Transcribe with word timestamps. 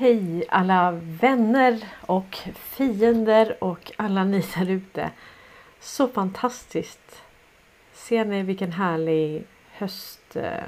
Hej 0.00 0.44
alla 0.48 0.90
vänner 0.92 1.84
och 2.06 2.38
fiender 2.54 3.64
och 3.64 3.92
alla 3.96 4.24
ni 4.24 4.44
där 4.54 4.70
ute. 4.70 5.10
Så 5.80 6.08
fantastiskt. 6.08 7.22
Ser 7.92 8.24
ni 8.24 8.42
vilken 8.42 8.72
härlig 8.72 9.44
höst 9.70 10.36
eh, 10.36 10.64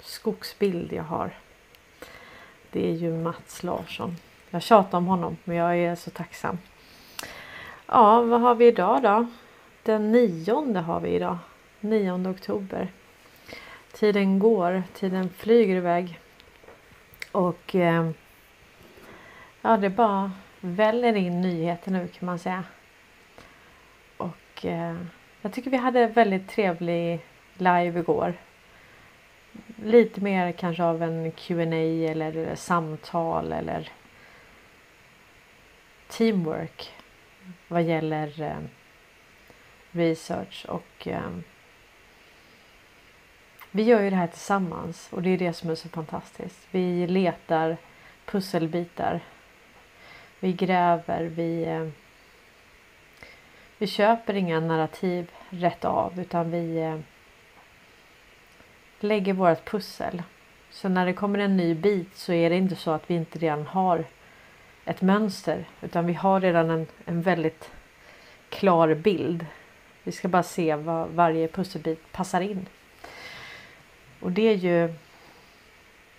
skogsbild 0.00 0.92
jag 0.92 1.02
har. 1.02 1.30
Det 2.70 2.88
är 2.90 2.94
ju 2.94 3.12
Mats 3.12 3.62
Larsson. 3.62 4.16
Jag 4.50 4.62
tjatar 4.62 4.98
om 4.98 5.06
honom 5.06 5.36
men 5.44 5.56
jag 5.56 5.78
är 5.78 5.94
så 5.94 6.10
tacksam. 6.10 6.58
Ja, 7.86 8.22
vad 8.22 8.40
har 8.40 8.54
vi 8.54 8.66
idag 8.66 9.02
då? 9.02 9.26
Den 9.82 10.12
nionde 10.12 10.80
har 10.80 11.00
vi 11.00 11.08
idag. 11.08 11.38
9 11.80 12.30
oktober. 12.30 12.92
Tiden 13.92 14.38
går, 14.38 14.82
tiden 14.94 15.28
flyger 15.28 15.76
iväg. 15.76 16.18
Och 17.32 17.74
eh, 17.74 18.10
ja, 19.62 19.76
det 19.76 19.90
bara 19.90 20.32
väller 20.60 21.16
in 21.16 21.40
nyheter 21.40 21.90
nu 21.90 22.08
kan 22.08 22.26
man 22.26 22.38
säga. 22.38 22.64
Och 24.16 24.64
eh, 24.64 24.96
jag 25.42 25.52
tycker 25.52 25.70
vi 25.70 25.76
hade 25.76 26.06
väldigt 26.06 26.48
trevlig 26.48 27.20
live 27.54 28.00
igår. 28.00 28.34
Lite 29.84 30.20
mer 30.20 30.52
kanske 30.52 30.84
av 30.84 31.02
en 31.02 31.32
Q&A 31.32 32.10
eller 32.10 32.54
samtal 32.54 33.52
eller 33.52 33.90
teamwork 36.08 36.92
vad 37.68 37.82
gäller 37.82 38.42
eh, 38.42 38.58
research 39.90 40.66
och 40.68 41.08
vi 43.72 43.82
gör 43.82 44.02
ju 44.02 44.10
det 44.10 44.16
här 44.16 44.26
tillsammans 44.26 45.08
och 45.12 45.22
det 45.22 45.30
är 45.30 45.38
det 45.38 45.52
som 45.52 45.70
är 45.70 45.74
så 45.74 45.88
fantastiskt. 45.88 46.68
Vi 46.70 47.06
letar 47.06 47.76
pusselbitar. 48.24 49.20
Vi 50.40 50.52
gräver, 50.52 51.24
vi 51.24 51.64
eh, 51.64 51.88
vi 53.78 53.86
köper 53.86 54.34
inga 54.34 54.60
narrativ 54.60 55.30
rätt 55.50 55.84
av 55.84 56.20
utan 56.20 56.50
vi 56.50 56.76
eh, 56.76 56.98
lägger 59.00 59.32
vårt 59.32 59.70
pussel. 59.70 60.22
Så 60.70 60.88
när 60.88 61.06
det 61.06 61.12
kommer 61.12 61.38
en 61.38 61.56
ny 61.56 61.74
bit 61.74 62.16
så 62.16 62.32
är 62.32 62.50
det 62.50 62.56
inte 62.56 62.76
så 62.76 62.90
att 62.90 63.10
vi 63.10 63.14
inte 63.14 63.38
redan 63.38 63.66
har 63.66 64.04
ett 64.84 65.02
mönster 65.02 65.64
utan 65.80 66.06
vi 66.06 66.12
har 66.12 66.40
redan 66.40 66.70
en, 66.70 66.86
en 67.04 67.22
väldigt 67.22 67.70
klar 68.48 68.94
bild. 68.94 69.46
Vi 70.02 70.12
ska 70.12 70.28
bara 70.28 70.42
se 70.42 70.74
vad 70.74 71.08
varje 71.08 71.48
pusselbit 71.48 72.12
passar 72.12 72.40
in. 72.40 72.66
Och 74.22 74.32
det 74.32 74.48
är 74.48 74.54
ju 74.54 74.94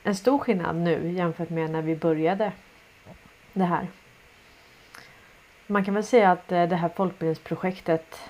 en 0.03 0.15
stor 0.15 0.39
skillnad 0.39 0.75
nu 0.75 1.11
jämfört 1.11 1.49
med 1.49 1.69
när 1.69 1.81
vi 1.81 1.95
började 1.95 2.51
det 3.53 3.63
här. 3.63 3.87
Man 5.67 5.85
kan 5.85 5.93
väl 5.93 6.03
säga 6.03 6.31
att 6.31 6.51
eh, 6.51 6.67
det 6.67 6.75
här 6.75 6.89
folkbildningsprojektet 6.89 8.29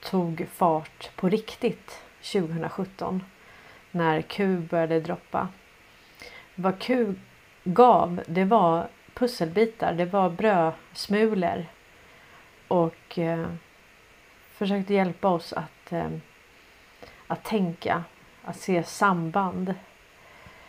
tog 0.00 0.46
fart 0.52 1.10
på 1.16 1.28
riktigt 1.28 2.00
2017 2.32 3.24
när 3.90 4.22
Q 4.22 4.56
började 4.70 5.00
droppa. 5.00 5.48
Vad 6.54 6.78
Q 6.78 7.14
gav 7.64 8.22
det 8.26 8.44
var 8.44 8.88
pusselbitar, 9.14 9.92
det 9.92 10.04
var 10.04 10.30
brödsmulor 10.30 11.66
och 12.68 13.18
eh, 13.18 13.46
försökte 14.52 14.94
hjälpa 14.94 15.28
oss 15.28 15.52
att 15.52 15.92
eh, 15.92 16.08
att 17.26 17.44
tänka, 17.44 18.04
att 18.42 18.56
se 18.56 18.82
samband. 18.82 19.74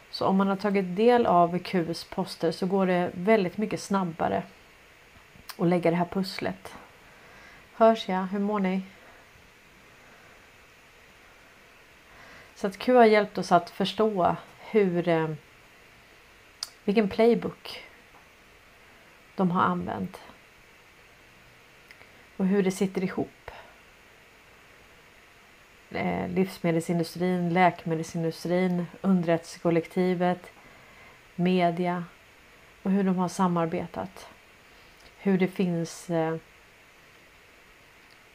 Så 0.10 0.26
om 0.26 0.38
man 0.38 0.48
har 0.48 0.56
tagit 0.56 0.96
del 0.96 1.26
av 1.26 1.60
Qs 1.60 2.04
poster 2.04 2.52
så 2.52 2.66
går 2.66 2.88
det 2.88 3.12
väldigt 3.14 3.58
mycket 3.58 3.82
snabbare 3.82 4.44
att 5.58 5.68
lägga 5.68 5.92
det 5.92 5.98
här 5.98 6.06
pusslet. 6.06 6.76
Hörs 7.74 8.10
jag? 8.10 8.24
Hur 8.28 8.40
mår 8.40 8.60
ni? 8.60 8.82
Så 12.56 12.68
att 12.68 12.78
Q 12.78 12.96
har 12.96 13.06
hjälpt 13.06 13.38
oss 13.38 13.52
att 13.52 13.70
förstå 13.70 14.36
hur 14.60 15.08
eh, 15.08 15.30
vilken 16.84 17.10
playbook 17.10 17.84
de 19.36 19.52
har 19.52 19.62
använt 19.62 20.22
och 22.38 22.46
hur 22.46 22.64
det 22.64 22.72
sitter 22.72 23.04
ihop. 23.04 23.45
Eh, 25.96 26.30
livsmedelsindustrin, 26.30 27.54
läkemedelsindustrin, 27.54 28.86
underrättelsekollektivet, 29.02 30.52
media 31.36 32.04
och 32.84 32.92
hur 32.92 33.04
de 33.04 33.18
har 33.18 33.28
samarbetat. 33.28 34.28
Hur 35.18 35.38
det 35.38 35.48
finns 35.48 36.10
eh, 36.10 36.36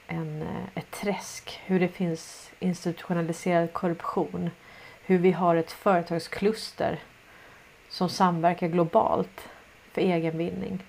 en, 0.06 0.42
eh, 0.42 0.64
ett 0.74 0.90
träsk, 0.90 1.60
hur 1.64 1.80
det 1.80 1.88
finns 1.88 2.52
institutionaliserad 2.58 3.72
korruption, 3.72 4.50
hur 5.04 5.18
vi 5.18 5.32
har 5.32 5.56
ett 5.56 5.72
företagskluster 5.72 6.98
som 7.88 8.08
samverkar 8.08 8.68
globalt 8.68 9.48
för 9.92 10.00
egen 10.00 10.38
vinning. 10.38 10.82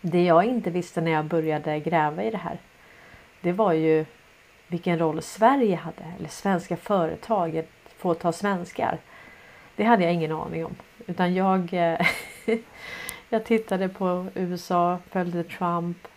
Det 0.00 0.24
jag 0.24 0.44
inte 0.44 0.70
visste 0.70 1.00
när 1.00 1.10
jag 1.10 1.24
började 1.24 1.80
gräva 1.80 2.24
i 2.24 2.30
det 2.30 2.36
här, 2.36 2.58
det 3.40 3.52
var 3.52 3.72
ju 3.72 4.04
vilken 4.74 4.98
roll 4.98 5.22
Sverige 5.22 5.76
hade 5.76 6.04
eller 6.18 6.28
svenska 6.28 6.76
företag, 6.76 7.56
ett 7.56 7.70
fåtal 7.96 8.32
svenskar. 8.32 8.98
Det 9.76 9.84
hade 9.84 10.02
jag 10.04 10.12
ingen 10.12 10.32
aning 10.32 10.64
om 10.64 10.74
utan 11.06 11.34
jag 11.34 11.72
eh, 11.72 12.06
jag 13.28 13.44
tittade 13.44 13.88
på 13.88 14.26
USA, 14.34 14.98
följde 15.10 15.44
Trump, 15.44 16.08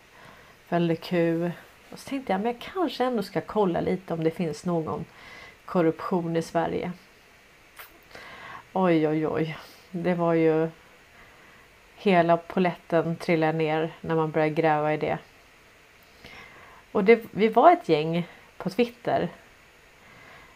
följde 0.67 0.95
Q 0.95 1.51
och 1.91 1.99
så 1.99 2.09
tänkte 2.09 2.33
jag 2.33 2.41
men 2.41 2.51
jag 2.51 2.61
kanske 2.73 3.05
ändå 3.05 3.23
ska 3.23 3.41
kolla 3.41 3.81
lite 3.81 4.13
om 4.13 4.23
det 4.23 4.31
finns 4.31 4.65
någon 4.65 5.05
korruption 5.65 6.35
i 6.35 6.41
Sverige. 6.41 6.91
Oj 8.73 9.07
oj 9.07 9.27
oj, 9.27 9.57
det 9.91 10.13
var 10.13 10.33
ju 10.33 10.69
hela 11.95 12.37
poletten 12.37 13.15
trillade 13.15 13.57
ner 13.57 13.93
när 14.01 14.15
man 14.15 14.31
började 14.31 14.53
gräva 14.53 14.93
i 14.93 14.97
det. 14.97 15.17
Och 16.91 17.03
det, 17.03 17.23
vi 17.31 17.47
var 17.47 17.71
ett 17.71 17.89
gäng 17.89 18.27
på 18.67 18.73
Twitter. 18.73 19.29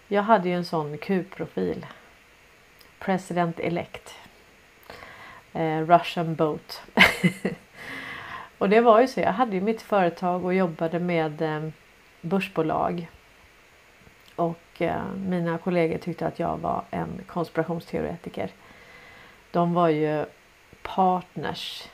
Jag 0.08 0.24
hade 0.24 0.50
ju 0.50 0.56
en 0.56 0.66
sån 0.66 0.98
Q-profil. 0.98 1.86
President 3.00 3.60
elect. 3.60 4.16
Eh, 5.54 5.82
Russian 5.82 6.36
boat. 6.36 6.82
och 8.58 8.70
det 8.70 8.82
var 8.82 9.02
ju 9.02 9.08
så. 9.08 9.20
Jag 9.20 9.32
hade 9.32 9.56
ju 9.56 9.62
mitt 9.62 9.82
företag 9.82 10.46
och 10.46 10.54
jobbade 10.54 11.00
med 11.00 11.42
eh, 11.42 11.70
börsbolag. 12.22 13.08
Och 14.36 14.82
eh, 14.82 15.14
mina 15.16 15.58
kollegor 15.58 15.98
tyckte 15.98 16.28
att 16.28 16.40
jag 16.40 16.58
var 16.58 16.84
en 16.90 17.22
konspirationsteoretiker. 17.28 18.52
De 19.52 19.74
var 19.74 19.90
ju 19.90 20.26
partners, 20.82 21.90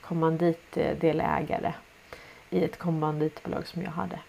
kommanditdelägare 0.00 1.72
eh, 2.50 2.58
i 2.58 2.64
ett 2.64 2.78
kommanditbolag 2.78 3.66
som 3.66 3.82
jag 3.82 3.90
hade. 3.90 4.20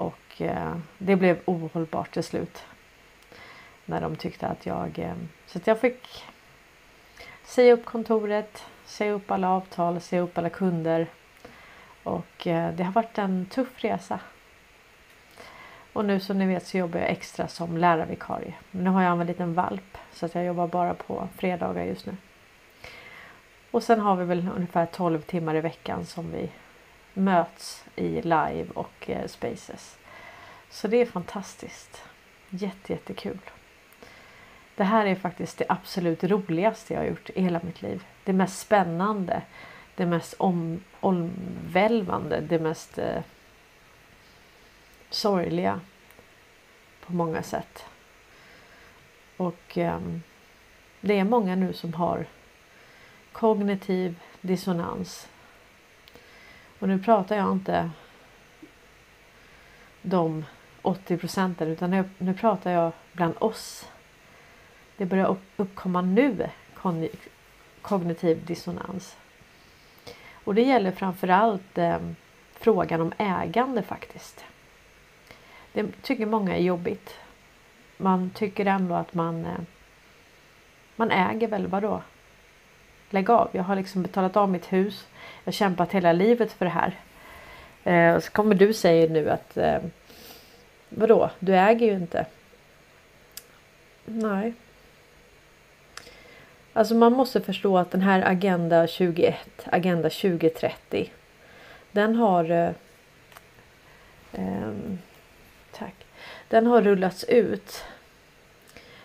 Och 0.00 0.40
eh, 0.42 0.76
det 0.98 1.16
blev 1.16 1.38
ohållbart 1.44 2.10
till 2.10 2.22
slut. 2.22 2.64
När 3.84 4.00
de 4.00 4.16
tyckte 4.16 4.46
att 4.46 4.66
jag... 4.66 4.98
Eh, 4.98 5.14
så 5.46 5.58
att 5.58 5.66
jag 5.66 5.80
fick 5.80 6.24
säga 7.44 7.72
upp 7.72 7.84
kontoret, 7.84 8.64
säga 8.84 9.12
upp 9.12 9.30
alla 9.30 9.50
avtal, 9.50 10.00
säga 10.00 10.22
upp 10.22 10.38
alla 10.38 10.50
kunder. 10.50 11.06
Och 12.02 12.46
eh, 12.46 12.74
det 12.74 12.84
har 12.84 12.92
varit 12.92 13.18
en 13.18 13.46
tuff 13.46 13.84
resa. 13.84 14.20
Och 15.92 16.04
nu 16.04 16.20
som 16.20 16.38
ni 16.38 16.46
vet 16.46 16.66
så 16.66 16.78
jobbar 16.78 17.00
jag 17.00 17.10
extra 17.10 17.48
som 17.48 17.76
lärarvikarie. 17.76 18.54
Men 18.70 18.84
nu 18.84 18.90
har 18.90 19.02
jag 19.02 19.20
en 19.20 19.26
liten 19.26 19.54
valp 19.54 19.98
så 20.12 20.26
att 20.26 20.34
jag 20.34 20.44
jobbar 20.44 20.66
bara 20.66 20.94
på 20.94 21.28
fredagar 21.36 21.84
just 21.84 22.06
nu. 22.06 22.16
Och 23.70 23.82
sen 23.82 24.00
har 24.00 24.16
vi 24.16 24.24
väl 24.24 24.48
ungefär 24.56 24.86
12 24.86 25.22
timmar 25.22 25.54
i 25.54 25.60
veckan 25.60 26.06
som 26.06 26.32
vi 26.32 26.50
möts 27.24 27.84
i 27.96 28.22
live 28.22 28.66
och 28.74 29.10
eh, 29.10 29.26
spaces. 29.26 29.98
Så 30.70 30.88
det 30.88 30.96
är 30.96 31.06
fantastiskt. 31.06 32.02
Jätte, 32.48 32.92
jättekul. 32.92 33.38
Det 34.76 34.84
här 34.84 35.06
är 35.06 35.14
faktiskt 35.14 35.58
det 35.58 35.64
absolut 35.68 36.24
roligaste 36.24 36.94
jag 36.94 37.00
har 37.00 37.06
gjort 37.06 37.30
i 37.30 37.42
hela 37.42 37.60
mitt 37.62 37.82
liv. 37.82 38.04
Det 38.24 38.32
mest 38.32 38.58
spännande. 38.58 39.42
Det 39.94 40.06
mest 40.06 40.34
om, 40.38 40.80
omvälvande. 41.00 42.40
Det 42.40 42.58
mest 42.58 42.98
eh, 42.98 43.22
sorgliga. 45.10 45.80
På 47.06 47.12
många 47.12 47.42
sätt. 47.42 47.84
Och 49.36 49.78
eh, 49.78 50.00
det 51.00 51.18
är 51.18 51.24
många 51.24 51.56
nu 51.56 51.72
som 51.72 51.94
har 51.94 52.26
kognitiv 53.32 54.20
dissonans 54.40 55.28
och 56.80 56.88
nu 56.88 56.98
pratar 56.98 57.36
jag 57.36 57.52
inte 57.52 57.90
de 60.02 60.44
80 60.82 61.16
procenten 61.16 61.68
utan 61.68 61.90
nu, 61.90 62.08
nu 62.18 62.34
pratar 62.34 62.70
jag 62.70 62.92
bland 63.12 63.34
oss. 63.38 63.88
Det 64.96 65.06
börjar 65.06 65.36
uppkomma 65.56 66.00
nu 66.00 66.48
kognitiv 67.82 68.46
dissonans. 68.46 69.16
Och 70.32 70.54
det 70.54 70.62
gäller 70.62 70.90
framförallt 70.92 71.78
eh, 71.78 71.98
frågan 72.52 73.00
om 73.00 73.12
ägande 73.18 73.82
faktiskt. 73.82 74.44
Det 75.72 76.02
tycker 76.02 76.26
många 76.26 76.56
är 76.56 76.62
jobbigt. 76.62 77.14
Man 77.96 78.30
tycker 78.30 78.66
ändå 78.66 78.94
att 78.94 79.14
man 79.14 79.44
eh, 79.44 79.60
man 81.00 81.10
äger 81.10 81.48
väl 81.48 81.66
vadå? 81.66 82.02
Lägg 83.10 83.30
av. 83.30 83.48
Jag 83.52 83.62
har 83.62 83.76
liksom 83.76 84.02
betalat 84.02 84.36
av 84.36 84.50
mitt 84.50 84.72
hus. 84.72 85.06
Jag 85.44 85.52
har 85.52 85.52
kämpat 85.52 85.92
hela 85.92 86.12
livet 86.12 86.52
för 86.52 86.64
det 86.64 86.70
här. 86.70 86.96
Eh, 87.84 88.16
och 88.16 88.24
så 88.24 88.30
kommer 88.30 88.54
du 88.54 88.72
säga 88.72 89.12
nu 89.12 89.30
att 89.30 89.56
eh, 89.56 89.78
vadå? 90.88 91.30
Du 91.38 91.56
äger 91.56 91.86
ju 91.86 91.92
inte. 91.92 92.26
Nej. 94.04 94.52
Alltså 96.72 96.94
man 96.94 97.12
måste 97.12 97.40
förstå 97.40 97.78
att 97.78 97.90
den 97.90 98.02
här 98.02 98.22
Agenda 98.26 98.86
21, 98.86 99.36
Agenda 99.64 100.10
2030. 100.10 101.10
Den 101.92 102.14
har 102.14 102.50
eh, 102.50 102.70
eh, 104.32 104.72
Tack. 105.72 105.94
Den 106.48 106.66
har 106.66 106.82
rullats 106.82 107.24
ut. 107.24 107.84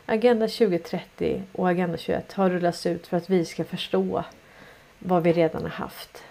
Agenda 0.05 0.47
2030 0.47 1.43
och 1.51 1.69
Agenda 1.69 1.97
21 1.97 2.33
har 2.33 2.49
rullats 2.49 2.85
ut 2.85 3.07
för 3.07 3.17
att 3.17 3.29
vi 3.29 3.45
ska 3.45 3.63
förstå 3.63 4.23
vad 4.99 5.23
vi 5.23 5.33
redan 5.33 5.61
har 5.61 5.69
haft. 5.69 6.23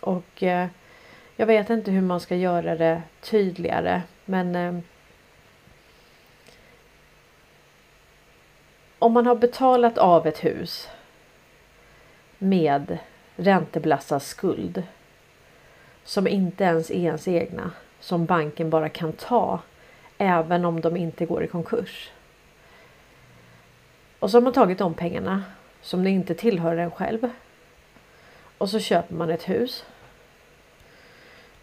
Och 0.00 0.42
eh, 0.42 0.68
jag 1.36 1.46
vet 1.46 1.70
inte 1.70 1.90
hur 1.90 2.02
man 2.02 2.20
ska 2.20 2.36
göra 2.36 2.76
det 2.76 3.02
tydligare 3.20 4.02
men 4.24 4.56
eh, 4.56 4.78
om 8.98 9.12
man 9.12 9.26
har 9.26 9.36
betalat 9.36 9.98
av 9.98 10.26
ett 10.26 10.44
hus 10.44 10.88
med 12.38 12.98
räntebelastad 13.36 14.20
skuld 14.20 14.82
som 16.04 16.26
inte 16.26 16.64
ens 16.64 16.90
är 16.90 16.94
ens 16.94 17.28
egna 17.28 17.70
som 18.00 18.26
banken 18.26 18.70
bara 18.70 18.88
kan 18.88 19.12
ta 19.12 19.60
även 20.18 20.64
om 20.64 20.80
de 20.80 20.96
inte 20.96 21.26
går 21.26 21.44
i 21.44 21.46
konkurs. 21.46 22.10
Och 24.18 24.30
så 24.30 24.36
har 24.36 24.42
man 24.42 24.52
tagit 24.52 24.78
de 24.78 24.94
pengarna 24.94 25.42
som 25.82 26.04
det 26.04 26.10
inte 26.10 26.34
tillhör 26.34 26.76
en 26.76 26.90
själv. 26.90 27.30
Och 28.58 28.70
så 28.70 28.80
köper 28.80 29.14
man 29.14 29.30
ett 29.30 29.48
hus. 29.48 29.84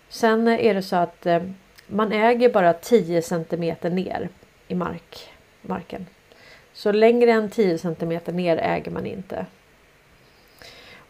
Sen 0.10 0.48
eh, 0.48 0.66
är 0.66 0.74
det 0.74 0.82
så 0.82 0.96
att 0.96 1.26
eh, 1.26 1.44
man 1.88 2.12
äger 2.12 2.50
bara 2.50 2.74
10 2.74 3.22
centimeter 3.22 3.90
ner 3.90 4.30
i 4.68 4.76
mark, 4.76 5.30
marken. 5.62 6.06
Så 6.74 6.92
längre 6.92 7.32
än 7.32 7.50
10 7.50 7.78
cm 7.78 8.20
ner 8.28 8.58
äger 8.58 8.92
man 8.92 9.06
inte. 9.06 9.46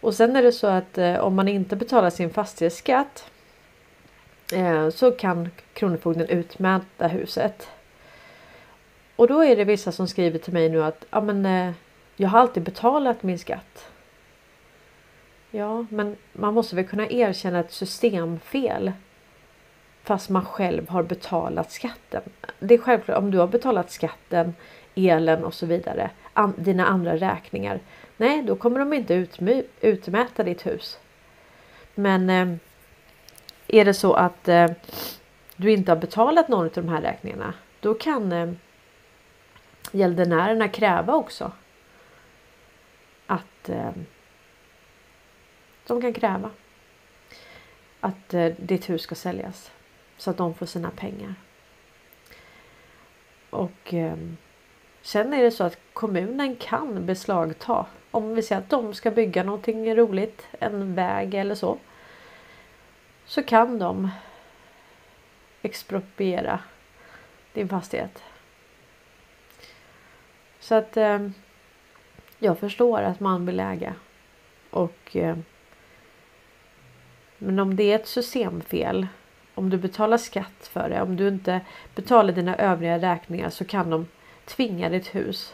Och 0.02 0.16
sen 0.16 0.36
är 0.36 0.44
det 0.44 0.52
så 0.52 0.68
att 0.68 0.98
eh, 0.98 1.16
om 1.16 1.36
man 1.36 1.48
inte 1.48 1.76
betalar 1.76 2.10
sin 2.10 2.30
fastighetsskatt 2.30 3.30
så 4.94 5.12
kan 5.12 5.50
Kronofogden 5.74 6.28
utmäta 6.28 7.08
huset. 7.08 7.68
Och 9.16 9.28
då 9.28 9.44
är 9.44 9.56
det 9.56 9.64
vissa 9.64 9.92
som 9.92 10.08
skriver 10.08 10.40
till 10.40 10.54
mig 10.54 10.70
nu 10.70 10.84
att 10.84 11.06
ja, 11.10 11.22
men, 11.22 11.74
jag 12.16 12.30
har 12.30 12.40
alltid 12.40 12.64
betalat 12.64 13.24
min 13.24 13.40
skatt. 13.40 13.93
Ja, 15.56 15.86
men 15.90 16.16
man 16.34 16.54
måste 16.54 16.76
väl 16.76 16.88
kunna 16.88 17.10
erkänna 17.10 17.60
ett 17.60 17.72
systemfel 17.72 18.92
fast 20.04 20.30
man 20.30 20.46
själv 20.46 20.90
har 20.90 21.04
betalat 21.04 21.72
skatten. 21.72 22.22
Det 22.60 22.74
är 22.74 22.78
självklart 22.78 23.18
om 23.18 23.32
du 23.32 23.38
har 23.38 23.48
betalat 23.48 23.92
skatten 23.92 24.56
elen 24.96 25.44
och 25.44 25.54
så 25.54 25.66
vidare. 25.66 26.10
An, 26.34 26.54
dina 26.58 26.86
andra 26.86 27.18
räkningar. 27.18 27.80
Nej, 28.18 28.44
då 28.44 28.56
kommer 28.56 28.80
de 28.80 28.94
inte 28.94 29.14
utmy, 29.14 29.64
utmäta 29.82 30.44
ditt 30.44 30.66
hus. 30.66 31.00
Men 31.96 32.30
eh, 32.30 32.56
är 33.68 33.86
det 33.86 33.94
så 33.94 34.14
att 34.14 34.48
eh, 34.48 34.72
du 35.56 35.72
inte 35.72 35.92
har 35.92 35.98
betalat 35.98 36.48
någon 36.48 36.66
av 36.66 36.72
de 36.74 36.90
här 36.90 37.02
räkningarna. 37.02 37.54
Då 37.80 37.94
kan 37.94 38.32
eh, 38.32 38.52
gäldenärerna 39.92 40.68
kräva 40.68 41.16
också. 41.16 41.52
Att 43.28 43.70
eh, 43.70 43.92
de 45.88 46.02
kan 46.02 46.14
kräva. 46.14 46.50
Att 48.00 48.34
eh, 48.34 48.46
ditt 48.58 48.90
hus 48.90 49.02
ska 49.02 49.16
säljas. 49.16 49.72
Så 50.18 50.30
att 50.30 50.38
de 50.38 50.54
får 50.54 50.66
sina 50.66 50.92
pengar. 50.92 51.36
Och 53.50 53.94
eh, 53.94 54.18
Sen 55.06 55.34
är 55.34 55.44
det 55.44 55.52
så 55.52 55.64
att 55.64 55.78
kommunen 55.94 56.56
kan 56.56 57.06
beslagta 57.06 57.86
om 58.12 58.36
vi 58.36 58.42
säger 58.42 58.62
att 58.62 58.70
de 58.70 58.94
ska 58.94 59.12
bygga 59.12 59.44
någonting 59.44 59.96
roligt, 59.96 60.48
en 60.60 60.96
väg 60.96 61.34
eller 61.34 61.56
så. 61.56 61.78
Så 63.26 63.44
kan 63.44 63.80
de 63.80 64.10
expropriera 65.62 66.60
din 67.54 67.70
fastighet. 67.70 68.24
Så 70.60 70.76
att 70.76 70.98
eh, 70.98 71.30
jag 72.40 72.60
förstår 72.60 73.02
att 73.02 73.20
man 73.20 73.46
vill 73.46 73.60
äga. 73.60 73.96
Och 74.70 75.16
eh, 75.16 75.38
men 77.46 77.60
om 77.60 77.76
det 77.76 77.92
är 77.92 77.96
ett 77.96 78.08
systemfel 78.08 79.08
om 79.56 79.70
du 79.70 79.78
betalar 79.78 80.18
skatt 80.18 80.70
för 80.72 80.90
det, 80.90 81.02
om 81.02 81.16
du 81.16 81.28
inte 81.28 81.62
betalar 81.96 82.34
dina 82.34 82.56
övriga 82.56 82.98
räkningar 83.00 83.50
så 83.50 83.66
kan 83.66 83.90
de 83.90 84.08
tvinga 84.46 84.90
ditt 84.90 85.16
hus 85.16 85.54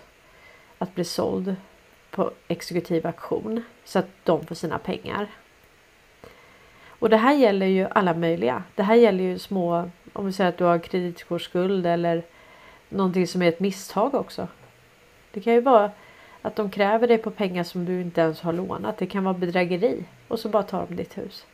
att 0.78 0.96
bli 0.96 1.04
såld 1.04 1.56
på 2.12 2.32
exekutiv 2.48 3.08
auktion 3.08 3.64
så 3.86 4.00
att 4.00 4.10
de 4.24 4.46
får 4.46 4.56
sina 4.56 4.78
pengar. 4.78 5.28
Och 6.88 7.10
det 7.10 7.18
här 7.18 7.34
gäller 7.34 7.66
ju 7.66 7.88
alla 7.92 8.14
möjliga. 8.14 8.64
Det 8.76 8.84
här 8.84 8.96
gäller 8.96 9.24
ju 9.24 9.40
små, 9.40 9.90
om 10.14 10.26
vi 10.26 10.34
säger 10.34 10.50
att 10.50 10.58
du 10.58 10.64
har 10.64 10.80
kreditkortsskuld 10.80 11.86
eller 11.86 12.24
någonting 12.90 13.28
som 13.28 13.42
är 13.42 13.50
ett 13.50 13.60
misstag 13.60 14.16
också. 14.16 14.48
Det 15.32 15.42
kan 15.42 15.54
ju 15.54 15.62
vara 15.62 15.92
att 16.42 16.56
de 16.56 16.72
kräver 16.72 17.08
dig 17.08 17.18
på 17.18 17.32
pengar 17.32 17.64
som 17.64 17.86
du 17.86 18.02
inte 18.02 18.22
ens 18.22 18.42
har 18.42 18.54
lånat. 18.54 18.98
Det 18.98 19.06
kan 19.06 19.24
vara 19.24 19.34
bedrägeri 19.34 20.04
och 20.28 20.40
så 20.40 20.50
bara 20.50 20.64
tar 20.64 20.86
de 20.90 20.96
ditt 20.96 21.18
hus. 21.18 21.46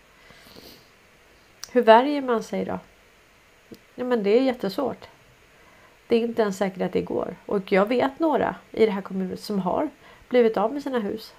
Hur 1.75 1.81
värjer 1.81 2.21
man 2.21 2.43
sig 2.43 2.65
då? 2.65 2.79
Ja, 3.95 4.03
men 4.03 4.23
det 4.23 4.37
är 4.37 4.41
jättesvårt. 4.41 5.07
Det 6.07 6.15
är 6.15 6.19
inte 6.19 6.41
ens 6.41 6.57
säkert 6.57 6.81
att 6.81 6.93
det 6.93 7.01
går. 7.01 7.35
Och 7.45 7.71
jag 7.71 7.85
vet 7.85 8.19
några 8.19 8.55
i 8.71 8.85
det 8.85 8.91
här 8.91 9.01
kommunen 9.01 9.37
som 9.37 9.59
har 9.59 9.89
blivit 10.29 10.57
av 10.57 10.73
med 10.73 10.83
sina 10.83 10.99
hus. 10.99 11.33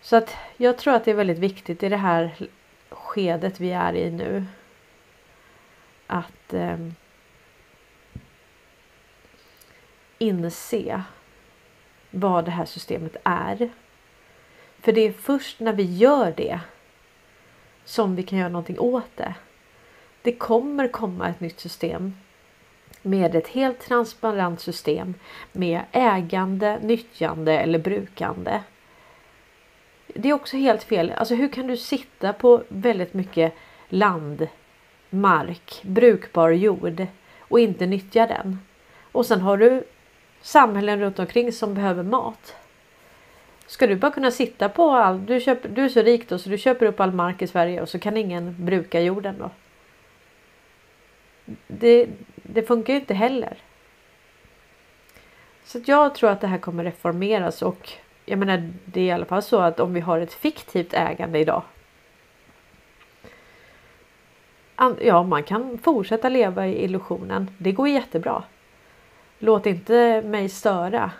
Så 0.00 0.16
att 0.16 0.36
jag 0.56 0.78
tror 0.78 0.94
att 0.94 1.04
det 1.04 1.10
är 1.10 1.14
väldigt 1.14 1.38
viktigt 1.38 1.82
i 1.82 1.88
det 1.88 1.96
här 1.96 2.48
skedet 2.88 3.60
vi 3.60 3.72
är 3.72 3.94
i 3.94 4.10
nu. 4.10 4.44
Att 6.06 6.52
eh, 6.52 6.78
inse 10.18 11.02
vad 12.10 12.44
det 12.44 12.50
här 12.50 12.66
systemet 12.66 13.16
är. 13.24 13.70
För 14.80 14.92
det 14.92 15.00
är 15.00 15.12
först 15.12 15.60
när 15.60 15.72
vi 15.72 15.82
gör 15.82 16.34
det 16.36 16.60
som 17.84 18.16
vi 18.16 18.22
kan 18.22 18.38
göra 18.38 18.48
någonting 18.48 18.78
åt 18.78 19.16
det. 19.16 19.34
Det 20.22 20.32
kommer 20.32 20.88
komma 20.88 21.28
ett 21.28 21.40
nytt 21.40 21.60
system 21.60 22.14
med 23.02 23.34
ett 23.34 23.48
helt 23.48 23.80
transparent 23.80 24.60
system 24.60 25.14
med 25.52 25.80
ägande, 25.92 26.78
nyttjande 26.82 27.58
eller 27.58 27.78
brukande. 27.78 28.60
Det 30.06 30.28
är 30.28 30.32
också 30.32 30.56
helt 30.56 30.82
fel. 30.82 31.12
Alltså 31.16 31.34
hur 31.34 31.48
kan 31.48 31.66
du 31.66 31.76
sitta 31.76 32.32
på 32.32 32.62
väldigt 32.68 33.14
mycket 33.14 33.54
land, 33.88 34.48
mark, 35.10 35.80
brukbar 35.82 36.50
jord 36.50 37.06
och 37.38 37.60
inte 37.60 37.86
nyttja 37.86 38.26
den? 38.26 38.58
Och 39.12 39.26
sen 39.26 39.40
har 39.40 39.56
du 39.56 39.84
samhällen 40.40 41.00
runt 41.00 41.18
omkring 41.18 41.52
som 41.52 41.74
behöver 41.74 42.02
mat. 42.02 42.56
Ska 43.74 43.86
du 43.86 43.96
bara 43.96 44.12
kunna 44.12 44.30
sitta 44.30 44.68
på 44.68 44.90
all... 44.90 45.26
Du, 45.26 45.40
köper, 45.40 45.68
du 45.68 45.84
är 45.84 45.88
så 45.88 46.02
rik 46.02 46.28
då 46.28 46.38
så 46.38 46.48
du 46.48 46.58
köper 46.58 46.86
upp 46.86 47.00
all 47.00 47.12
mark 47.12 47.42
i 47.42 47.46
Sverige 47.46 47.82
och 47.82 47.88
så 47.88 47.98
kan 47.98 48.16
ingen 48.16 48.56
bruka 48.58 49.00
jorden 49.00 49.34
då 49.38 49.50
det, 51.66 52.08
det 52.34 52.62
funkar 52.62 52.92
ju 52.92 53.00
inte 53.00 53.14
heller. 53.14 53.56
Så 55.64 55.80
jag 55.86 56.14
tror 56.14 56.30
att 56.30 56.40
det 56.40 56.46
här 56.46 56.58
kommer 56.58 56.84
reformeras 56.84 57.62
och 57.62 57.90
jag 58.24 58.38
menar 58.38 58.72
det 58.84 59.00
är 59.00 59.04
i 59.04 59.10
alla 59.10 59.24
fall 59.24 59.42
så 59.42 59.60
att 59.60 59.80
om 59.80 59.94
vi 59.94 60.00
har 60.00 60.18
ett 60.18 60.34
fiktivt 60.34 60.94
ägande 60.94 61.38
idag. 61.38 61.62
Ja, 65.00 65.22
man 65.22 65.42
kan 65.42 65.78
fortsätta 65.78 66.28
leva 66.28 66.66
i 66.66 66.84
illusionen. 66.84 67.50
Det 67.58 67.72
går 67.72 67.88
jättebra. 67.88 68.42
Låt 69.38 69.66
inte 69.66 70.22
mig 70.22 70.48
störa. 70.48 71.10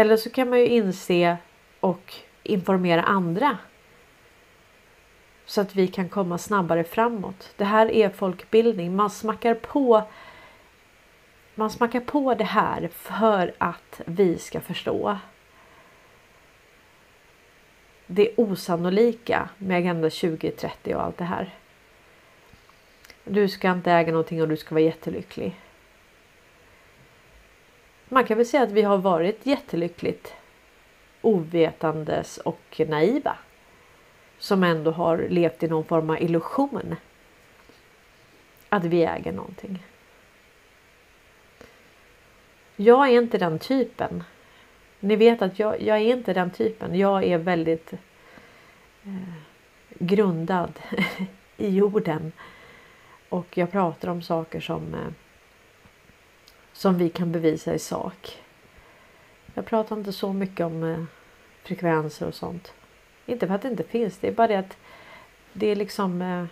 Eller 0.00 0.16
så 0.16 0.30
kan 0.30 0.50
man 0.50 0.58
ju 0.58 0.66
inse 0.66 1.36
och 1.80 2.14
informera 2.42 3.02
andra 3.02 3.58
så 5.46 5.60
att 5.60 5.74
vi 5.74 5.88
kan 5.88 6.08
komma 6.08 6.38
snabbare 6.38 6.84
framåt. 6.84 7.52
Det 7.56 7.64
här 7.64 7.90
är 7.90 8.08
folkbildning. 8.08 8.96
Man 8.96 9.10
smackar 9.10 9.54
på 9.54 10.02
man 11.54 11.70
smackar 11.70 12.00
på 12.00 12.34
det 12.34 12.44
här 12.44 12.88
för 12.92 13.54
att 13.58 14.00
vi 14.04 14.38
ska 14.38 14.60
förstå 14.60 15.18
det 18.06 18.34
osannolika 18.36 19.48
med 19.58 19.78
Agenda 19.78 20.10
2030 20.10 20.94
och 20.94 21.02
allt 21.02 21.18
det 21.18 21.24
här. 21.24 21.54
Du 23.24 23.48
ska 23.48 23.70
inte 23.70 23.92
äga 23.92 24.12
någonting 24.12 24.42
och 24.42 24.48
du 24.48 24.56
ska 24.56 24.74
vara 24.74 24.84
jättelycklig. 24.84 25.56
Man 28.12 28.24
kan 28.24 28.36
väl 28.36 28.46
säga 28.46 28.62
att 28.62 28.70
vi 28.70 28.82
har 28.82 28.98
varit 28.98 29.46
jättelyckligt 29.46 30.34
ovetandes 31.20 32.38
och 32.38 32.80
naiva. 32.88 33.36
Som 34.38 34.64
ändå 34.64 34.90
har 34.90 35.26
levt 35.28 35.62
i 35.62 35.68
någon 35.68 35.84
form 35.84 36.10
av 36.10 36.22
illusion. 36.22 36.96
Att 38.68 38.84
vi 38.84 39.04
äger 39.04 39.32
någonting. 39.32 39.82
Jag 42.76 43.08
är 43.08 43.20
inte 43.22 43.38
den 43.38 43.58
typen. 43.58 44.24
Ni 45.00 45.16
vet 45.16 45.42
att 45.42 45.58
jag, 45.58 45.82
jag 45.82 45.96
är 45.96 46.16
inte 46.16 46.32
den 46.32 46.50
typen. 46.50 46.98
Jag 46.98 47.24
är 47.24 47.38
väldigt 47.38 47.92
eh, 49.02 49.32
grundad 49.98 50.72
i 51.56 51.68
jorden. 51.68 52.32
Och 53.28 53.58
jag 53.58 53.72
pratar 53.72 54.08
om 54.08 54.22
saker 54.22 54.60
som 54.60 54.94
eh, 54.94 55.12
som 56.80 56.98
vi 56.98 57.08
kan 57.08 57.32
bevisa 57.32 57.74
i 57.74 57.78
sak. 57.78 58.42
Jag 59.54 59.66
pratar 59.66 59.96
inte 59.96 60.12
så 60.12 60.32
mycket 60.32 60.66
om 60.66 60.84
eh, 60.84 61.04
frekvenser 61.62 62.26
och 62.26 62.34
sånt. 62.34 62.74
Inte 63.26 63.46
för 63.46 63.54
att 63.54 63.62
det 63.62 63.68
inte 63.68 63.84
finns, 63.84 64.18
det 64.18 64.28
är 64.28 64.32
bara 64.32 64.46
det 64.46 64.56
att 64.56 64.76
det 65.52 65.66
är 65.66 65.76
liksom 65.76 66.22
eh, 66.22 66.44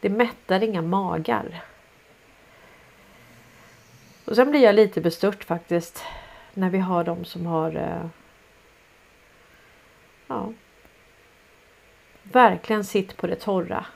det 0.00 0.08
mättar 0.08 0.62
inga 0.62 0.82
magar. 0.82 1.64
Och 4.24 4.36
sen 4.36 4.50
blir 4.50 4.60
jag 4.60 4.74
lite 4.74 5.00
bestört 5.00 5.44
faktiskt 5.44 6.04
när 6.54 6.70
vi 6.70 6.78
har 6.78 7.04
de 7.04 7.24
som 7.24 7.46
har 7.46 7.76
eh, 7.76 8.06
ja, 10.26 10.52
verkligen 12.22 12.84
sitt 12.84 13.16
på 13.16 13.26
det 13.26 13.36
torra. 13.36 13.86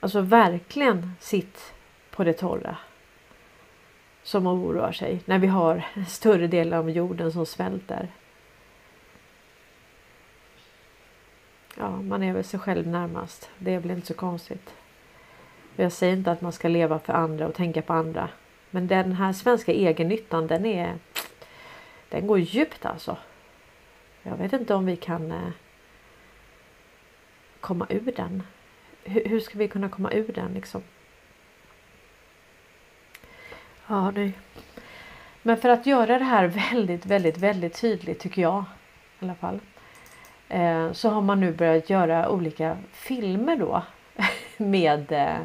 Alltså 0.00 0.20
verkligen 0.20 1.12
sitt 1.20 1.74
på 2.10 2.24
det 2.24 2.32
torra. 2.32 2.76
Som 4.28 4.46
oroar 4.46 4.92
sig 4.92 5.20
när 5.24 5.38
vi 5.38 5.46
har 5.46 5.82
större 6.08 6.46
delen 6.46 6.78
av 6.78 6.90
jorden 6.90 7.32
som 7.32 7.46
svälter. 7.46 8.08
Ja, 11.76 11.90
man 11.90 12.22
är 12.22 12.32
väl 12.32 12.44
sig 12.44 12.60
själv 12.60 12.86
närmast. 12.86 13.50
Det 13.58 13.74
är 13.74 13.78
väl 13.78 13.90
inte 13.90 14.06
så 14.06 14.14
konstigt. 14.14 14.74
Jag 15.76 15.92
säger 15.92 16.16
inte 16.16 16.32
att 16.32 16.40
man 16.40 16.52
ska 16.52 16.68
leva 16.68 16.98
för 16.98 17.12
andra 17.12 17.46
och 17.46 17.54
tänka 17.54 17.82
på 17.82 17.92
andra. 17.92 18.28
Men 18.70 18.86
den 18.86 19.12
här 19.12 19.32
svenska 19.32 19.72
egennyttan 19.72 20.46
den 20.46 20.66
är 20.66 20.98
den 22.08 22.26
går 22.26 22.38
djupt 22.38 22.86
alltså. 22.86 23.16
Jag 24.22 24.36
vet 24.36 24.52
inte 24.52 24.74
om 24.74 24.86
vi 24.86 24.96
kan 24.96 25.32
eh, 25.32 25.50
komma 27.60 27.86
ur 27.88 28.12
den. 28.16 28.42
Hur, 29.02 29.24
hur 29.24 29.40
ska 29.40 29.58
vi 29.58 29.68
kunna 29.68 29.88
komma 29.88 30.12
ur 30.12 30.32
den 30.32 30.54
liksom? 30.54 30.82
Ja, 33.88 34.10
nej. 34.10 34.32
Men 35.42 35.56
för 35.56 35.68
att 35.68 35.86
göra 35.86 36.18
det 36.18 36.24
här 36.24 36.46
väldigt, 36.46 37.06
väldigt, 37.06 37.38
väldigt 37.38 37.80
tydligt 37.80 38.20
tycker 38.20 38.42
jag 38.42 38.64
i 39.20 39.24
alla 39.24 39.34
fall. 39.34 39.60
Eh, 40.48 40.92
så 40.92 41.10
har 41.10 41.20
man 41.20 41.40
nu 41.40 41.52
börjat 41.52 41.90
göra 41.90 42.28
olika 42.28 42.76
filmer 42.92 43.56
då 43.56 43.82
med 44.56 45.12
eh, 45.12 45.40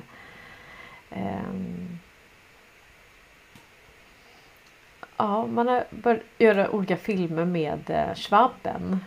ehm, 1.10 2.00
Ja, 5.18 5.46
man 5.46 5.68
har 5.68 5.86
börjat 5.90 6.24
göra 6.38 6.70
olika 6.70 6.98
filmer 6.98 7.46
med 7.46 7.90
eh, 7.90 8.16
Schwabben. 8.16 9.00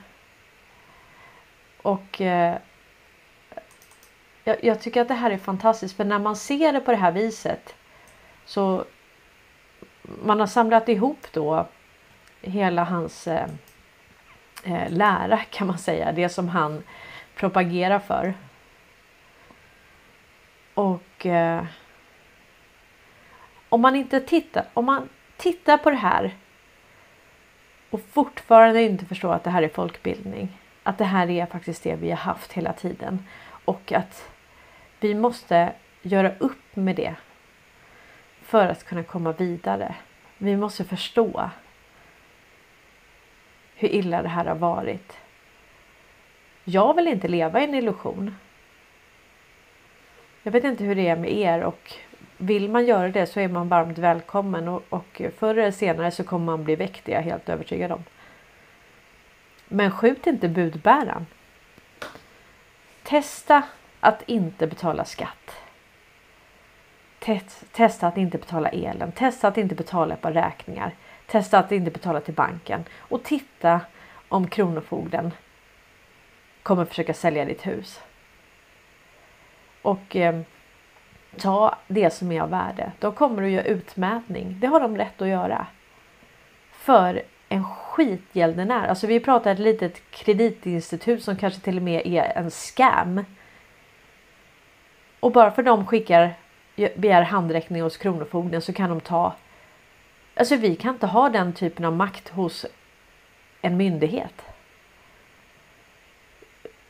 Och 1.83 2.21
eh, 2.21 2.59
jag, 4.45 4.65
jag, 4.65 4.81
tycker 4.81 5.03
att 5.03 5.09
det 5.09 5.15
här 5.15 5.31
är 5.31 5.39
fantastiskt 5.39 5.97
för 5.97 6.05
när 6.05 6.19
man 6.19 6.37
ser 6.37 6.73
det 6.73 6.81
på 6.81 6.91
det 6.91 6.97
här 6.97 7.13
viset 7.13 7.75
så 8.45 8.85
man 10.23 10.41
har 10.41 10.47
samlat 10.47 10.89
ihop 10.89 11.27
då 11.33 11.67
hela 12.41 12.85
hans 12.85 13.27
eh, 13.27 13.49
eh, 14.65 14.91
lära 14.91 15.39
kan 15.39 15.67
man 15.67 15.79
säga, 15.79 16.13
det 16.13 16.29
som 16.29 16.49
han 16.49 16.83
propagerar 17.35 17.99
för. 17.99 18.35
Och 20.75 21.27
eh, 21.27 21.65
om 23.69 23.81
man 23.81 23.97
inte 23.97 24.21
tittar, 24.21 24.65
om 24.75 24.85
man 24.85 25.09
tittar 25.37 25.79
på 25.79 25.91
det 25.91 25.97
här 25.97 26.35
och 27.91 28.01
fortfarande 28.11 28.83
inte 28.83 29.07
förstår 29.07 29.33
att 29.33 29.45
det 29.45 29.51
här 29.51 29.63
är 29.63 29.69
folkbildning, 29.69 30.59
att 30.83 30.99
det 30.99 31.05
här 31.05 31.31
är 31.31 31.47
faktiskt 31.47 31.83
det 31.83 31.97
vi 31.97 32.11
har 32.11 32.17
haft 32.17 32.53
hela 32.53 32.73
tiden 32.73 33.27
och 33.65 33.93
att 33.93 34.31
vi 35.01 35.15
måste 35.15 35.73
göra 36.03 36.33
upp 36.39 36.77
med 36.77 36.97
det 36.97 37.15
för 38.47 38.69
att 38.69 38.85
kunna 38.85 39.03
komma 39.03 39.33
vidare. 39.33 39.95
Vi 40.39 40.57
måste 40.57 40.85
förstå 40.85 41.51
hur 43.75 43.89
illa 43.89 44.23
det 44.23 44.29
här 44.29 44.45
har 44.45 44.55
varit. 44.55 45.13
Jag 46.65 46.95
vill 46.95 47.09
inte 47.09 47.29
leva 47.29 47.61
i 47.61 47.65
en 47.65 47.75
illusion. 47.75 48.37
Jag 50.43 50.53
vet 50.53 50.65
inte 50.65 50.85
hur 50.85 50.95
det 50.95 51.09
är 51.09 51.17
med 51.17 51.33
er 51.33 51.63
och 51.63 51.93
vill 52.37 52.71
man 52.71 52.87
göra 52.87 53.09
det 53.09 53.27
så 53.27 53.41
är 53.41 53.49
man 53.49 53.69
varmt 53.69 53.99
välkommen 53.99 54.69
och, 54.69 54.83
och 54.89 55.23
förr 55.39 55.59
eller 55.59 55.71
senare 55.71 56.11
så 56.11 56.25
kommer 56.25 56.47
man 56.47 56.65
bli 56.65 56.77
väckt, 56.77 57.09
jag 57.09 57.19
är 57.19 57.23
helt 57.23 57.49
övertygad 57.49 57.93
om. 57.93 58.05
Men 59.69 59.91
skjut 59.91 60.27
inte 60.27 60.49
budbäraren. 60.49 61.27
Testa 63.03 63.63
att 64.01 64.23
inte 64.27 64.67
betala 64.67 65.05
skatt 65.05 65.66
testa 67.73 68.07
att 68.07 68.17
inte 68.17 68.39
betala 68.39 68.69
elen. 68.69 69.13
Testa 69.13 69.49
att 69.49 69.59
inte 69.59 69.75
betala 69.75 70.15
ett 70.15 70.21
par 70.21 70.33
räkningar. 70.33 70.95
Testa 71.27 71.59
att 71.59 71.73
inte 71.73 71.91
betala 71.91 72.21
till 72.21 72.35
banken. 72.35 72.85
Och 72.97 73.23
titta 73.23 73.81
om 74.29 74.49
Kronofogden 74.49 75.31
kommer 76.63 76.85
försöka 76.85 77.15
sälja 77.15 77.45
ditt 77.45 77.67
hus. 77.67 78.01
Och 79.83 80.17
eh, 80.17 80.41
ta 81.37 81.79
det 81.89 82.11
som 82.11 82.33
är 82.33 82.41
av 82.41 82.51
värde. 82.51 82.93
Då 82.99 83.13
kommer 83.13 83.43
du 83.43 83.51
göra 83.51 83.65
utmätning. 83.65 84.57
Det 84.61 84.67
har 84.67 84.81
de 84.81 84.97
rätt 84.97 85.23
att 85.23 85.29
göra. 85.29 85.67
För 86.73 87.23
en 87.49 87.65
skitgäldenär. 87.65 88.89
Alltså 88.89 89.07
vi 89.07 89.21
pratar 89.21 89.53
ett 89.53 89.59
litet 89.59 90.11
kreditinstitut 90.11 91.23
som 91.23 91.37
kanske 91.37 91.61
till 91.61 91.77
och 91.77 91.83
med 91.83 92.07
är 92.07 92.39
en 92.39 92.51
scam. 92.51 93.25
Och 95.21 95.33
bara 95.33 95.51
för 95.51 95.63
de 95.63 95.87
skickar 95.87 96.35
begär 96.77 97.23
handräckning 97.23 97.83
hos 97.83 97.97
Kronofogden 97.97 98.63
så 98.63 98.73
kan 98.73 98.91
de 98.91 99.01
ta... 99.01 99.35
Alltså 100.35 100.57
vi 100.57 100.77
kan 100.77 100.95
inte 100.95 101.07
ha 101.07 101.29
den 101.29 101.53
typen 101.53 101.85
av 101.85 101.93
makt 101.93 102.29
hos 102.29 102.67
en 103.63 103.77
myndighet. 103.77 104.43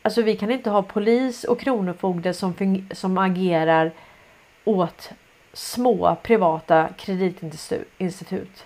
Alltså 0.01 0.21
vi 0.21 0.37
kan 0.37 0.51
inte 0.51 0.69
ha 0.69 0.83
polis 0.83 1.43
och 1.43 1.59
kronofogde 1.59 2.33
som, 2.33 2.53
som 2.91 3.17
agerar 3.17 3.91
åt 4.63 5.11
små 5.53 6.17
privata 6.23 6.89
kreditinstitut. 6.97 8.65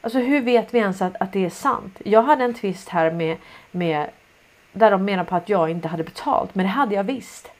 Alltså 0.00 0.18
hur 0.18 0.40
vet 0.40 0.74
vi 0.74 0.78
ens 0.78 1.02
att, 1.02 1.16
att 1.20 1.32
det 1.32 1.44
är 1.44 1.50
sant? 1.50 2.00
Jag 2.04 2.22
hade 2.22 2.44
en 2.44 2.54
tvist 2.54 2.88
här 2.88 3.10
med, 3.10 3.36
med 3.70 4.10
där 4.72 4.90
de 4.90 5.04
menar 5.04 5.24
på 5.24 5.36
att 5.36 5.48
jag 5.48 5.70
inte 5.70 5.88
hade 5.88 6.04
betalt, 6.04 6.54
men 6.54 6.66
det 6.66 6.72
hade 6.72 6.94
jag 6.94 7.04
visst. 7.04 7.50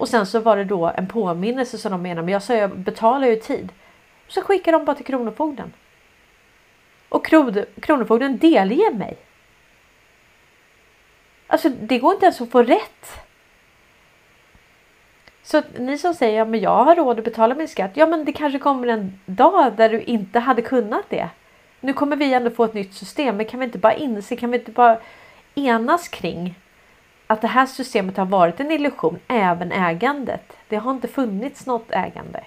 Och 0.00 0.08
sen 0.08 0.26
så 0.26 0.40
var 0.40 0.56
det 0.56 0.64
då 0.64 0.92
en 0.96 1.06
påminnelse 1.06 1.78
som 1.78 1.92
de 1.92 2.02
menar, 2.02 2.22
men 2.22 2.32
jag 2.32 2.42
sa 2.42 2.54
jag 2.54 2.78
betalar 2.78 3.26
ju 3.26 3.36
tid. 3.36 3.72
Så 4.28 4.42
skickar 4.42 4.72
de 4.72 4.84
bara 4.84 4.96
till 4.96 5.04
Kronofogden. 5.04 5.72
Och 7.08 7.26
Kronofogden 7.80 8.38
delger 8.38 8.94
mig. 8.94 9.16
Alltså 11.46 11.68
det 11.68 11.98
går 11.98 12.12
inte 12.12 12.26
ens 12.26 12.40
att 12.40 12.50
få 12.50 12.62
rätt. 12.62 13.06
Så 15.42 15.62
ni 15.78 15.98
som 15.98 16.14
säger 16.14 16.38
ja, 16.38 16.44
men 16.44 16.60
jag 16.60 16.84
har 16.84 16.96
råd 16.96 17.18
att 17.18 17.24
betala 17.24 17.54
min 17.54 17.68
skatt. 17.68 17.90
Ja, 17.94 18.06
men 18.06 18.24
det 18.24 18.32
kanske 18.32 18.58
kommer 18.58 18.86
en 18.86 19.20
dag 19.26 19.72
där 19.76 19.88
du 19.88 20.02
inte 20.02 20.38
hade 20.38 20.62
kunnat 20.62 21.04
det. 21.08 21.28
Nu 21.80 21.92
kommer 21.92 22.16
vi 22.16 22.34
ändå 22.34 22.50
få 22.50 22.64
ett 22.64 22.74
nytt 22.74 22.94
system, 22.94 23.36
men 23.36 23.46
kan 23.46 23.60
vi 23.60 23.66
inte 23.66 23.78
bara 23.78 23.94
inse, 23.94 24.36
kan 24.36 24.50
vi 24.50 24.58
inte 24.58 24.72
bara 24.72 24.98
enas 25.54 26.08
kring 26.08 26.54
att 27.30 27.40
det 27.40 27.48
här 27.48 27.66
systemet 27.66 28.16
har 28.16 28.24
varit 28.24 28.60
en 28.60 28.70
illusion, 28.70 29.18
även 29.28 29.72
ägandet. 29.72 30.56
Det 30.68 30.76
har 30.76 30.90
inte 30.90 31.08
funnits 31.08 31.66
något 31.66 31.90
ägande. 31.90 32.44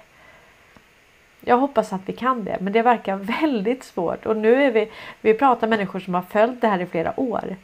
Jag 1.40 1.58
hoppas 1.58 1.94
att 1.94 2.02
vi 2.06 2.14
kan 2.14 2.44
det, 2.44 2.58
men 2.62 2.74
det 2.74 2.82
verkar 2.82 3.16
väldigt 3.42 3.84
svårt 3.84 4.26
och 4.26 4.38
nu 4.38 4.64
är 4.64 4.72
vi, 4.72 4.92
vi 5.22 5.34
pratar 5.34 5.68
människor 5.68 6.00
som 6.00 6.14
har 6.14 6.22
följt 6.22 6.62
det 6.62 6.68
här 6.68 6.80
i 6.80 6.86
flera 6.86 7.20
år 7.20 7.56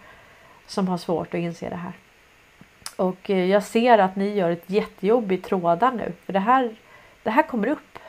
som 0.65 0.88
har 0.88 0.97
svårt 0.97 1.27
att 1.27 1.39
inse 1.39 1.69
det 1.69 1.75
här. 1.75 1.93
Och 2.95 3.29
eh, 3.29 3.45
jag 3.45 3.63
ser 3.63 3.97
att 3.97 4.15
ni 4.15 4.36
gör 4.36 4.51
ett 4.51 4.69
jättejobb 4.69 5.32
i 5.32 5.38
trådar 5.38 5.91
nu. 5.91 6.13
För 6.25 6.34
det 6.34 6.39
här, 6.39 6.75
det 7.23 7.32
här 7.32 7.43
kommer 7.43 7.67
upp. 7.67 7.99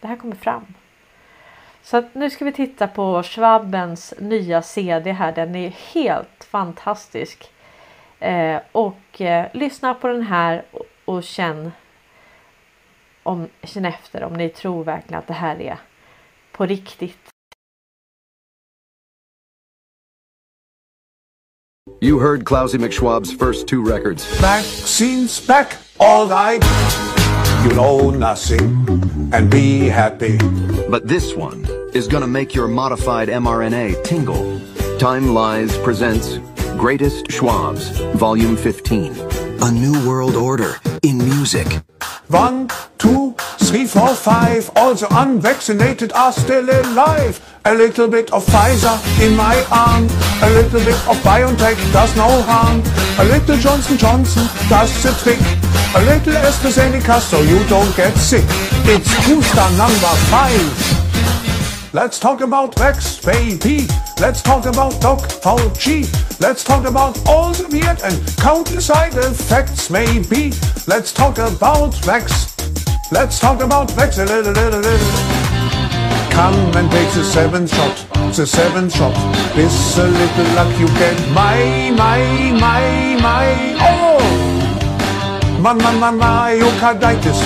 Det 0.00 0.06
här 0.06 0.16
kommer 0.16 0.36
fram. 0.36 0.74
Så 1.82 1.96
att 1.96 2.14
nu 2.14 2.30
ska 2.30 2.44
vi 2.44 2.52
titta 2.52 2.88
på 2.88 3.22
Schwabens 3.22 4.14
nya 4.18 4.62
CD 4.62 5.12
här. 5.12 5.32
Den 5.32 5.54
är 5.54 5.68
helt 5.68 6.44
fantastisk. 6.44 7.50
Eh, 8.20 8.60
och 8.72 9.20
eh, 9.20 9.46
lyssna 9.52 9.94
på 9.94 10.08
den 10.08 10.22
här 10.22 10.64
och, 10.70 10.86
och 11.04 11.24
känn, 11.24 11.72
om, 13.22 13.48
känn 13.62 13.84
efter 13.84 14.24
om 14.24 14.32
ni 14.32 14.48
tror 14.48 14.84
verkligen 14.84 15.18
att 15.18 15.26
det 15.26 15.34
här 15.34 15.60
är 15.60 15.78
på 16.52 16.66
riktigt. 16.66 17.18
You 22.02 22.20
heard 22.20 22.46
Klausy 22.46 22.78
McSchwab's 22.78 23.32
first 23.38 23.68
two 23.68 23.84
records. 23.84 24.40
Vaccines 24.40 25.46
back, 25.46 25.76
all 25.98 26.26
right. 26.28 26.62
You 27.64 27.72
know 27.74 28.10
nothing 28.10 28.86
and 29.32 29.50
be 29.50 29.88
happy. 29.88 30.38
But 30.90 31.08
this 31.08 31.36
one 31.36 31.66
is 31.94 32.08
gonna 32.08 32.26
make 32.26 32.54
your 32.54 32.68
modified 32.68 33.28
mRNA 33.28 34.02
tingle. 34.04 34.60
Time 34.98 35.34
Lies 35.34 35.76
presents 35.78 36.38
Greatest 36.80 37.26
Schwabs, 37.26 37.90
Volume 38.14 38.56
15. 38.56 39.12
A 39.60 39.70
New 39.70 39.92
World 40.08 40.34
Order 40.34 40.76
in 41.02 41.18
Music. 41.18 41.66
One, 42.28 42.70
two, 42.96 43.34
three, 43.58 43.84
four, 43.84 44.14
five. 44.14 44.70
All 44.76 44.94
the 44.94 45.06
unvaccinated 45.10 46.10
are 46.14 46.32
still 46.32 46.64
alive. 46.64 47.38
A 47.66 47.74
little 47.74 48.08
bit 48.08 48.32
of 48.32 48.46
Pfizer 48.46 48.96
in 49.20 49.36
my 49.36 49.62
arm. 49.70 50.08
A 50.42 50.48
little 50.54 50.80
bit 50.80 50.96
of 51.06 51.18
BioNTech 51.20 51.76
does 51.92 52.16
no 52.16 52.40
harm. 52.48 52.80
A 53.18 53.24
little 53.30 53.58
Johnson 53.58 53.98
Johnson 53.98 54.48
does 54.70 54.90
the 55.02 55.12
trick. 55.22 55.40
A 55.96 56.00
little 56.00 56.32
AstraZeneca 56.32 57.20
so 57.20 57.42
you 57.42 57.62
don't 57.68 57.94
get 57.94 58.16
sick. 58.16 58.46
It's 58.88 59.12
booster 59.28 59.68
number 59.76 60.14
five. 60.32 61.92
Let's 61.92 62.18
talk 62.18 62.40
about 62.40 62.74
Vax, 62.76 63.22
baby. 63.22 63.86
Let's 64.18 64.40
talk 64.40 64.64
about 64.64 64.98
Doc 65.02 65.18
Fauci. 65.28 66.29
Let's 66.40 66.64
talk 66.64 66.86
about 66.86 67.20
all 67.28 67.52
the 67.52 67.68
weird 67.68 68.00
and 68.02 68.36
countless 68.38 68.86
side 68.86 69.14
effects, 69.14 69.90
maybe. 69.90 70.54
Let's 70.88 71.12
talk 71.12 71.36
about 71.36 71.92
Vax. 72.00 72.56
Let's 73.12 73.38
talk 73.38 73.60
about 73.60 73.94
little. 73.94 74.22
Come 76.30 76.54
and 76.78 76.90
take 76.90 77.12
the 77.12 77.24
seventh 77.24 77.74
shot, 77.74 78.34
the 78.34 78.46
seventh 78.46 78.94
shot. 78.96 79.14
With 79.54 79.98
a 79.98 80.06
little 80.06 80.54
luck 80.54 80.80
you 80.80 80.86
get 80.98 81.28
my, 81.28 81.90
my, 81.94 82.24
my, 82.58 83.18
my, 83.20 83.76
oh! 83.78 84.18
My, 85.60 85.74
my, 85.74 85.92
my, 85.92 86.56
myocarditis. 86.56 87.40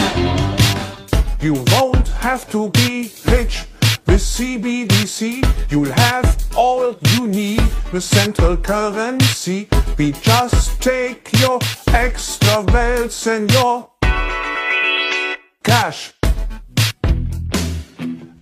You 1.42 1.54
won't 1.72 2.07
have 2.22 2.48
to 2.52 2.68
be 2.68 3.11
rich 3.26 3.64
with 4.07 4.21
CBDC. 4.21 5.71
You'll 5.71 5.93
have 5.93 6.37
all 6.57 6.97
you 7.12 7.27
need 7.27 7.62
with 7.93 8.03
central 8.03 8.57
currency. 8.57 9.69
We 9.99 10.12
just 10.12 10.81
take 10.83 11.33
your 11.40 11.59
extra 11.88 12.62
wealth 12.62 13.27
and 13.27 13.51
your 13.53 13.90
cash. 15.62 16.12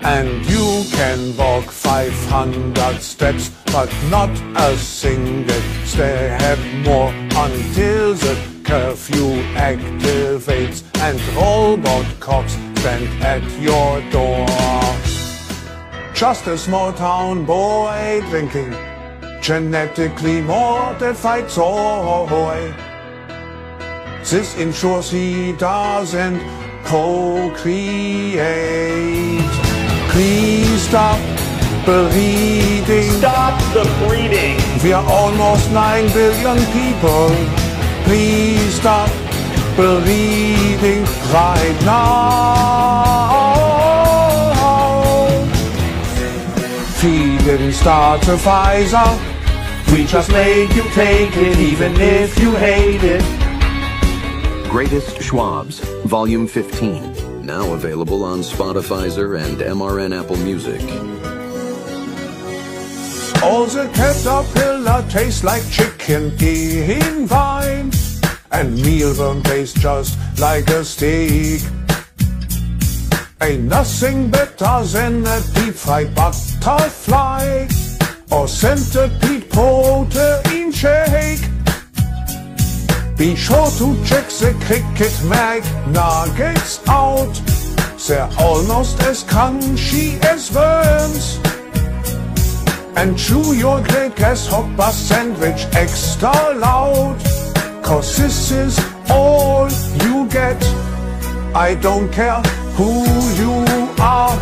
And 0.05 0.45
you 0.47 0.85
can 0.91 1.37
walk 1.37 1.67
500 1.71 3.01
steps, 3.01 3.51
but 3.67 3.89
not 4.11 4.31
a 4.57 4.77
single 4.77 5.61
step 5.85 6.59
more 6.85 7.11
until 7.11 8.15
the 8.15 8.37
curfew 8.65 9.43
activates 9.55 10.83
and 10.99 11.21
robot 11.37 12.07
cops 12.19 12.57
stand 12.83 13.07
at 13.23 13.43
your 13.61 14.01
door. 14.11 15.12
Just 16.15 16.47
a 16.47 16.57
small 16.57 16.93
town 16.93 17.45
boy 17.45 18.23
drinking 18.31 18.75
genetically 19.43 20.41
modified 20.41 21.51
soy. 21.51 21.65
Oh, 21.65 22.27
oh, 22.31 22.47
oh, 22.47 22.93
this 24.25 24.57
ensures 24.57 25.11
he 25.11 25.53
doesn't 25.55 26.41
procreate. 26.85 28.39
Please 30.11 30.83
stop 30.83 31.19
breeding. 31.85 33.11
Stop 33.19 33.61
the 33.75 33.85
breeding. 34.07 34.57
We 34.83 34.93
are 34.93 35.05
almost 35.05 35.71
9 35.73 36.07
billion 36.13 36.59
people. 36.71 37.31
Please 38.05 38.75
stop 38.75 39.11
breeding 39.75 41.05
right 41.33 41.79
now. 41.85 43.22
Didn't 47.45 47.73
start 47.73 48.23
a. 48.23 49.19
We 49.93 50.05
just 50.05 50.31
made 50.31 50.73
you 50.75 50.85
take 50.91 51.37
it 51.37 51.59
even 51.59 51.93
if 52.01 52.39
you 52.39 52.55
hate 52.55 53.03
it. 53.03 53.23
Greatest 54.71 55.17
Schwabs, 55.17 55.81
Volume 56.05 56.47
15. 56.47 57.45
Now 57.45 57.73
available 57.73 58.25
on 58.25 58.41
Spotify 58.41 59.11
and 59.37 59.59
MRN 59.59 60.19
Apple 60.19 60.37
Music. 60.39 60.81
All 63.43 63.67
the 63.67 63.91
caterpillar 63.93 65.05
tastes 65.11 65.43
like 65.43 65.69
chicken 65.69 66.33
in 66.41 67.27
wine. 67.27 67.91
And 68.53 68.79
mealworm 68.79 69.43
tastes 69.43 69.81
just 69.81 70.17
like 70.39 70.69
a 70.69 70.85
steak. 70.85 71.61
Ain't 73.43 73.65
nothing 73.65 74.31
better 74.31 74.85
than 74.85 75.27
a 75.27 75.41
deep 75.55 75.75
fried 75.75 76.15
butterfly 76.15 77.67
or 78.31 78.47
centipede 78.47 79.51
protein 79.51 80.71
shake. 80.71 81.43
Be 83.19 83.35
sure 83.35 83.69
to 83.79 84.05
check 84.05 84.29
the 84.29 84.55
cricket 84.65 85.13
mag 85.25 85.65
nuggets 85.89 86.87
out. 86.87 87.35
They're 88.07 88.31
almost 88.39 89.03
as 89.03 89.25
crunchy 89.25 90.23
as 90.25 90.53
worms. 90.55 91.41
And 92.97 93.19
chew 93.19 93.57
your 93.57 93.83
great 93.89 94.15
grasshopper 94.15 94.93
sandwich 94.93 95.67
extra 95.73 96.55
loud. 96.55 97.19
Cause 97.83 98.17
this 98.17 98.53
is 98.53 98.79
all 99.11 99.69
you 100.05 100.29
get. 100.29 100.63
I 101.57 101.77
don't 101.83 102.09
care 102.13 102.41
who 102.77 102.91
you 103.41 103.53
are, 104.01 104.37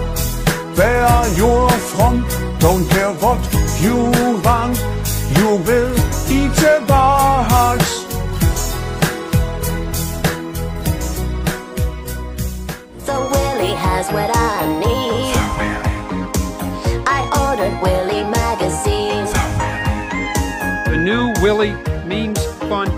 where 0.76 1.28
you're 1.36 1.70
from, 1.92 2.26
don't 2.58 2.88
care 2.88 3.12
what 3.14 3.40
you 3.80 3.96
want, 4.44 4.78
you 5.36 5.56
will 5.66 5.94
eat 6.30 6.52
the 6.62 6.82
bugs. 6.86 7.90
So 13.04 13.14
Willie 13.32 13.74
has 13.74 14.06
what 14.12 14.30
I 14.32 14.66
need. 14.84 15.34
I 17.06 17.20
ordered 17.46 17.76
Willie 17.82 18.24
magazine. 18.24 19.26
The 20.90 20.96
new 20.96 21.32
Willie 21.42 21.74
memes, 22.06 22.44
fun, 22.68 22.88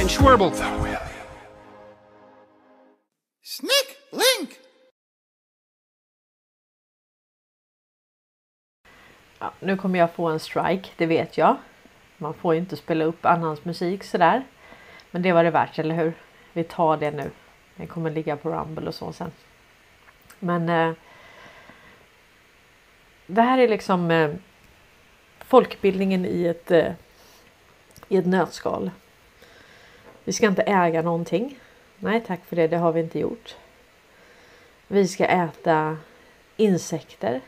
and 0.00 0.08
Schwerble. 0.08 0.87
Ja, 9.38 9.52
nu 9.60 9.76
kommer 9.76 9.98
jag 9.98 10.12
få 10.12 10.26
en 10.26 10.40
strike, 10.40 10.88
det 10.96 11.06
vet 11.06 11.38
jag. 11.38 11.56
Man 12.16 12.34
får 12.34 12.54
ju 12.54 12.60
inte 12.60 12.76
spela 12.76 13.04
upp 13.04 13.26
annans 13.26 13.64
musik 13.64 14.04
sådär. 14.04 14.44
Men 15.10 15.22
det 15.22 15.32
var 15.32 15.44
det 15.44 15.50
värt, 15.50 15.78
eller 15.78 15.94
hur? 15.94 16.12
Vi 16.52 16.64
tar 16.64 16.96
det 16.96 17.10
nu. 17.10 17.30
Det 17.76 17.86
kommer 17.86 18.10
ligga 18.10 18.36
på 18.36 18.50
Rumble 18.50 18.88
och 18.88 18.94
så 18.94 19.12
sen. 19.12 19.30
Men 20.38 20.68
eh, 20.68 20.92
det 23.26 23.42
här 23.42 23.58
är 23.58 23.68
liksom 23.68 24.10
eh, 24.10 24.30
folkbildningen 25.38 26.26
i 26.26 26.44
ett, 26.44 26.70
eh, 26.70 26.92
i 28.08 28.16
ett 28.16 28.26
nötskal. 28.26 28.90
Vi 30.24 30.32
ska 30.32 30.46
inte 30.46 30.62
äga 30.62 31.02
någonting. 31.02 31.58
Nej 31.98 32.24
tack 32.26 32.44
för 32.44 32.56
det, 32.56 32.68
det 32.68 32.76
har 32.76 32.92
vi 32.92 33.00
inte 33.00 33.18
gjort. 33.18 33.56
Vi 34.86 35.08
ska 35.08 35.24
äta 35.24 35.96
insekter. 36.56 37.40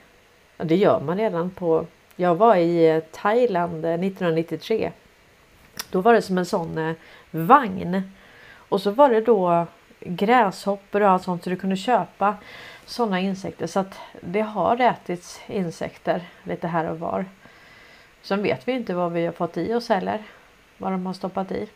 Ja, 0.60 0.64
det 0.64 0.76
gör 0.76 1.00
man 1.00 1.18
redan 1.18 1.50
på... 1.50 1.86
Jag 2.16 2.34
var 2.34 2.56
i 2.56 2.88
eh, 2.88 3.02
Thailand 3.12 3.84
eh, 3.84 3.92
1993. 3.92 4.92
Då 5.90 6.00
var 6.00 6.14
det 6.14 6.22
som 6.22 6.38
en 6.38 6.46
sån 6.46 6.78
eh, 6.78 6.94
vagn. 7.30 8.02
Och 8.54 8.80
så 8.80 8.90
var 8.90 9.08
det 9.08 9.20
då 9.20 9.66
gräshoppor 10.00 11.02
och 11.02 11.08
allt 11.08 11.22
sånt 11.22 11.44
så 11.44 11.50
du 11.50 11.56
kunde 11.56 11.76
köpa 11.76 12.36
sådana 12.86 13.20
insekter. 13.20 13.66
Så 13.66 13.80
att 13.80 13.98
det 14.20 14.40
har 14.40 14.80
ätits 14.80 15.40
insekter 15.46 16.22
lite 16.44 16.66
här 16.66 16.90
och 16.90 16.98
var. 16.98 17.24
Sen 18.22 18.42
vet 18.42 18.68
vi 18.68 18.72
inte 18.72 18.94
vad 18.94 19.12
vi 19.12 19.26
har 19.26 19.32
fått 19.32 19.56
i 19.56 19.74
oss 19.74 19.88
heller. 19.88 20.22
Vad 20.78 20.92
de 20.92 21.06
har 21.06 21.12
stoppat 21.12 21.52
i. 21.52 21.68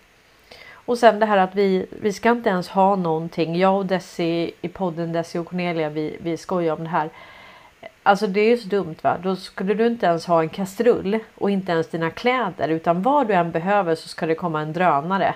Och 0.70 0.98
sen 0.98 1.18
det 1.18 1.26
här 1.26 1.38
att 1.38 1.54
vi, 1.54 1.86
vi 1.90 2.12
ska 2.12 2.30
inte 2.30 2.50
ens 2.50 2.68
ha 2.68 2.96
någonting. 2.96 3.56
Jag 3.56 3.76
och 3.76 3.86
Desi 3.86 4.52
i 4.60 4.68
podden 4.68 5.12
Desi 5.12 5.38
och 5.38 5.46
Cornelia 5.46 5.88
vi, 5.88 6.16
vi 6.20 6.36
skojar 6.36 6.74
om 6.74 6.84
det 6.84 6.90
här. 6.90 7.10
Alltså 8.06 8.26
det 8.26 8.40
är 8.40 8.48
ju 8.48 8.56
så 8.56 8.68
dumt 8.68 8.96
va. 9.02 9.16
Då 9.22 9.36
skulle 9.36 9.74
du 9.74 9.86
inte 9.86 10.06
ens 10.06 10.26
ha 10.26 10.42
en 10.42 10.48
kastrull 10.48 11.18
och 11.34 11.50
inte 11.50 11.72
ens 11.72 11.88
dina 11.88 12.10
kläder 12.10 12.68
utan 12.68 13.02
vad 13.02 13.28
du 13.28 13.34
än 13.34 13.50
behöver 13.50 13.94
så 13.94 14.08
ska 14.08 14.26
det 14.26 14.34
komma 14.34 14.60
en 14.60 14.72
drönare. 14.72 15.34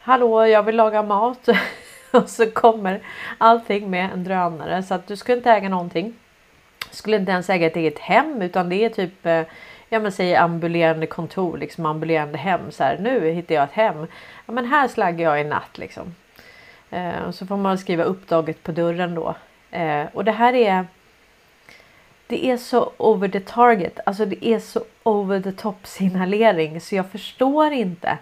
Hallå 0.00 0.46
jag 0.46 0.62
vill 0.62 0.76
laga 0.76 1.02
mat. 1.02 1.48
och 2.10 2.28
så 2.28 2.50
kommer 2.50 3.00
allting 3.38 3.90
med 3.90 4.12
en 4.12 4.24
drönare 4.24 4.82
så 4.82 4.94
att 4.94 5.06
du 5.06 5.16
ska 5.16 5.32
inte 5.32 5.50
äga 5.50 5.68
någonting. 5.68 6.14
Skulle 6.90 7.16
inte 7.16 7.32
ens 7.32 7.50
äga 7.50 7.66
ett 7.66 7.76
eget 7.76 7.98
hem 7.98 8.42
utan 8.42 8.68
det 8.68 8.84
är 8.84 8.88
typ 8.88 9.26
eh, 9.26 9.42
ja 9.88 10.00
men 10.00 10.12
säg 10.12 10.36
ambulerande 10.36 11.06
kontor, 11.06 11.58
liksom 11.58 11.86
ambulerande 11.86 12.38
hem. 12.38 12.70
Så 12.70 12.84
här, 12.84 12.98
nu 12.98 13.30
hittar 13.30 13.54
jag 13.54 13.64
ett 13.64 13.72
hem. 13.72 14.06
Ja 14.46 14.52
men 14.52 14.64
här 14.64 14.88
slaggar 14.88 15.30
jag 15.30 15.40
i 15.40 15.44
natt 15.44 15.78
liksom. 15.78 16.14
Eh, 16.90 17.30
så 17.30 17.46
får 17.46 17.56
man 17.56 17.78
skriva 17.78 18.04
uppdraget 18.04 18.62
på 18.62 18.72
dörren 18.72 19.14
då. 19.14 19.34
Eh, 19.70 20.04
och 20.12 20.24
det 20.24 20.32
här 20.32 20.54
är 20.54 20.86
det 22.28 22.50
är 22.50 22.56
så 22.56 22.92
over 22.96 23.28
the 23.28 23.40
target, 23.40 24.00
alltså 24.06 24.26
det 24.26 24.46
är 24.46 24.58
så 24.58 24.84
over 25.02 25.40
the 25.40 25.52
top 25.52 25.86
signalering 25.86 26.80
så 26.80 26.94
jag 26.94 27.10
förstår 27.10 27.72
inte. 27.72 28.18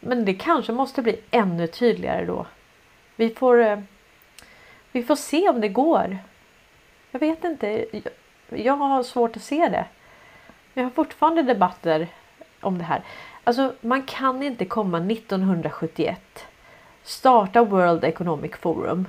Men 0.00 0.24
det 0.24 0.34
kanske 0.34 0.72
måste 0.72 1.02
bli 1.02 1.20
ännu 1.30 1.66
tydligare 1.66 2.24
då. 2.24 2.46
Vi 3.16 3.30
får, 3.30 3.60
eh, 3.60 3.78
vi 4.92 5.02
får 5.02 5.16
se 5.16 5.48
om 5.48 5.60
det 5.60 5.68
går. 5.68 6.18
Jag 7.10 7.20
vet 7.20 7.44
inte. 7.44 7.86
Jag 8.48 8.76
har 8.76 9.02
svårt 9.02 9.36
att 9.36 9.42
se 9.42 9.68
det. 9.68 9.84
Vi 10.74 10.82
har 10.82 10.90
fortfarande 10.90 11.42
debatter 11.42 12.08
om 12.60 12.78
det 12.78 12.84
här. 12.84 13.02
Alltså 13.44 13.74
man 13.80 14.02
kan 14.02 14.42
inte 14.42 14.64
komma 14.64 14.98
1971 14.98 16.46
starta 17.02 17.64
World 17.64 18.04
Economic 18.04 18.52
Forum 18.56 19.08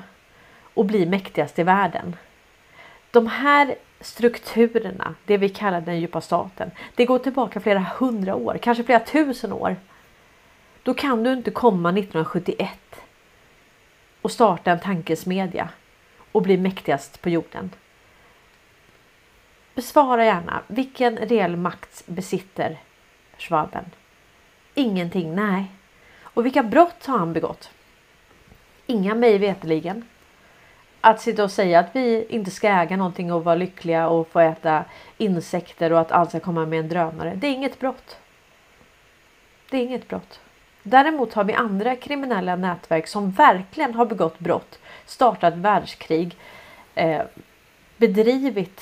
och 0.74 0.86
bli 0.86 1.06
mäktigast 1.06 1.60
i 1.60 1.64
världen. 1.64 2.16
De 3.12 3.28
här 3.28 3.76
strukturerna, 4.04 5.16
det 5.26 5.38
vi 5.38 5.50
kallar 5.50 5.82
den 5.82 6.00
djupa 6.00 6.22
staten, 6.22 6.72
det 6.96 7.06
går 7.06 7.20
tillbaka 7.20 7.60
flera 7.60 7.80
hundra 7.80 8.36
år, 8.36 8.58
kanske 8.62 8.84
flera 8.84 9.00
tusen 9.00 9.54
år. 9.54 9.76
Då 10.84 10.94
kan 10.94 11.24
du 11.24 11.34
inte 11.34 11.52
komma 11.52 11.90
1971 11.90 12.70
och 14.22 14.32
starta 14.32 14.72
en 14.72 14.80
tankesmedja 14.80 15.70
och 16.32 16.42
bli 16.42 16.58
mäktigast 16.58 17.22
på 17.22 17.30
jorden. 17.30 17.72
Besvara 19.76 20.26
gärna. 20.26 20.62
Vilken 20.68 21.18
reell 21.18 21.56
makt 21.56 22.04
besitter 22.06 22.80
Schwaben? 23.38 23.86
Ingenting, 24.74 25.36
nej. 25.36 25.66
Och 26.22 26.46
vilka 26.46 26.64
brott 26.64 27.06
har 27.06 27.18
han 27.18 27.34
begått? 27.34 27.72
Inga 28.86 29.16
mig 29.16 29.38
veteligen. 29.38 30.06
Att 31.06 31.22
sitta 31.22 31.44
och 31.44 31.52
säga 31.52 31.80
att 31.80 31.96
vi 31.96 32.26
inte 32.30 32.52
ska 32.52 32.68
äga 32.68 32.98
någonting 32.98 33.34
och 33.34 33.44
vara 33.44 33.56
lyckliga 33.56 34.08
och 34.08 34.28
få 34.28 34.40
äta 34.40 34.86
insekter 35.18 35.94
och 35.94 36.00
att 36.00 36.12
allt 36.12 36.30
ska 36.30 36.40
komma 36.40 36.66
med 36.66 36.80
en 36.80 36.90
drönare. 36.90 37.34
Det 37.36 37.48
är 37.48 37.52
inget 37.52 37.80
brott. 37.80 38.18
Det 39.70 39.78
är 39.78 39.82
inget 39.82 40.08
brott. 40.08 40.40
Däremot 40.84 41.34
har 41.34 41.44
vi 41.44 41.54
andra 41.54 41.96
kriminella 41.96 42.56
nätverk 42.56 43.08
som 43.08 43.32
verkligen 43.32 43.94
har 43.94 44.06
begått 44.06 44.40
brott, 44.40 44.80
startat 45.06 45.54
världskrig, 45.54 46.38
eh, 46.96 47.22
bedrivit 47.98 48.82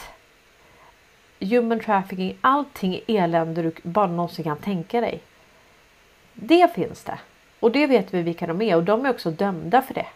human 1.40 1.80
trafficking, 1.80 2.38
allting 2.42 3.02
elände 3.08 3.62
du 3.62 3.72
bara 3.84 4.08
någonsin 4.08 4.44
kan 4.44 4.58
tänka 4.58 5.02
dig. 5.02 5.22
Det 6.34 6.76
finns 6.76 7.04
det. 7.04 7.20
Och 7.60 7.72
det 7.72 7.88
vet 7.88 8.14
vi 8.14 8.22
vilka 8.22 8.48
de 8.48 8.62
är 8.62 8.76
och 8.76 8.84
de 8.84 9.06
är 9.06 9.10
också 9.10 9.32
dömda 9.32 9.82
för 9.82 9.94
det. 9.94 10.08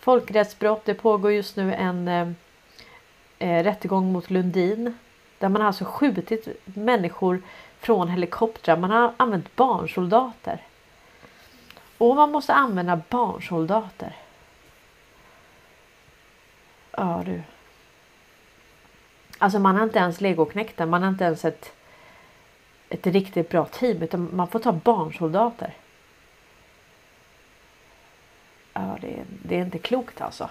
Folkrättsbrott. 0.00 0.84
Det 0.84 0.94
pågår 0.94 1.32
just 1.32 1.56
nu 1.56 1.74
en 1.74 2.08
eh, 2.08 2.28
eh 3.38 3.62
rättegång 3.62 4.12
mot 4.12 4.30
Lundin. 4.30 4.98
Där 5.38 5.48
man 5.48 5.62
alltså 5.62 5.84
skjutit 5.84 6.48
människor 6.64 7.42
från 7.78 8.08
helikoptrar. 8.08 8.76
Man 8.76 8.90
har 8.90 9.12
använt 9.16 9.56
barnsoldater. 9.56 10.62
Och 11.98 12.16
man 12.16 12.30
måste 12.30 12.54
använda 12.54 13.00
barnsoldater. 13.08 14.16
Ja 16.90 17.22
du. 17.26 17.42
Alltså 19.38 19.58
man 19.58 19.76
har 19.76 19.84
inte 19.84 19.98
ens 19.98 20.20
legoknektar. 20.20 20.86
Man 20.86 21.02
har 21.02 21.08
inte 21.08 21.24
ens 21.24 21.44
ett, 21.44 21.72
ett 22.88 23.06
riktigt 23.06 23.48
bra 23.48 23.64
team. 23.64 24.02
Utan 24.02 24.28
man 24.32 24.48
får 24.48 24.58
ta 24.58 24.72
barnsoldater. 24.72 25.74
Ja, 28.72 28.98
det, 29.00 29.24
det 29.42 29.56
är 29.56 29.62
inte 29.62 29.78
klokt 29.78 30.20
alltså. 30.20 30.50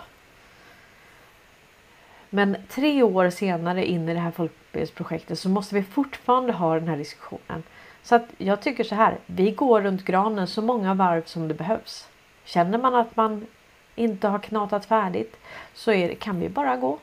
Men 2.29 2.57
tre 2.69 3.03
år 3.03 3.29
senare 3.29 3.85
in 3.85 4.09
i 4.09 4.13
det 4.13 4.19
här 4.19 4.31
folkbildningsprojektet 4.31 5.39
så 5.39 5.49
måste 5.49 5.75
vi 5.75 5.83
fortfarande 5.83 6.53
ha 6.53 6.75
den 6.75 6.87
här 6.87 6.97
diskussionen. 6.97 7.63
Så 8.03 8.15
att 8.15 8.25
jag 8.37 8.61
tycker 8.61 8.83
så 8.83 8.95
här. 8.95 9.17
Vi 9.25 9.51
går 9.51 9.81
runt 9.81 10.05
granen 10.05 10.47
så 10.47 10.61
många 10.61 10.93
varv 10.93 11.23
som 11.25 11.47
det 11.47 11.53
behövs. 11.53 12.07
Känner 12.43 12.77
man 12.77 12.95
att 12.95 13.15
man 13.15 13.47
inte 13.95 14.27
har 14.27 14.39
knatat 14.39 14.85
färdigt 14.85 15.37
så 15.73 15.91
är 15.91 16.15
kan 16.15 16.39
vi 16.39 16.49
bara 16.49 16.77
gå. 16.77 16.99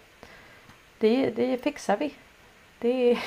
Det, 0.98 1.30
det 1.30 1.62
fixar 1.62 1.96
vi. 1.96 2.14
Det, 2.78 3.18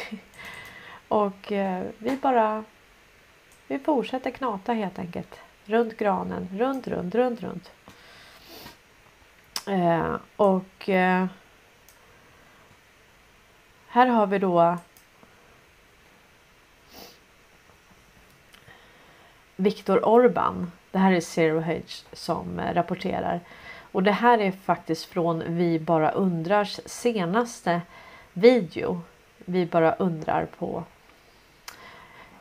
och 1.08 1.52
eh, 1.52 1.86
vi 1.98 2.16
bara 2.16 2.64
vi 3.68 3.80
fortsätter 3.80 4.32
knata 4.32 4.74
helt 4.74 5.00
enkelt. 5.00 5.40
Runt 5.70 5.98
granen, 5.98 6.50
runt, 6.58 6.88
runt, 6.88 7.16
runt, 7.16 7.42
runt. 7.44 7.72
Eh, 9.68 10.16
och 10.36 10.90
eh, 10.90 11.26
här 13.88 14.08
har 14.08 14.28
vi 14.28 14.40
då 14.40 14.78
Viktor 19.56 20.06
Orban. 20.06 20.72
Det 20.92 20.98
här 20.98 21.12
är 21.12 21.22
Zero 21.22 21.60
Hedge 21.60 22.06
som 22.14 22.60
eh, 22.60 22.74
rapporterar. 22.74 23.40
Och 23.92 24.04
det 24.04 24.12
här 24.12 24.40
är 24.40 24.52
faktiskt 24.52 25.06
från 25.06 25.44
Vi 25.48 25.80
bara 25.80 26.12
undrars 26.12 26.80
senaste 26.86 27.82
video. 28.34 29.02
Vi 29.38 29.66
bara 29.66 29.94
undrar 29.94 30.46
på 30.46 30.84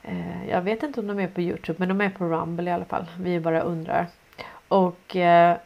eh, 0.09 0.49
jag 0.49 0.63
vet 0.63 0.83
inte 0.83 1.01
om 1.01 1.07
de 1.07 1.19
är 1.19 1.29
på 1.29 1.41
Youtube 1.41 1.79
men 1.79 1.89
de 1.89 2.01
är 2.01 2.11
på 2.11 2.25
Rumble 2.25 2.71
i 2.71 2.73
alla 2.73 2.85
fall. 2.85 3.07
Vi 3.21 3.41
bara 3.41 3.61
undrar. 3.61 4.07
Och 4.69 5.17
eh, 5.17 5.57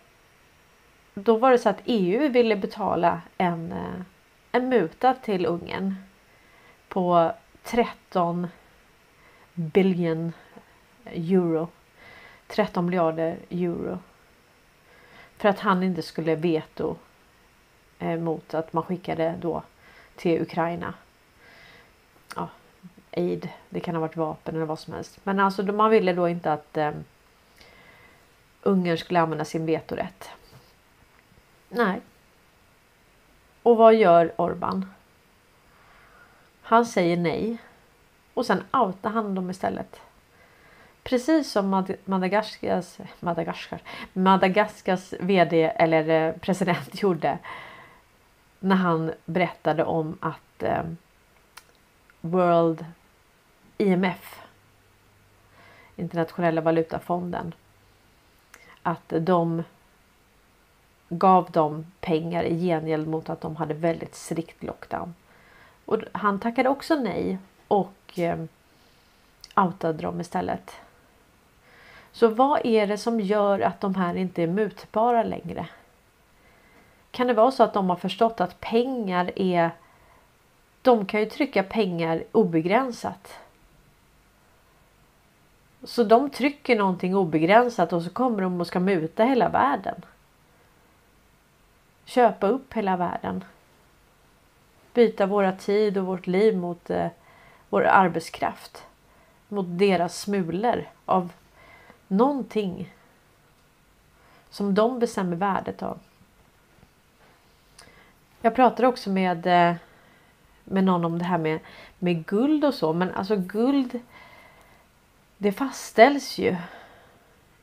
då 1.15 1.37
var 1.37 1.51
det 1.51 1.59
så 1.59 1.69
att 1.69 1.83
EU 1.85 2.29
ville 2.29 2.57
betala 2.57 3.21
en, 3.39 3.73
eh, 3.73 4.03
en 4.53 4.69
muta 4.69 5.15
till 5.15 5.47
Ungern 5.47 5.95
på 6.89 7.33
13 7.63 8.49
billion 9.55 10.33
euro. 11.05 11.69
13 12.47 12.85
miljarder 12.85 13.37
euro. 13.51 13.99
För 15.37 15.49
att 15.49 15.61
han 15.61 15.83
inte 15.83 16.03
skulle 16.03 16.35
veto 16.35 16.97
eh, 17.99 18.19
mot 18.19 18.55
att 18.55 18.73
man 18.73 18.83
skickade 18.83 19.35
då 19.41 19.63
till 20.17 20.43
Ukraina. 20.43 20.95
Aid. 23.17 23.49
Det 23.69 23.81
kan 23.81 23.95
ha 23.95 24.01
varit 24.01 24.17
vapen 24.17 24.55
eller 24.55 24.67
vad 24.67 24.79
som 24.79 24.95
helst. 24.95 25.21
Men 25.25 25.41
alltså 25.41 25.63
man 25.63 25.91
ville 25.91 26.13
då 26.13 26.29
inte 26.29 26.53
att 26.53 26.77
eh, 26.77 26.91
Ungern 28.63 28.99
skulle 28.99 29.21
använda 29.21 29.45
sin 29.45 29.67
vetorätt. 29.67 30.31
Nej. 31.69 32.01
Och 33.63 33.77
vad 33.77 33.95
gör 33.95 34.33
Orban? 34.37 34.87
Han 36.63 36.87
säger 36.87 37.17
nej. 37.17 37.59
Och 38.35 38.47
sen 38.47 38.65
outar 38.73 39.11
han 39.11 39.35
dem 39.35 39.51
istället. 39.51 40.01
Precis 41.03 41.53
som 41.53 41.85
Madagaskars, 42.05 42.99
Madagaskar, 43.21 43.81
Madagaskars 44.13 45.13
vd 45.21 45.73
eller 45.77 46.09
eh, 46.09 46.35
president 46.37 47.03
gjorde. 47.03 47.39
När 48.61 48.77
han 48.77 49.13
berättade 49.25 49.85
om 49.85 50.19
att 50.21 50.63
eh, 50.63 50.83
World 52.21 52.85
IMF 53.83 54.43
Internationella 55.97 56.61
valutafonden 56.61 57.55
att 58.83 59.13
de 59.21 59.63
gav 61.09 61.51
dem 61.51 61.87
pengar 62.01 62.45
i 62.45 62.67
gengäld 62.67 63.09
mot 63.09 63.31
att 63.31 63.41
de 63.41 63.57
hade 63.57 63.75
väldigt 63.75 64.15
strikt 64.15 64.63
lockdown. 64.63 65.15
Och 65.85 65.99
han 66.13 66.41
tackade 66.41 66.69
också 66.69 66.95
nej 66.95 67.39
och 67.69 68.19
eh, 68.19 68.45
outade 69.57 70.03
dem 70.03 70.21
istället. 70.21 70.73
Så 72.13 72.29
vad 72.29 72.67
är 72.67 72.87
det 72.87 72.99
som 72.99 73.21
gör 73.21 73.61
att 73.61 73.81
de 73.81 73.95
här 73.95 74.15
inte 74.15 74.43
är 74.43 74.47
mutbara 74.47 75.23
längre? 75.23 75.69
Kan 77.11 77.27
det 77.27 77.35
vara 77.35 77.51
så 77.51 77.63
att 77.63 77.75
de 77.75 77.91
har 77.91 77.97
förstått 77.97 78.41
att 78.41 78.61
pengar 78.61 79.31
är 79.37 79.71
de 80.83 81.07
kan 81.07 81.21
ju 81.21 81.27
trycka 81.27 81.63
pengar 81.63 82.25
obegränsat. 82.33 83.39
Så 85.85 86.05
de 86.05 86.31
trycker 86.31 86.77
någonting 86.77 87.17
obegränsat 87.17 87.93
och 87.93 88.03
så 88.03 88.11
kommer 88.11 88.43
de 88.43 88.61
och 88.61 88.67
ska 88.67 88.81
muta 88.81 89.25
hela 89.25 89.49
världen. 89.49 90.05
Köpa 92.05 92.47
upp 92.47 92.73
hela 92.73 92.97
världen. 92.97 93.45
Byta 94.95 95.27
våra 95.27 95.53
tid 95.53 95.99
och 95.99 96.07
vårt 96.07 96.27
liv 96.27 96.57
mot 96.57 96.91
eh, 96.91 97.09
vår 97.69 97.85
arbetskraft. 97.85 98.85
Mot 99.49 99.67
deras 99.69 100.21
smulor 100.21 100.85
av 101.05 101.33
någonting 102.09 102.93
som 104.51 104.75
de 104.75 104.99
bestämmer 104.99 105.37
värdet 105.37 105.83
av. 105.83 105.99
Jag 108.41 108.55
pratade 108.55 108.89
också 108.89 109.11
med, 109.11 109.47
eh, 109.47 109.75
med 110.65 110.85
någon 110.85 111.05
om 111.05 111.19
det 111.19 111.25
här 111.25 111.39
med, 111.39 111.61
med 111.99 112.27
guld 112.27 112.65
och 112.65 112.75
så. 112.75 112.93
Men 112.93 113.15
alltså 113.15 113.37
guld. 113.37 114.01
Det 115.43 115.53
fastställs 115.53 116.39
ju 116.39 116.57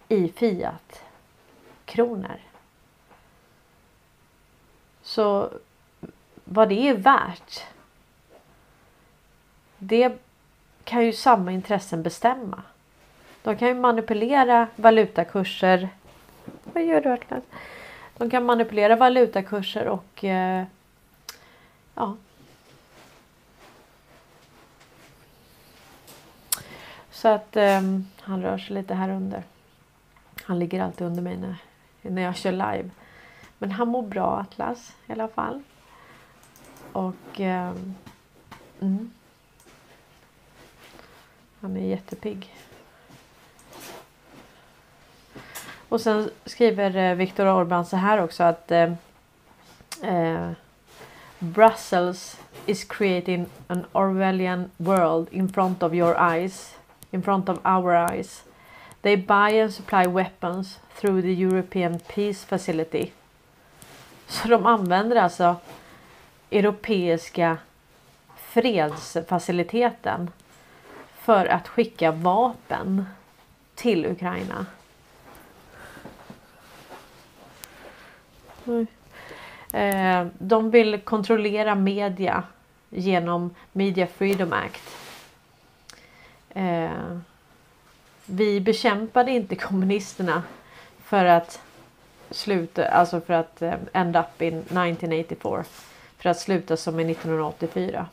i 0.08 0.28
fiat 0.28 1.04
kronor. 1.86 2.40
Så 5.02 5.50
vad 6.44 6.70
det 6.70 6.90
är 6.90 6.94
värt. 6.94 7.64
Det 9.78 10.18
kan 10.84 11.06
ju 11.06 11.14
samma 11.14 11.52
intressen 11.52 12.04
bestämma. 12.04 12.64
De 13.44 13.58
kan 13.58 13.68
ju 13.68 13.74
manipulera 13.74 14.68
valutakurser. 14.76 15.90
Vad 16.64 16.84
gör 16.86 17.02
du 17.02 17.42
De 18.18 18.30
kan 18.30 18.46
manipulera 18.46 18.96
valutakurser 18.96 19.88
och 19.88 20.24
eh, 20.24 20.64
ja. 21.96 22.18
Så 27.20 27.28
att 27.28 27.56
um, 27.56 28.08
han 28.22 28.42
rör 28.42 28.58
sig 28.58 28.76
lite 28.76 28.94
här 28.94 29.10
under. 29.10 29.44
Han 30.44 30.60
ligger 30.60 30.84
alltid 30.84 31.08
under 31.08 31.22
mig 31.22 31.38
när, 31.38 31.56
när 32.02 32.22
jag 32.22 32.36
kör 32.36 32.52
live. 32.52 32.90
Men 33.58 33.72
han 33.72 33.88
mår 33.88 34.02
bra 34.02 34.40
Atlas 34.40 34.94
i 35.08 35.12
alla 35.12 35.28
fall. 35.28 35.62
Och 36.92 37.40
um, 37.40 37.96
mm. 38.82 39.12
Han 41.60 41.78
är 41.78 41.88
jättepigg. 41.88 42.56
Och 45.90 46.02
sen 46.02 46.30
skriver 46.46 46.96
eh, 46.96 47.16
Viktor 47.16 47.48
Orban 47.48 47.86
så 47.86 47.98
här 47.98 48.24
också 48.24 48.44
att 48.44 48.72
eh, 48.72 48.94
eh, 50.04 50.52
Brussels 51.40 52.40
is 52.66 52.84
creating 52.84 53.46
an 53.68 53.86
Orwellian 53.92 54.72
world 54.78 55.28
in 55.32 55.50
front 55.50 55.84
of 55.84 55.94
your 55.94 56.34
eyes. 56.34 56.79
In 57.12 57.22
front 57.22 57.50
of 57.50 57.60
our 57.64 57.96
eyes. 57.96 58.44
They 59.02 59.18
buy 59.18 59.62
and 59.62 59.74
supply 59.74 60.08
weapons 60.08 60.80
through 60.96 61.22
the 61.22 61.34
European 61.34 62.00
Peace 62.00 62.46
Facility. 62.46 63.12
Så 64.28 64.48
de 64.48 64.66
använder 64.66 65.16
alltså 65.16 65.56
Europeiska 66.50 67.58
fredsfaciliteten 68.38 70.32
för 71.16 71.46
att 71.46 71.68
skicka 71.68 72.12
vapen 72.12 73.06
till 73.76 74.06
Ukraina. 74.06 74.66
Eh, 79.74 80.28
de 80.38 80.72
vill 80.72 81.00
kontrollera 81.02 81.76
media 81.76 82.44
genom 82.90 83.56
Media 83.72 84.08
Freedom 84.08 84.54
Act. 84.54 85.09
Eh, 86.50 87.18
vi 88.26 88.62
bekämpade 88.62 89.32
inte 89.32 89.56
kommunisterna 89.56 90.44
för 91.04 91.26
att 91.26 91.62
sluta, 92.32 92.88
alltså 92.88 93.22
för 93.22 93.34
att 93.34 93.62
eh, 93.62 93.74
end 93.94 94.16
up 94.16 94.42
in 94.42 94.60
1984. 94.60 95.64
För 96.18 96.30
att 96.30 96.40
sluta 96.40 96.78
som 96.78 97.00
i 97.00 97.12
1984. 97.12 98.08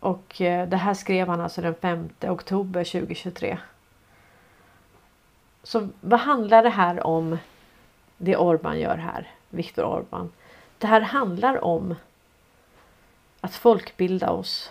Och 0.00 0.40
eh, 0.40 0.68
det 0.68 0.76
här 0.76 0.94
skrev 0.94 1.28
han 1.28 1.40
alltså 1.40 1.60
den 1.60 1.74
5 1.74 2.08
oktober 2.20 2.84
2023. 2.84 3.58
Så 5.62 5.88
vad 6.00 6.20
handlar 6.20 6.62
det 6.62 6.70
här 6.70 7.06
om 7.06 7.38
det 8.16 8.36
Orban 8.36 8.80
gör 8.80 8.96
här, 8.96 9.30
Viktor 9.50 9.84
Orban. 9.84 10.32
Det 10.78 10.86
här 10.86 11.00
handlar 11.00 11.64
om 11.64 11.94
att 13.40 13.54
folkbilda 13.54 14.30
oss. 14.30 14.70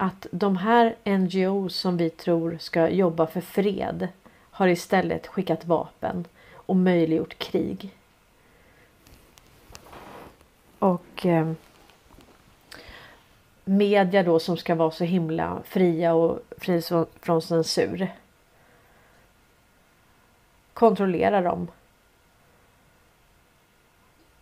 Att 0.00 0.26
de 0.30 0.56
här 0.56 0.96
NGO 1.04 1.68
som 1.68 1.96
vi 1.96 2.10
tror 2.10 2.56
ska 2.60 2.88
jobba 2.88 3.26
för 3.26 3.40
fred 3.40 4.08
har 4.50 4.68
istället 4.68 5.26
skickat 5.26 5.64
vapen 5.64 6.24
och 6.52 6.76
möjliggjort 6.76 7.38
krig. 7.38 7.96
Och 10.78 11.26
eh, 11.26 11.52
media 13.64 14.22
då 14.22 14.38
som 14.38 14.56
ska 14.56 14.74
vara 14.74 14.90
så 14.90 15.04
himla 15.04 15.62
fria 15.64 16.14
och 16.14 16.40
fri 16.58 16.82
från 17.20 17.42
censur. 17.42 18.08
Kontrollera 20.72 21.40
dem 21.40 21.68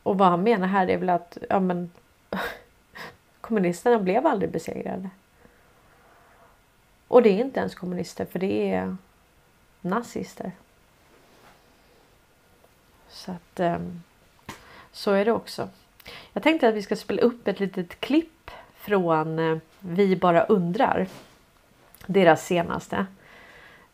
och 0.03 0.19
vad 0.19 0.29
han 0.29 0.43
menar 0.43 0.67
här 0.67 0.91
är 0.91 0.99
väl 0.99 1.11
att 1.11 1.39
ja, 1.49 1.61
men, 1.61 1.91
kommunisterna 3.41 3.99
blev 3.99 4.27
aldrig 4.27 4.51
besegrade. 4.51 5.11
Och 7.09 7.23
det 7.23 7.29
är 7.29 7.41
inte 7.41 7.61
ens 7.61 7.75
kommunister 7.75 8.25
för 8.25 8.39
det 8.39 8.73
är 8.73 8.97
nazister. 9.81 10.53
Så 13.09 13.33
att 13.33 13.61
ehm, 13.61 14.03
så 14.93 15.13
är 15.13 15.25
det 15.25 15.33
också. 15.33 15.69
Jag 16.33 16.43
tänkte 16.43 16.69
att 16.69 16.75
vi 16.75 16.83
ska 16.83 16.97
spela 16.97 17.23
upp 17.23 17.49
ett 17.49 17.61
litet 17.61 18.01
klipp 18.01 18.51
från 18.75 19.39
eh, 19.39 19.59
Vi 19.79 20.17
bara 20.17 20.45
undrar. 20.45 21.07
Deras 22.07 22.47
senaste. 22.47 23.07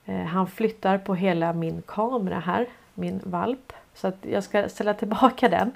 Eh, 0.05 0.25
han 0.25 0.46
flyttar 0.46 0.98
på 0.98 1.14
hela 1.14 1.53
min 1.53 1.83
kamera 1.83 2.40
här, 2.40 2.66
min 2.94 3.20
valp. 3.25 3.72
Så 3.94 4.09
att 4.09 4.18
jag 4.20 4.44
ska 4.44 4.68
ställa 4.68 4.94
tillbaka 4.94 5.48
den. 5.48 5.68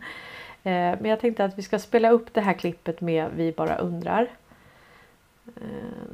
Eh, 0.62 1.00
men 1.00 1.04
jag 1.04 1.20
tänkte 1.20 1.44
att 1.44 1.58
vi 1.58 1.62
ska 1.62 1.78
spela 1.78 2.10
upp 2.10 2.34
det 2.34 2.40
här 2.40 2.54
klippet 2.54 3.00
med 3.00 3.30
Vi 3.34 3.52
bara 3.52 3.76
undrar. 3.76 4.28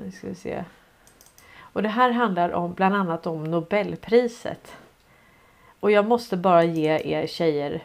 Nu 0.04 0.12
ska 0.12 0.26
vi 0.26 0.34
se. 0.34 0.64
Och 1.72 1.82
det 1.82 1.88
här 1.88 2.10
handlar 2.10 2.52
om 2.52 2.72
bland 2.72 2.94
annat 2.94 3.26
om 3.26 3.44
Nobelpriset. 3.44 4.76
Och 5.80 5.90
jag 5.90 6.06
måste 6.06 6.36
bara 6.36 6.64
ge 6.64 7.00
er 7.04 7.26
tjejer, 7.26 7.82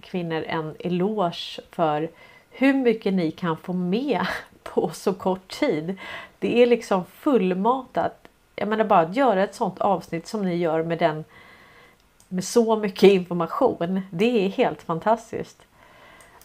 kvinnor 0.00 0.44
en 0.48 0.74
eloge 0.78 1.60
för 1.70 2.10
hur 2.50 2.74
mycket 2.74 3.14
ni 3.14 3.30
kan 3.30 3.56
få 3.56 3.72
med 3.72 4.26
på 4.62 4.90
så 4.90 5.12
kort 5.12 5.48
tid. 5.48 5.98
Det 6.38 6.62
är 6.62 6.66
liksom 6.66 7.04
fullmatat. 7.04 8.28
Jag 8.56 8.68
menar 8.68 8.84
bara 8.84 9.00
att 9.00 9.16
göra 9.16 9.44
ett 9.44 9.54
sånt 9.54 9.80
avsnitt 9.80 10.26
som 10.26 10.44
ni 10.44 10.56
gör 10.56 10.82
med 10.82 10.98
den 10.98 11.24
med 12.28 12.44
så 12.44 12.76
mycket 12.76 13.10
information. 13.10 14.00
Det 14.10 14.44
är 14.44 14.48
helt 14.48 14.82
fantastiskt. 14.82 15.62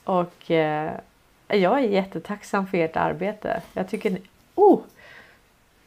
Och 0.03 0.51
eh, 0.51 0.91
jag 1.47 1.79
är 1.79 1.87
jättetacksam 1.87 2.67
för 2.67 2.77
ert 2.77 2.97
arbete. 2.97 3.61
Jag 3.73 3.89
tycker, 3.89 4.09
ni, 4.09 4.21
oh, 4.55 4.79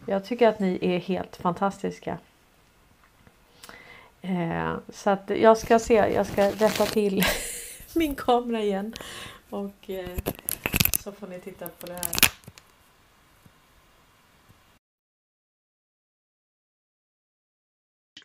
jag 0.09 0.25
tycker 0.25 0.49
att 0.49 0.61
ni 0.61 0.79
är 0.83 0.99
helt 0.99 1.37
fantastiska. 1.37 2.19
Eh, 4.21 4.77
så 4.89 5.11
att 5.11 5.31
jag 5.31 5.59
ska 5.59 5.79
se, 5.79 5.95
jag 5.95 6.27
ska 6.27 6.51
rätta 6.51 6.87
till 6.87 7.25
min 7.95 8.15
kamera 8.15 8.63
igen. 8.63 8.95
Och 9.51 9.91
eh, 9.91 10.19
så 11.03 11.13
får 11.13 11.27
ni 11.27 11.41
titta 11.41 11.69
på 11.69 11.87
det 11.87 11.93
här. 11.93 12.39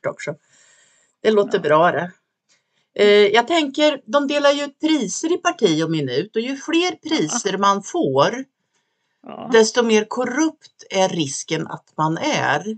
också. 0.09 0.35
Det 1.21 1.31
låter 1.31 1.59
bra 1.59 1.91
det. 1.91 2.11
Eh, 2.95 3.27
jag 3.27 3.47
tänker, 3.47 4.01
de 4.05 4.27
delar 4.27 4.51
ju 4.51 4.63
ut 4.63 4.79
priser 4.79 5.33
i 5.33 5.37
parti 5.37 5.83
och 5.83 5.91
minut 5.91 6.35
och 6.35 6.41
ju 6.41 6.55
fler 6.55 6.95
priser 7.09 7.57
man 7.67 7.83
får 7.83 8.45
Ja, 9.23 9.49
desto 9.51 9.83
mer 9.83 10.05
korrupt 10.05 10.83
är 10.89 11.09
risken 11.09 11.67
att 11.67 11.93
man 11.97 12.17
är. 12.17 12.77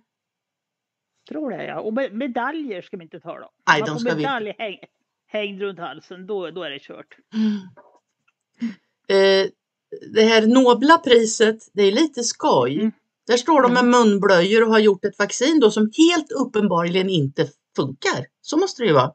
tror 1.29 1.49
det 1.49 1.65
ja. 1.65 1.79
Och 1.79 1.93
med, 1.93 2.13
medaljer 2.13 2.81
ska 2.81 2.97
vi 2.97 3.03
inte 3.03 3.19
tala 3.19 3.45
om. 3.45 3.51
Nej, 3.67 3.83
de 3.85 3.99
ska 3.99 4.09
vi 4.09 4.15
medalj 4.15 4.55
häng, 4.57 4.77
hängd 5.27 5.61
runt 5.61 5.79
halsen, 5.79 6.27
då, 6.27 6.51
då 6.51 6.63
är 6.63 6.69
det 6.69 6.79
kört. 6.79 7.17
Eh, 9.07 9.49
det 10.13 10.21
här 10.21 10.47
nobla 10.47 10.97
priset, 10.97 11.57
det 11.73 11.83
är 11.83 11.91
lite 11.91 12.23
skoj. 12.23 12.75
Mm. 12.75 12.91
Där 13.27 13.37
står 13.37 13.61
de 13.61 13.73
med 13.73 13.85
munblöjor 13.85 14.63
och 14.63 14.69
har 14.69 14.79
gjort 14.79 15.05
ett 15.05 15.19
vaccin 15.19 15.59
då 15.59 15.71
som 15.71 15.91
helt 15.97 16.31
uppenbarligen 16.31 17.09
inte 17.09 17.47
funkar. 17.75 18.25
Så 18.41 18.57
måste 18.57 18.83
det 18.83 18.87
ju 18.87 18.93
vara. 18.93 19.11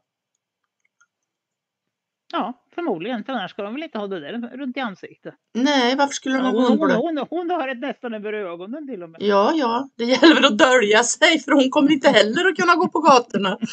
Ja, 2.33 2.65
förmodligen, 2.75 3.25
för 3.25 3.33
annars 3.33 3.51
ska 3.51 3.63
de 3.63 3.75
väl 3.75 3.83
inte 3.83 3.99
ha 3.99 4.07
det 4.07 4.21
där 4.21 4.57
runt 4.57 4.77
i 4.77 4.81
ansiktet. 4.81 5.35
Nej, 5.55 5.97
varför 5.97 6.15
skulle 6.15 6.37
de 6.37 6.45
ha 6.45 6.53
hon, 6.53 6.79
hon, 6.79 6.91
hon, 6.91 7.27
hon 7.31 7.51
har 7.51 7.69
ett 7.69 7.79
nästan 7.79 8.15
över 8.15 8.33
ögonen 8.33 8.89
till 8.89 9.03
och 9.03 9.11
med. 9.11 9.23
Ja, 9.23 9.53
ja, 9.55 9.89
det 9.97 10.05
gäller 10.05 10.35
väl 10.35 10.45
att 10.45 10.59
dölja 10.59 11.05
sig 11.05 11.41
för 11.41 11.53
hon 11.53 11.71
kommer 11.71 11.93
inte 11.93 12.09
heller 12.09 12.49
att 12.49 12.57
kunna 12.57 12.75
gå 12.75 12.89
på 12.89 13.01
gatorna. 13.01 13.59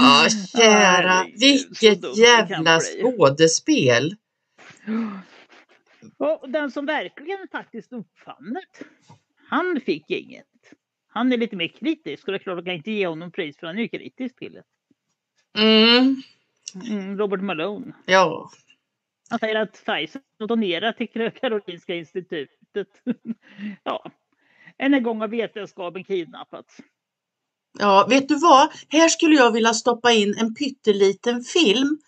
Ja, 0.00 0.26
kära, 0.56 1.24
vilket 1.40 2.18
jävla 2.18 2.80
skådespel. 2.80 4.16
Och 6.18 6.50
den 6.50 6.70
som 6.70 6.86
verkligen 6.86 7.48
faktiskt 7.52 7.92
uppfann 7.92 8.54
det, 8.54 8.86
han 9.48 9.80
fick 9.86 10.10
inget. 10.10 10.46
Han 11.08 11.32
är 11.32 11.36
lite 11.36 11.56
mer 11.56 11.68
kritisk 11.68 12.28
och 12.28 12.32
det 12.32 12.36
är 12.36 12.38
klart 12.38 12.52
att 12.52 12.58
jag 12.58 12.64
kan 12.66 12.74
inte 12.74 12.90
ge 12.90 13.06
honom 13.06 13.32
pris 13.32 13.58
för 13.58 13.66
han 13.66 13.78
är 13.78 13.82
ju 13.82 13.88
kritisk 13.88 14.38
till 14.38 14.52
det. 14.52 14.62
Mm, 15.62 16.22
Robert 17.18 17.40
Malone. 17.40 17.92
ja, 18.06 18.50
Han 19.30 19.38
säger 19.38 19.56
att 19.56 19.72
Pfizer 19.72 20.22
donerar 20.48 20.92
till 20.92 21.30
Karolinska 21.40 21.94
institutet. 21.94 22.88
ja, 23.84 24.10
än 24.78 24.94
en 24.94 25.02
gång 25.02 25.20
har 25.20 25.28
vetenskapen 25.28 26.04
kidnappats. 26.04 26.76
ja, 27.78 28.06
vet 28.10 28.28
du 28.28 28.38
vad? 28.38 28.68
Här 28.88 29.08
skulle 29.08 29.36
jag 29.36 29.52
vilja 29.52 29.74
stoppa 29.74 30.12
in 30.12 30.34
en 30.38 30.54
pytteliten 30.54 31.42
film. 31.42 31.98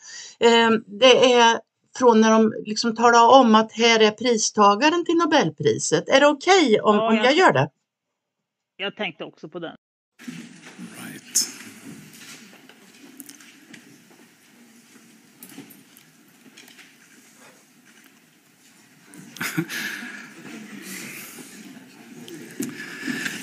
Eh, 0.40 0.70
det 0.86 1.32
är 1.32 1.60
från 1.98 2.20
när 2.20 2.30
de 2.30 2.52
liksom 2.66 2.96
talar 2.96 3.40
om 3.40 3.54
att 3.54 3.72
här 3.72 4.00
är 4.02 4.10
pristagaren 4.10 5.04
till 5.04 5.16
Nobelpriset. 5.16 6.08
Är 6.08 6.20
det 6.20 6.26
okej 6.26 6.80
om, 6.80 6.96
Ja, 6.96 7.08
om 7.08 7.16
jag 7.16 7.34
gör 7.34 7.52
det? 7.52 7.70
Jag 8.76 8.96
tänkte 8.96 9.24
också 9.24 9.48
på 9.48 9.58
den. 9.58 9.76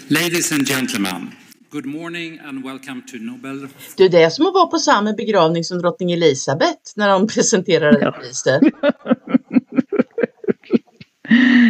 Ladies 0.09 0.51
and 0.51 0.65
gentlemen, 0.67 1.31
good 1.69 1.85
morning 1.85 2.39
and 2.39 2.63
welcome 2.65 3.01
to 3.11 3.17
Nobel. 3.17 3.67
Du, 3.97 4.07
det 4.09 4.23
är 4.23 4.29
som 4.29 4.45
att 4.47 4.53
vara 4.53 4.67
på 4.67 4.77
samma 4.77 5.13
begravning 5.13 5.63
som 5.63 5.79
drottning 5.79 6.11
Elisabeth 6.11 6.77
när 6.95 7.07
de 7.09 7.27
här 7.69 8.01
Ja. 8.01 8.11
priset. 8.11 8.61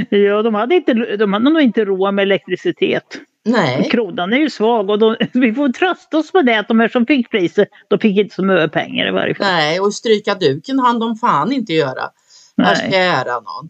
Ja, 0.10 0.42
de 0.42 0.54
hade, 0.56 0.76
inte, 0.76 0.94
de 0.94 1.34
hade 1.34 1.50
nog 1.50 1.62
inte 1.62 1.86
råd 1.86 2.14
med 2.14 2.24
elektricitet. 2.24 3.04
Nej, 3.46 3.90
Kronan 3.92 4.34
är 4.34 4.38
ju 4.38 4.50
svag 4.50 4.90
och 4.90 5.00
de, 5.00 5.16
vi 5.34 5.54
får 5.54 5.70
trösta 5.70 6.18
oss 6.18 6.34
med 6.34 6.46
det 6.46 6.60
att 6.60 6.68
de 6.68 6.80
här 6.80 6.88
som 6.88 7.06
fick 7.06 7.32
priset, 7.32 7.68
de 7.88 8.00
fick 8.00 8.18
inte 8.18 8.36
så 8.36 8.44
mycket 8.46 8.72
pengar 8.72 9.08
i 9.08 9.12
varje 9.12 9.36
fall. 9.36 9.48
nej, 9.48 9.80
och 9.80 9.94
stryka 9.94 10.36
duken 10.36 10.80
hann 10.80 11.00
de 11.00 11.16
fan 11.16 11.52
inte 11.52 11.74
göra. 11.74 12.04
Nej. 12.56 12.76
Nej. 12.82 12.92
Kära 12.92 13.34
någon. 13.34 13.70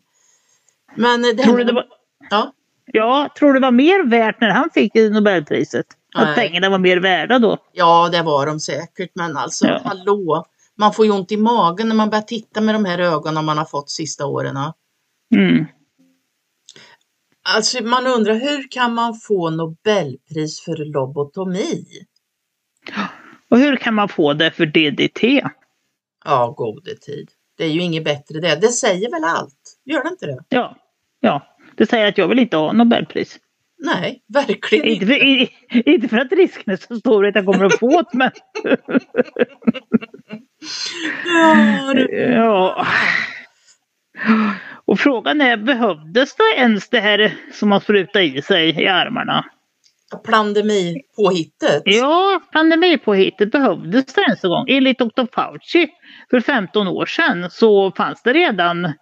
Men 0.96 1.26
eh, 1.26 1.32
det 1.38 1.44
Tror 1.44 1.58
du 1.58 1.64
det 1.64 1.74
var, 1.74 1.86
Ja, 2.30 2.54
ja, 2.86 3.30
tror 3.40 3.54
du 3.54 3.60
det 3.60 3.66
var 3.66 3.72
mer 3.72 4.10
värt 4.10 4.42
när 4.42 4.50
han 4.50 4.70
fick 4.74 4.94
Nobelpriset? 4.96 5.86
Att 6.16 6.36
pengarna 6.36 6.70
var 6.70 6.78
mer 6.80 6.98
värda 6.98 7.40
då? 7.40 7.58
ja, 7.74 8.10
det 8.12 8.22
var 8.22 8.46
de 8.46 8.60
säkert, 8.60 9.12
men 9.16 9.38
alltså 9.38 9.68
Ja. 9.68 9.82
hallå. 9.86 10.46
Man 10.80 10.94
får 10.94 11.06
ju 11.06 11.12
ont 11.12 11.32
i 11.32 11.38
magen 11.38 11.88
när 11.88 11.96
man 11.96 12.10
börjar 12.10 12.22
titta 12.22 12.62
med 12.62 12.76
de 12.76 12.86
här 12.86 13.00
ögonen 13.00 13.46
man 13.46 13.58
har 13.58 13.66
fått 13.66 13.90
sista 13.90 14.26
åren. 14.26 14.58
Mm. 15.36 15.66
Alltså 17.56 17.84
man 17.84 18.08
undrar 18.08 18.34
hur 18.34 18.72
kan 18.72 18.94
man 18.94 19.16
få 19.16 19.50
Nobelpris 19.50 20.62
för 20.62 20.86
lobotomi? 20.94 21.86
Och 23.50 23.58
hur 23.58 23.76
kan 23.76 23.94
man 23.94 24.10
få 24.10 24.34
det 24.34 24.52
för 24.52 24.66
DDT? 24.66 25.42
Ja, 26.26 26.54
gode 26.58 26.96
tid. 26.96 27.30
Det 27.58 27.64
är 27.64 27.70
ju 27.70 27.82
inget 27.82 28.04
bättre 28.04 28.40
det. 28.40 28.56
Det 28.56 28.68
säger 28.68 29.12
väl 29.12 29.24
allt? 29.24 29.57
Gör 29.88 30.04
det 30.04 30.10
inte 30.10 30.26
det? 30.26 30.44
Ja, 30.50 30.76
ja. 31.20 31.42
Det 31.76 31.86
säger 31.86 32.08
att 32.08 32.18
jag 32.18 32.28
vill 32.28 32.40
inte 32.40 32.58
ha 32.58 32.74
Nobelpris. 32.74 33.40
Nej, 33.80 34.24
verkligen 34.34 34.86
Inte 34.86 35.06
för, 35.06 35.24
i, 35.24 35.50
inte 35.70 36.08
för 36.08 36.18
att 36.18 36.32
risken 36.32 36.74
är 36.74 36.76
så 36.76 36.96
stor 36.96 37.28
att 37.28 37.36
jag 37.36 37.46
kommer 37.46 37.66
att 37.66 37.80
få 37.80 38.02
det, 38.02 38.18
men 38.18 38.32
Ja, 41.26 41.94
du. 41.94 42.08
ja. 42.34 42.86
Och 44.86 45.00
frågan 45.00 45.42
är, 45.42 45.58
behövdes 45.58 46.36
det 46.36 46.62
ens 46.62 46.90
det 46.90 47.00
här 47.00 47.34
som 47.52 47.70
man 47.70 47.82
sprutar 47.82 48.20
i 48.20 48.42
sig 48.42 48.84
i 48.84 48.88
armarna? 48.88 49.46
Pandemipåhittet. 50.26 51.82
Ja, 51.86 52.42
pandemipåhittet 52.54 53.52
behövdes 53.52 54.14
det 54.14 54.22
ens 54.22 54.44
en 54.44 54.50
gång. 54.50 54.66
Enligt 54.70 55.00
Dr. 55.00 55.26
Fauci 55.34 55.90
för 56.30 56.40
15 56.40 56.88
år 56.88 57.06
sedan 57.06 57.50
så 57.52 57.92
fanns 57.92 58.24
det 58.24 58.34
redan 58.34 58.94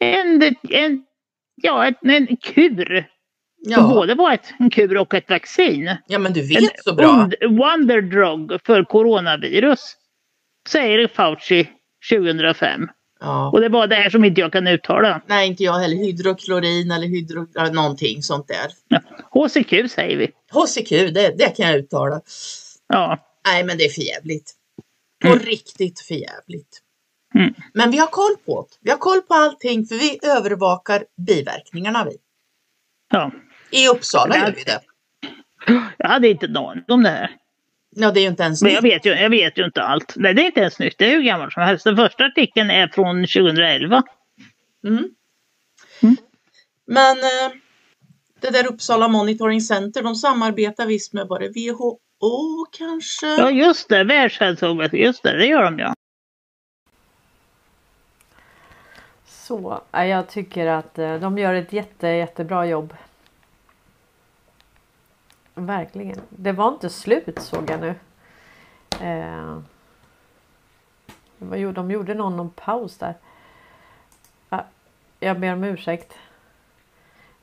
en, 0.00 0.42
en, 0.70 1.02
ja, 1.62 1.86
en, 1.86 1.94
en 2.10 2.36
kur. 2.36 3.06
Som 3.64 3.72
Ja. 3.72 3.88
både 3.94 4.14
var 4.14 4.32
ett, 4.32 4.54
en 4.58 4.70
kur 4.70 4.96
och 4.96 5.14
ett 5.14 5.30
vaccin. 5.30 5.96
ja, 6.06 6.18
men 6.18 6.32
du 6.32 6.40
En 6.40 6.48
vet 6.48 6.82
så 6.84 6.94
bra. 6.94 7.30
wonder 7.48 8.00
drug 8.02 8.60
för 8.66 8.84
coronavirus. 8.84 9.96
Säger 10.68 11.08
Fauci 11.08 11.68
2005. 12.12 12.88
Ja. 13.20 13.50
Och 13.50 13.60
det 13.60 13.68
var 13.68 13.86
det 13.86 13.94
här 13.94 14.10
som 14.10 14.24
inte 14.24 14.40
jag 14.40 14.52
kan 14.52 14.66
uttala. 14.66 15.22
Nej, 15.26 15.48
inte 15.48 15.64
jag 15.64 15.72
heller. 15.72 15.96
Hydroklorin 15.96 16.90
eller 16.90 17.06
hydro... 17.06 17.46
ja, 17.54 17.70
någonting 17.70 18.22
sånt 18.22 18.48
där. 18.48 18.66
Ja. 18.88 19.00
HCQ 19.30 19.90
säger 19.90 20.16
vi. 20.16 20.26
HCQ, 20.52 20.90
det, 20.90 21.38
det 21.38 21.56
kan 21.56 21.66
jag 21.66 21.76
uttala. 21.76 22.20
Ja. 22.88 23.18
Nej, 23.46 23.64
men 23.64 23.78
det 23.78 23.84
är 23.84 23.88
förjävligt. 23.90 24.52
På 25.24 25.34
riktigt 25.34 26.00
förjävligt. 26.00 26.82
Mm. 27.36 27.54
Men 27.74 27.90
vi 27.90 27.98
har 27.98 28.06
koll 28.06 28.36
på 28.46 28.62
det. 28.70 28.76
Vi 28.80 28.90
har 28.90 28.98
koll 28.98 29.22
på 29.22 29.34
allting 29.34 29.86
för 29.86 29.94
vi 29.94 30.18
övervakar 30.22 31.04
biverkningarna 31.26 32.04
vi. 32.04 32.16
ja. 33.12 33.32
I 33.70 33.88
Uppsala 33.88 34.36
gör 34.36 34.52
vi 34.56 34.62
det. 34.64 34.80
Jag 35.96 36.08
hade 36.08 36.28
inte 36.28 36.46
en 36.46 36.56
aning 36.56 36.84
om 36.88 37.02
det 37.02 37.08
här. 37.08 37.30
Ja, 37.96 38.10
det 38.10 38.20
är 38.20 38.22
ju 38.22 38.28
inte 38.28 38.42
ens 38.42 38.62
Men 38.62 38.72
jag 38.72 38.84
nytt. 38.84 38.92
vet, 38.92 39.06
ju, 39.06 39.10
jag 39.10 39.30
vet 39.30 39.58
ju 39.58 39.64
inte 39.64 39.82
allt. 39.82 40.12
Nej, 40.16 40.34
det 40.34 40.42
är 40.42 40.46
inte 40.46 40.60
ens 40.60 40.78
nytt. 40.78 40.98
Det 40.98 41.06
är 41.06 41.10
hur 41.10 41.22
gammalt 41.22 41.52
som 41.52 41.62
helst. 41.62 41.84
Den 41.84 41.96
första 41.96 42.24
artikeln 42.24 42.70
är 42.70 42.88
från 42.88 43.16
2011. 43.22 44.02
Mm. 44.86 45.08
Mm. 46.02 46.16
Men 46.86 47.16
eh, 47.16 47.52
det 48.40 48.50
där 48.50 48.66
Uppsala 48.66 49.08
Monitoring 49.08 49.60
Center, 49.60 50.02
de 50.02 50.14
samarbetar 50.14 50.86
visst 50.86 51.12
med 51.12 51.26
det 51.28 51.48
WHO 51.48 52.66
kanske? 52.78 53.26
Ja, 53.26 53.50
just 53.50 53.88
det. 53.88 54.04
Världshälsoorganisationen. 54.04 55.06
Just 55.06 55.22
det, 55.22 55.36
det 55.36 55.46
gör 55.46 55.62
de 55.62 55.78
ja. 55.78 55.94
Så, 59.46 59.80
jag 59.92 60.28
tycker 60.28 60.66
att 60.66 60.98
eh, 60.98 61.14
de 61.14 61.38
gör 61.38 61.54
ett 61.54 61.72
jätte, 61.72 62.08
jättebra 62.08 62.66
jobb. 62.66 62.94
Verkligen. 65.54 66.20
Det 66.30 66.52
var 66.52 66.68
inte 66.68 66.90
slut 66.90 67.42
såg 67.42 67.70
jag 67.70 67.80
nu. 67.80 67.94
Eh, 69.00 69.60
de 71.38 71.90
gjorde 71.90 72.14
någon, 72.14 72.36
någon 72.36 72.50
paus 72.50 72.98
där. 72.98 73.14
Jag 75.20 75.40
ber 75.40 75.52
om 75.52 75.64
ursäkt. 75.64 76.18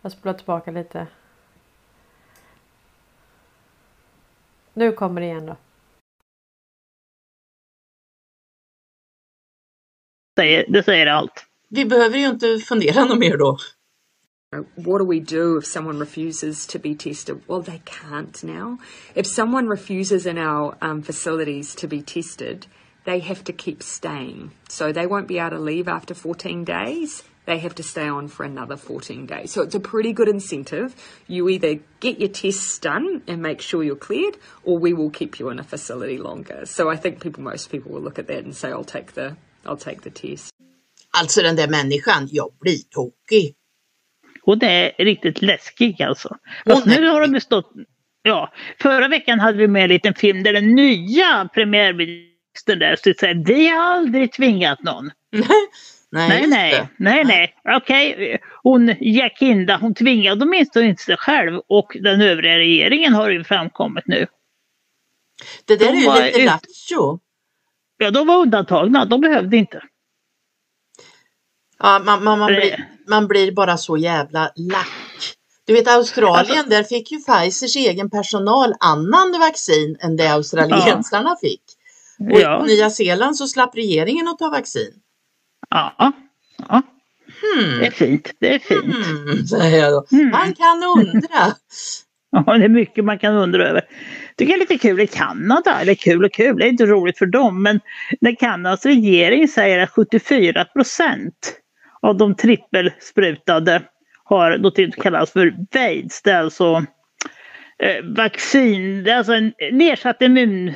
Jag 0.02 0.12
spolar 0.12 0.34
tillbaka 0.34 0.72
lite. 0.72 1.08
Nu 4.74 4.92
kommer 4.92 5.22
det 5.22 5.28
igen 5.28 5.46
då. 5.46 5.56
Säger, 10.40 10.66
det 10.68 10.84
säger 10.84 11.08
allt. 11.08 11.53
Vi 11.76 11.86
behöver 11.86 12.18
ju 12.18 12.28
inte 12.28 12.60
fundera 12.60 13.06
något 13.06 13.20
mer 13.20 13.38
då. 13.38 13.58
What 14.76 15.00
do 15.00 15.06
we 15.06 15.20
do 15.20 15.58
if 15.58 15.66
someone 15.66 16.00
refuses 16.00 16.68
to 16.68 16.80
be 16.80 16.94
tested? 16.94 17.42
Well, 17.48 17.64
they 17.64 17.82
can't 17.86 18.44
now. 18.44 18.78
If 19.16 19.26
someone 19.26 19.68
refuses 19.68 20.26
in 20.26 20.38
our 20.38 20.76
um, 20.82 21.02
facilities 21.02 21.76
to 21.76 21.88
be 21.88 22.02
tested, 22.02 22.68
they 23.06 23.20
have 23.20 23.44
to 23.44 23.54
keep 23.54 23.82
staying. 23.82 24.52
So 24.70 24.92
they 24.92 25.08
won't 25.08 25.28
be 25.28 25.40
able 25.40 25.58
to 25.58 25.60
leave 25.60 25.88
after 25.88 26.14
14 26.14 26.64
days. 26.64 27.24
They 27.46 27.58
have 27.58 27.74
to 27.76 27.84
stay 27.84 28.08
on 28.08 28.28
for 28.28 28.46
another 28.46 28.78
14 28.78 29.26
days. 29.26 29.52
So 29.52 29.64
it's 29.64 29.76
a 29.76 29.80
pretty 29.80 30.14
good 30.14 30.30
incentive. 30.30 30.96
You 31.28 31.50
either 31.50 31.80
get 32.00 32.20
your 32.20 32.30
tests 32.30 32.78
done 32.78 33.24
and 33.28 33.42
make 33.42 33.62
sure 33.62 33.84
you're 33.84 33.96
cleared, 33.96 34.38
or 34.64 34.78
we 34.78 34.94
will 34.94 35.10
keep 35.10 35.40
you 35.40 35.50
in 35.50 35.58
a 35.58 35.64
facility 35.64 36.20
longer. 36.20 36.68
So 36.68 36.92
I 36.92 36.98
think 36.98 37.20
people, 37.20 37.42
most 37.42 37.72
people 37.72 37.92
will 37.94 38.02
look 38.02 38.20
at 38.20 38.28
that 38.28 38.44
and 38.44 38.56
say, 38.56 38.70
"I'll 38.70 38.84
take 38.84 39.14
the, 39.14 39.38
I'll 39.66 39.78
take 39.78 40.04
the 40.04 40.12
test." 40.12 40.54
Alltså 41.18 41.42
den 41.42 41.56
där 41.56 41.68
människan, 41.68 42.28
jag 42.32 42.50
blir 42.62 42.78
tokig. 42.90 43.56
Hon 44.42 44.64
är 44.64 44.92
riktigt 44.98 45.42
läskig 45.42 46.02
alltså. 46.02 46.38
Fast 46.66 46.88
är 46.88 47.02
nu 47.02 47.08
har 47.08 47.22
de 47.22 47.34
ju 47.34 47.40
stått... 47.40 47.72
Ja, 48.22 48.54
förra 48.82 49.08
veckan 49.08 49.40
hade 49.40 49.58
vi 49.58 49.68
med 49.68 49.84
en 49.84 49.90
liten 49.90 50.14
film 50.14 50.44
där 50.44 50.54
den 50.54 50.76
nya 50.76 51.50
premiärministern 51.54 52.80
där 52.80 52.96
så 52.96 53.14
säger 53.20 53.44
vi 53.46 53.68
har 53.68 53.84
aldrig 53.84 54.32
tvingat 54.32 54.84
någon. 54.84 55.12
Nej, 56.12 56.30
Nej, 56.30 56.48
nej, 56.48 56.88
nej, 56.98 57.24
nej. 57.26 57.56
Okej, 57.78 58.40
hon 58.64 58.96
Jacinda, 59.00 59.78
hon 59.78 59.94
tvingade 59.94 60.46
åtminstone 60.46 60.86
inte 60.86 61.04
sig 61.04 61.18
själv 61.18 61.62
och 61.68 61.98
den 62.02 62.22
övriga 62.22 62.58
regeringen 62.58 63.14
har 63.14 63.30
ju 63.30 63.44
framkommit 63.44 64.08
nu. 64.08 64.28
Det 65.66 65.76
där 65.76 65.86
är 65.88 65.92
De 65.92 65.98
ju 66.00 66.06
var 66.08 66.24
lite 66.26 66.40
ut- 66.40 66.46
lattjo. 66.46 67.20
Ja, 67.98 68.12
de 68.12 68.28
var 68.28 68.38
undantagna. 68.42 69.06
De 69.06 69.22
behövde 69.22 69.58
inte. 69.58 69.82
Ja, 71.84 72.02
man, 72.06 72.24
man, 72.24 72.40
man, 72.40 72.48
blir, 72.48 72.88
man 73.08 73.28
blir 73.28 73.52
bara 73.52 73.78
så 73.78 73.98
jävla 73.98 74.52
lack. 74.56 74.88
Du 75.66 75.74
vet 75.74 75.88
Australien, 75.88 76.58
Alltså- 76.58 76.70
där 76.70 76.84
fick 76.84 77.12
ju 77.12 77.18
Pfizers 77.20 77.76
egen 77.76 78.10
personal 78.10 78.74
annan 78.80 79.40
vaccin 79.40 79.98
än 80.00 80.16
det 80.18 80.28
australiensarna 80.34 81.36
fick. 81.42 81.62
Och 82.32 82.40
Ja. 82.40 82.64
i 82.64 82.68
Nya 82.68 82.90
Zeeland 82.90 83.36
så 83.38 83.48
slapp 83.48 83.76
regeringen 83.76 84.28
att 84.28 84.40
ta 84.40 84.50
vaccin. 84.50 84.92
Ja. 85.70 85.94
ja. 86.70 86.82
Hmm. 87.42 87.80
Det 87.80 87.88
är 87.88 87.92
fint. 87.92 88.32
Det 88.40 88.56
är 88.56 88.60
fint. 88.60 88.96
Hmm, 88.96 89.48
säger 89.48 89.78
jag 89.84 89.92
då. 89.94 90.06
Mm. 90.18 90.30
Man 90.30 90.54
kan 90.54 90.84
undra. 90.84 91.30
Ja, 92.46 92.58
det 92.58 92.66
är 92.66 92.70
mycket 92.70 93.06
man 93.06 93.20
kan 93.20 93.34
undra 93.36 93.70
över. 93.70 93.82
Tycker 94.38 94.52
jag 94.54 94.56
är 94.58 94.60
lite 94.60 94.78
kul 94.78 95.00
i 95.00 95.08
Kanada, 95.08 95.82
eller 95.82 95.96
kul 95.96 96.26
och 96.26 96.34
kul, 96.34 96.58
det 96.58 96.66
är 96.66 96.70
inte 96.70 96.86
roligt 96.86 97.18
för 97.18 97.26
dem, 97.26 97.64
men 97.64 97.80
när 98.22 98.36
Kanadas 98.36 98.86
regering 98.86 99.48
säger 99.48 99.80
att 99.80 99.90
74 99.90 100.66
procent 100.66 101.54
av 102.04 102.18
de 102.18 102.36
trippelsprutade 102.36 103.82
har 104.24 104.58
något 104.58 104.76
som 104.76 104.92
kallas 104.92 105.32
för 105.32 105.56
VAIDS, 105.74 106.22
det 106.22 106.32
är 106.32 106.40
alltså 106.40 106.86
eh, 107.80 108.04
vaccin, 108.16 109.04
det 109.04 109.12
är 109.12 109.18
alltså 109.18 109.34
en 109.34 109.54
nedsatt 109.72 110.22
immun... 110.22 110.74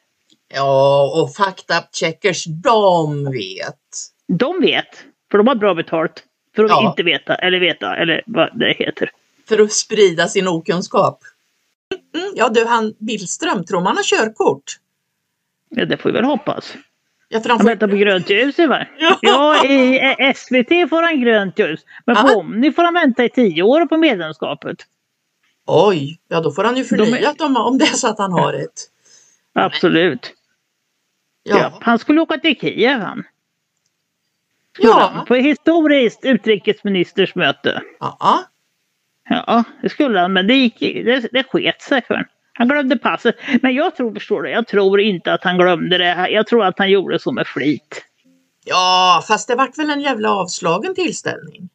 Ja, 0.55 1.23
och 1.23 1.35
faktacheckers, 1.35 2.45
de 2.45 3.25
vet. 3.25 3.81
De 4.39 4.61
vet, 4.61 5.05
för 5.31 5.39
de 5.39 5.47
har 5.47 5.55
bra 5.55 5.75
betalt. 5.75 6.25
För 6.57 6.65
att 6.65 6.71
Ja. 6.71 6.91
inte 6.91 7.03
veta, 7.03 7.35
eller 7.35 7.61
veta, 7.61 7.97
eller 7.97 8.23
vad 8.27 8.59
det 8.59 8.73
heter. 8.79 9.11
För 9.49 9.59
att 9.61 9.73
sprida 9.73 10.29
sin 10.29 10.49
okunskap. 10.49 11.21
Mm, 12.15 12.33
ja 12.35 12.49
du, 12.49 12.65
han 12.65 12.95
Billström, 12.99 13.65
tror 13.65 13.81
man 13.81 13.97
har 13.97 14.03
körkort? 14.05 14.79
Ja, 15.69 15.85
det 15.85 15.97
får 15.97 16.11
vi 16.11 16.13
väl 16.13 16.25
hoppas. 16.25 16.75
Ja, 17.29 17.41
han 17.49 17.59
får... 17.59 17.67
väntar 17.67 17.89
på 17.89 17.97
grönt 17.97 18.31
ljus 18.31 18.59
i 18.59 18.67
va? 18.67 18.87
Ja. 18.99 19.19
Ja, 19.23 19.65
i 19.67 19.99
SVT 20.37 20.91
får 20.91 21.03
han 21.03 21.21
grönt 21.21 21.59
ljus. 21.59 21.81
Men 22.07 22.17
på. 22.17 22.29
Omni 22.35 22.73
får 22.73 22.83
han 22.83 22.95
vänta 22.95 23.25
i 23.25 23.29
tio 23.29 23.63
år 23.63 23.87
på 23.87 23.97
medlemskapet. 23.97 24.77
Oj, 25.67 26.19
ja 26.29 26.41
då 26.41 26.53
får 26.53 26.65
han 26.65 26.77
ju 26.77 26.85
förnyat 26.85 27.41
om, 27.41 27.57
om 27.57 27.79
det 27.79 27.85
är 27.85 27.97
så 27.97 28.09
att 28.09 28.19
han 28.19 28.33
har 28.33 28.53
ett. 28.53 28.91
Absolut. 29.53 30.33
Ja. 31.43 31.59
Ja, 31.59 31.79
han 31.81 31.99
skulle 31.99 32.21
åka 32.21 32.39
till 32.39 32.57
Kiev 32.61 33.01
han. 33.01 33.25
Ja. 34.79 35.25
På 35.29 35.35
historiskt 35.35 36.25
utrikesministersmöte. 36.25 37.83
ja. 38.01 38.45
Ja, 39.29 39.65
det 39.83 39.89
skulle 39.89 40.21
han, 40.21 40.33
men 40.33 40.47
det, 40.47 40.55
gick, 40.55 40.81
det, 40.81 41.29
det 41.33 41.45
sket 41.45 41.83
sig 41.83 42.03
för 42.07 42.15
honom. 42.15 42.29
Han 42.53 42.69
glömde 42.69 42.99
passet. 42.99 43.37
Men 43.63 43.75
jag 43.75 43.97
tror, 43.97 44.15
förstår 44.15 44.43
du, 44.43 44.51
jag 44.51 44.67
tror 44.67 45.01
inte 45.01 45.33
att 45.33 45.45
han 45.45 45.59
glömde 45.59 45.99
det. 45.99 46.29
Jag 46.31 46.47
tror 46.47 46.65
att 46.65 46.79
han 46.79 46.91
gjorde 46.91 47.19
så 47.19 47.33
med 47.33 47.47
flit. 47.47 48.05
ja, 48.65 49.23
fast 49.29 49.49
det 49.49 49.55
vart 49.55 49.79
väl 49.79 49.91
en 49.91 50.01
jävla 50.01 50.31
avslagen 50.31 50.95
tillställning. 50.95 51.69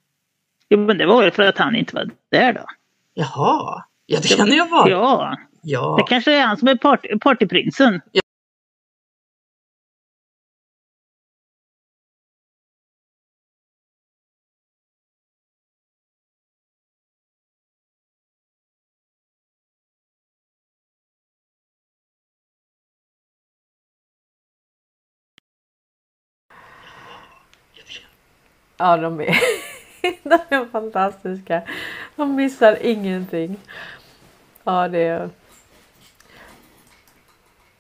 Jo, 0.70 0.80
men 0.80 0.98
det 0.98 1.06
var 1.06 1.22
väl 1.22 1.32
för 1.32 1.44
att 1.44 1.58
han 1.58 1.76
inte 1.76 1.96
var 1.96 2.10
där 2.32 2.54
då. 2.54 2.66
Jaha, 3.14 3.84
ja 4.06 4.20
det 4.22 4.36
kan 4.38 4.50
det 4.50 4.56
ju 4.56 4.68
vara. 4.68 4.90
Ja, 4.90 5.38
Ja. 5.62 5.96
det 5.98 6.04
kanske 6.10 6.34
är 6.36 6.46
han 6.46 6.58
som 6.58 6.68
är 6.68 6.76
part, 6.76 7.06
partyprinsen. 7.22 8.02
Ja, 8.12 8.22
de 28.80 29.22
är, 29.22 29.38
de 30.24 30.40
är 30.50 30.66
fantastiska. 30.66 31.62
De 32.16 32.36
missar 32.36 32.78
ingenting. 32.82 33.58
Ja, 34.64 34.88
det 34.88 35.00
är... 35.00 35.30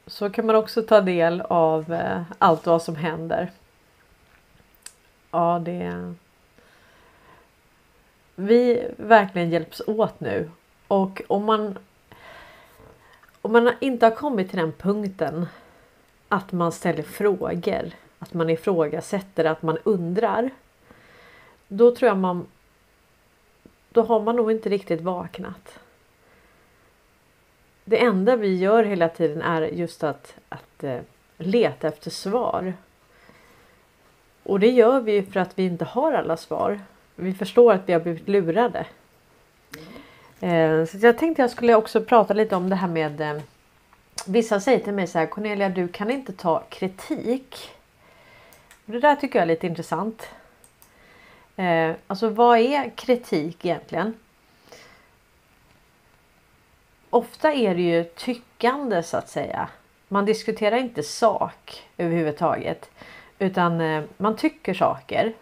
Så 0.08 0.30
kan 0.30 0.46
man 0.46 0.56
också 0.56 0.84
ta 0.84 1.02
del 1.02 1.42
av 1.42 1.94
eh, 1.94 2.22
allt 2.38 2.66
vad 2.66 2.82
som 2.82 2.96
händer. 2.96 3.52
Ja, 5.32 5.62
det... 5.66 6.14
Vi 8.36 8.88
verkligen 8.98 9.50
hjälps 9.50 9.82
åt 9.88 10.20
nu. 10.20 10.50
Och 10.88 11.22
om 11.28 11.46
man... 11.46 11.78
Om 13.42 13.52
man 13.52 13.72
inte 13.80 14.06
har 14.06 14.16
kommit 14.16 14.50
till 14.50 14.60
den 14.60 14.72
punkten 14.72 15.48
att 16.30 16.52
man 16.52 16.72
ställer 16.72 17.04
frågor, 17.04 17.92
att 18.20 18.34
man 18.34 18.50
ifrågasätter, 18.50 19.46
att 19.46 19.62
man 19.62 19.78
undrar. 19.84 20.50
Då 21.72 21.96
tror 21.96 22.08
jag 22.08 22.18
man... 22.18 22.48
Då 23.90 24.02
har 24.02 24.20
man 24.20 24.36
nog 24.36 24.52
inte 24.52 24.70
riktigt 24.70 25.02
vaknat. 25.02 25.80
Det 27.86 28.04
enda 28.04 28.36
vi 28.36 28.56
gör 28.56 28.84
hela 28.84 29.10
tiden 29.10 29.42
är 29.42 29.62
just 29.62 30.04
att, 30.04 30.36
att 30.50 30.84
eh, 30.84 31.00
leta 31.38 31.88
efter 31.88 32.10
svar. 32.10 32.74
Och 34.44 34.60
det 34.60 34.70
gör 34.70 35.02
vi 35.02 35.12
ju 35.12 35.26
för 35.26 35.40
att 35.40 35.60
vi 35.60 35.64
inte 35.64 35.86
har 35.86 36.14
alla 36.14 36.38
svar. 36.38 36.80
Vi 37.16 37.34
förstår 37.34 37.74
att 37.74 37.90
vi 37.90 37.94
har 37.94 38.00
blivit 38.00 38.28
lurade. 38.28 38.86
Eh, 40.40 40.86
så 40.86 40.98
jag 40.98 41.18
tänkte 41.18 41.42
jag 41.42 41.52
skulle 41.52 41.76
också 41.76 42.02
prata 42.02 42.34
lite 42.34 42.56
om 42.56 42.70
det 42.70 42.76
här 42.76 42.88
med 42.88 43.22
eh, 43.22 43.42
Vissa 44.26 44.60
säger 44.60 44.80
till 44.80 44.94
mig 44.94 45.08
så 45.08 45.20
här 45.20 45.26
Cornelia 45.26 45.70
du 45.70 45.88
kan 45.88 46.12
inte 46.12 46.34
ta 46.34 46.64
kritik. 46.70 47.72
Det 48.86 49.00
där 49.00 49.16
tycker 49.16 49.40
jag 49.40 49.44
är 49.44 49.48
lite 49.48 49.68
intressant. 49.68 50.30
Eh, 51.60 51.96
alltså 52.08 52.30
vad 52.30 52.58
är 52.58 52.90
kritik 52.90 53.66
egentligen? 53.66 54.14
Ofta 57.10 57.54
är 57.54 57.76
det 57.76 57.82
ju 57.82 58.04
tyckande 58.04 59.04
så 59.04 59.18
att 59.18 59.30
säga. 59.30 59.70
Man 60.08 60.26
diskuterar 60.26 60.78
inte 60.78 61.04
sak 61.04 61.84
överhuvudtaget. 61.98 62.90
Utan 63.40 63.82
eh, 63.82 64.04
man 64.18 64.36
tycker 64.36 64.74
saker. 64.74 65.34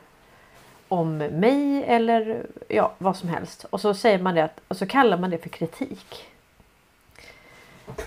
Om 0.88 1.18
mig 1.18 1.84
eller 1.84 2.45
ja, 2.68 2.93
vad 2.97 3.18
som 3.18 3.30
helst. 3.30 3.65
Och 3.70 3.82
så 3.82 3.93
säger 3.93 4.20
man 4.20 4.36
det 4.36 4.43
att, 4.43 4.59
och 4.68 4.78
så 4.78 4.86
kallar 4.86 5.18
man 5.18 5.30
det 5.30 5.38
för 5.38 5.49
kritik. 5.49 6.28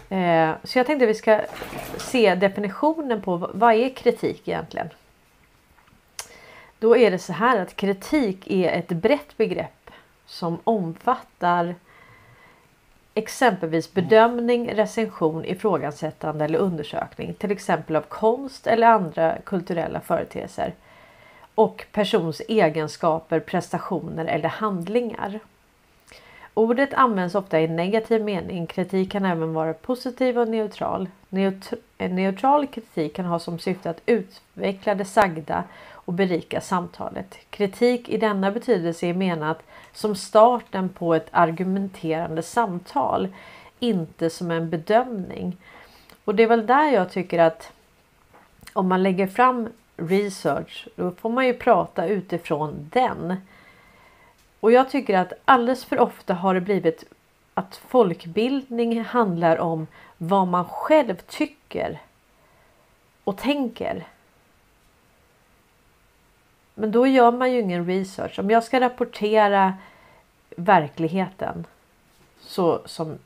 Eh, 0.09 0.53
så 0.65 0.79
jag 0.79 0.87
tänkte 0.87 1.07
vi 1.07 1.15
ska 1.15 1.41
se 1.97 2.35
definitionen 2.35 3.23
på 3.23 3.37
vad 3.55 3.75
är 3.75 3.89
kritik 3.89 4.49
egentligen. 4.49 4.89
Då 6.81 6.97
är 6.97 7.11
det 7.11 7.19
så 7.19 7.33
här 7.33 7.59
att 7.59 7.77
kritik 7.77 8.51
är 8.51 8.73
ett 8.73 8.89
brett 8.89 9.37
begrepp 9.37 9.91
som 10.27 10.59
omfattar 10.65 11.75
exempelvis 13.15 13.93
bedömning, 13.93 14.75
recension, 14.75 15.45
ifrågasättande 15.45 16.45
eller 16.45 16.59
undersökning, 16.59 17.35
till 17.35 17.51
exempel 17.51 17.97
av 17.97 18.03
konst 18.03 18.67
eller 18.67 18.87
andra 18.87 19.39
kulturella 19.45 20.01
företeelser 20.01 20.75
och 21.55 21.87
persons 21.93 22.43
egenskaper, 22.49 23.41
prestationer 23.41 24.25
eller 24.25 24.49
handlingar. 24.49 25.41
Ordet 26.55 26.95
används 26.95 27.35
ofta 27.35 27.61
i 27.61 27.69
negativ 27.69 28.25
mening. 28.25 28.67
Kritik 28.67 29.13
kan 29.13 29.25
även 29.25 29.55
vara 29.55 29.75
positiv 29.75 30.39
och 30.39 30.49
neutral. 30.49 31.09
Neut- 31.29 31.75
en 32.01 32.15
neutral 32.15 32.67
kritik 32.67 33.17
kan 33.17 33.25
ha 33.25 33.39
som 33.39 33.59
syfte 33.59 33.91
att 33.91 34.01
utveckla 34.07 34.95
det 34.95 35.05
sagda 35.05 35.65
och 35.93 36.13
berika 36.13 36.61
samtalet. 36.61 37.39
Kritik 37.51 38.09
i 38.09 38.17
denna 38.17 38.51
betydelse 38.51 39.07
är 39.07 39.15
menat 39.15 39.63
som 39.93 40.15
starten 40.15 40.89
på 40.89 41.15
ett 41.15 41.29
argumenterande 41.31 42.43
samtal, 42.43 43.29
inte 43.79 44.31
som 44.31 44.51
en 44.51 44.71
bedömning. 44.71 45.57
Och 46.25 46.35
det 46.35 46.43
är 46.43 46.47
väl 46.47 46.67
där 46.67 46.91
jag 46.91 47.11
tycker 47.11 47.39
att 47.39 47.73
om 48.73 48.89
man 48.89 49.03
lägger 49.03 49.27
fram 49.27 49.69
research, 49.97 50.89
då 50.97 51.11
får 51.11 51.31
man 51.31 51.47
ju 51.47 51.55
prata 51.55 52.07
utifrån 52.07 52.91
den. 52.93 53.37
Och 54.61 54.73
jag 54.73 54.91
tycker 54.91 55.19
att 55.19 55.33
alldeles 55.45 55.85
för 55.85 55.99
ofta 55.99 56.35
har 56.35 56.55
det 56.55 56.61
blivit 56.61 57.05
att 57.55 57.77
folkbildning 57.77 59.05
handlar 59.05 59.59
om 59.59 59.87
vad 60.23 60.49
man 60.49 60.65
själv 60.65 61.17
tycker 61.17 62.01
och 63.25 63.39
tänker. 63.39 64.07
Men 66.75 66.93
då 66.93 67.07
gör 67.07 67.33
man 67.33 67.53
ju 67.53 67.61
ingen 67.61 67.87
research. 67.87 68.39
Om 68.39 68.51
jag 68.51 68.65
ska 68.65 68.81
rapportera 68.81 69.75
verkligheten 70.57 71.67
så 72.41 72.81
som 72.85 73.19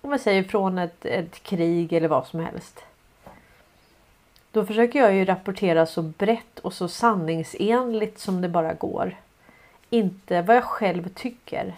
om 0.00 0.10
vi 0.10 0.18
säger 0.18 0.42
från 0.42 0.78
ett, 0.78 1.04
ett 1.04 1.42
krig 1.42 1.92
eller 1.92 2.08
vad 2.08 2.26
som 2.26 2.40
helst. 2.40 2.84
Då 4.50 4.66
försöker 4.66 4.98
jag 4.98 5.14
ju 5.14 5.24
rapportera 5.24 5.86
så 5.86 6.02
brett 6.02 6.58
och 6.58 6.72
så 6.72 6.88
sanningsenligt 6.88 8.18
som 8.18 8.40
det 8.40 8.48
bara 8.48 8.74
går. 8.74 9.16
Inte 9.90 10.42
vad 10.42 10.56
jag 10.56 10.64
själv 10.64 11.08
tycker. 11.08 11.74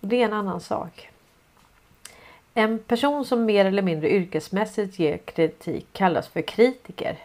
Det 0.00 0.22
är 0.22 0.24
en 0.24 0.32
annan 0.32 0.60
sak. 0.60 1.09
En 2.54 2.78
person 2.78 3.24
som 3.24 3.44
mer 3.44 3.64
eller 3.64 3.82
mindre 3.82 4.10
yrkesmässigt 4.10 4.98
ger 4.98 5.16
kritik 5.16 5.86
kallas 5.92 6.28
för 6.28 6.42
kritiker. 6.42 7.16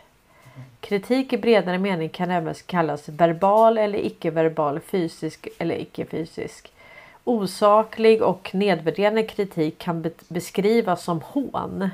Kritik 0.80 1.34
i 1.34 1.38
bredare 1.38 1.78
mening 1.78 2.10
kan 2.10 2.32
även 2.32 2.54
kallas 2.66 3.10
verbal 3.10 3.78
eller 3.78 4.06
icke-verbal, 4.06 4.80
fysisk 4.80 5.48
eller 5.58 5.76
icke-fysisk. 5.76 6.72
Osaklig 7.24 8.22
och 8.22 8.56
nedvärderande 8.56 9.24
kritik 9.24 9.78
kan 9.78 10.02
be 10.02 10.12
beskrivas 10.28 11.04
som 11.04 11.22
hån. 11.22 11.90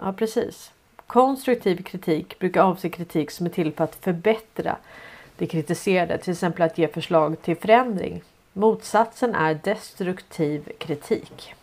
Ja 0.00 0.12
precis. 0.12 0.70
Konstruktiv 1.06 1.82
kritik 1.82 2.38
brukar 2.38 2.62
avse 2.62 2.88
kritik 2.88 3.30
som 3.30 3.46
är 3.46 3.50
till 3.50 3.72
för 3.72 3.84
att 3.84 3.94
förbättra 3.94 4.76
det 5.36 5.46
kritiserade, 5.46 6.18
till 6.18 6.32
exempel 6.32 6.62
att 6.62 6.78
ge 6.78 6.88
förslag 6.88 7.42
till 7.42 7.56
förändring. 7.56 8.22
Motsatsen 8.52 9.34
är 9.34 9.60
destruktiv 9.64 10.72
kritik. 10.78 11.54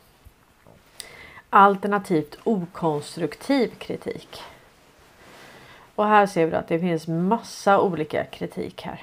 Alternativt 1.56 2.38
okonstruktiv 2.44 3.76
kritik. 3.78 4.42
Och 5.96 6.08
här 6.08 6.26
ser 6.26 6.46
vi 6.46 6.56
att 6.56 6.68
det 6.68 6.80
finns 6.80 7.08
massa 7.08 7.82
olika 7.82 8.26
kritik 8.26 8.82
här. 8.82 9.02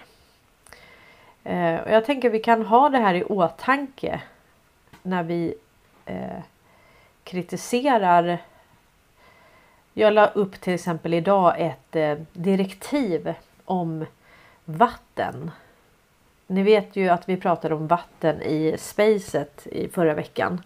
Eh, 1.44 1.80
och 1.80 1.90
jag 1.90 2.04
tänker 2.04 2.30
vi 2.30 2.38
kan 2.38 2.66
ha 2.66 2.88
det 2.88 2.98
här 2.98 3.14
i 3.14 3.24
åtanke 3.24 4.20
när 5.02 5.22
vi 5.22 5.54
eh, 6.06 6.40
kritiserar. 7.24 8.38
Jag 9.94 10.12
la 10.12 10.26
upp 10.26 10.60
till 10.60 10.74
exempel 10.74 11.14
idag 11.14 11.54
ett 11.58 11.96
eh, 11.96 12.18
direktiv 12.32 13.34
om 13.64 14.06
vatten. 14.64 15.50
Ni 16.46 16.62
vet 16.62 16.96
ju 16.96 17.08
att 17.08 17.28
vi 17.28 17.36
pratade 17.36 17.74
om 17.74 17.86
vatten 17.86 18.42
i 18.42 18.74
spacet 18.78 19.66
i 19.66 19.88
förra 19.88 20.14
veckan. 20.14 20.60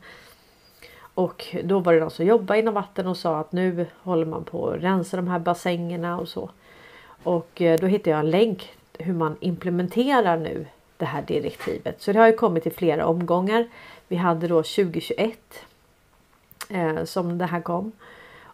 Och 1.14 1.56
då 1.64 1.78
var 1.78 1.92
det 1.92 2.00
de 2.00 2.10
som 2.10 2.26
jobbade 2.26 2.58
inom 2.60 2.74
vatten 2.74 3.06
och 3.06 3.16
sa 3.16 3.38
att 3.38 3.52
nu 3.52 3.86
håller 4.02 4.26
man 4.26 4.44
på 4.44 4.68
att 4.68 4.82
rensa 4.82 5.16
de 5.16 5.28
här 5.28 5.38
bassängerna 5.38 6.18
och 6.18 6.28
så. 6.28 6.50
Och 7.22 7.62
eh, 7.62 7.78
då 7.80 7.86
hittade 7.86 8.10
jag 8.10 8.20
en 8.20 8.30
länk 8.30 8.76
hur 8.98 9.14
man 9.14 9.36
implementerar 9.40 10.36
nu 10.36 10.66
det 10.96 11.04
här 11.04 11.22
direktivet. 11.22 12.02
Så 12.02 12.12
det 12.12 12.18
har 12.18 12.26
ju 12.26 12.36
kommit 12.36 12.66
i 12.66 12.70
flera 12.70 13.06
omgångar. 13.06 13.68
Vi 14.08 14.16
hade 14.16 14.48
då 14.48 14.62
2021 14.62 15.38
eh, 16.68 17.04
som 17.04 17.38
det 17.38 17.46
här 17.46 17.60
kom. 17.60 17.92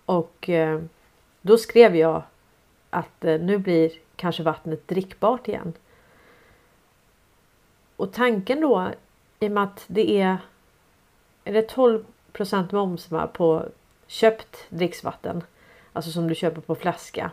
Och 0.05 0.49
eh, 0.49 0.81
då 1.41 1.59
skrev 1.59 1.97
jag 1.97 2.23
att 2.91 3.25
eh, 3.25 3.41
nu 3.41 3.59
blir 3.59 3.91
kanske 4.17 4.43
vattnet 4.43 4.89
drickbart 4.89 5.49
igen. 5.49 5.73
Och 7.97 8.13
tanken 8.13 8.61
då 8.61 8.91
i 9.41 9.49
och 9.49 9.53
med 9.53 9.63
att 9.63 9.85
det 9.87 10.21
är, 10.21 10.39
är 11.45 11.53
det 11.53 11.63
12 11.63 12.05
procent 12.33 12.73
moms 12.73 13.09
på 13.33 13.67
köpt 14.07 14.57
dricksvatten. 14.69 15.43
Alltså 15.93 16.11
som 16.11 16.29
du 16.29 16.35
köper 16.35 16.61
på 16.61 16.75
flaska. 16.75 17.31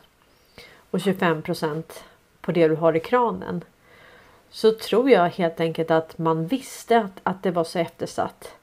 Och 0.91 1.02
25 1.02 1.41
procent 1.41 2.04
på 2.41 2.52
det 2.52 2.68
du 2.68 2.76
har 2.76 2.95
i 2.95 3.00
kranen. 3.00 3.64
Så 4.50 4.72
tror 4.72 5.10
jag 5.10 5.30
helt 5.30 5.60
enkelt 5.60 5.91
att 5.91 6.18
man 6.18 6.48
visste 6.48 6.98
att, 6.98 7.20
att 7.24 7.43
det 7.43 7.52
var 7.52 7.64
så 7.64 7.80
eftersatt. 7.80 8.56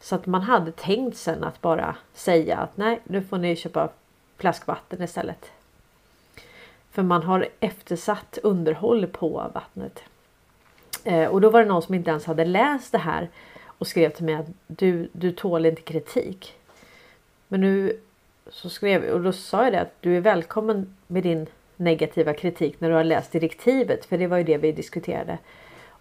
Så 0.00 0.14
att 0.14 0.26
man 0.26 0.42
hade 0.42 0.72
tänkt 0.72 1.16
sen 1.16 1.44
att 1.44 1.60
bara 1.60 1.96
säga 2.14 2.56
att 2.56 2.76
nej 2.76 3.00
nu 3.04 3.22
får 3.22 3.38
ni 3.38 3.56
köpa 3.56 3.88
flaskvatten 4.36 5.02
istället. 5.02 5.50
För 6.90 7.02
man 7.02 7.22
har 7.22 7.48
eftersatt 7.60 8.38
underhåll 8.42 9.06
på 9.06 9.50
vattnet. 9.54 10.02
Eh, 11.04 11.28
och 11.28 11.40
då 11.40 11.50
var 11.50 11.60
det 11.62 11.68
någon 11.68 11.82
som 11.82 11.94
inte 11.94 12.10
ens 12.10 12.24
hade 12.24 12.44
läst 12.44 12.92
det 12.92 12.98
här 12.98 13.28
och 13.78 13.86
skrev 13.86 14.10
till 14.10 14.24
mig 14.24 14.34
att 14.34 14.46
du, 14.66 15.08
du 15.12 15.32
tål 15.32 15.66
inte 15.66 15.82
kritik. 15.82 16.54
Men 17.48 17.60
nu 17.60 18.00
så 18.50 18.70
skrev 18.70 19.04
och 19.04 19.20
då 19.20 19.32
sa 19.32 19.64
jag 19.64 19.72
det 19.72 19.80
att 19.80 19.94
du 20.00 20.16
är 20.16 20.20
välkommen 20.20 20.96
med 21.06 21.22
din 21.22 21.46
negativa 21.76 22.34
kritik 22.34 22.80
när 22.80 22.88
du 22.88 22.94
har 22.94 23.04
läst 23.04 23.32
direktivet 23.32 24.04
för 24.04 24.18
det 24.18 24.26
var 24.26 24.36
ju 24.36 24.44
det 24.44 24.58
vi 24.58 24.72
diskuterade. 24.72 25.38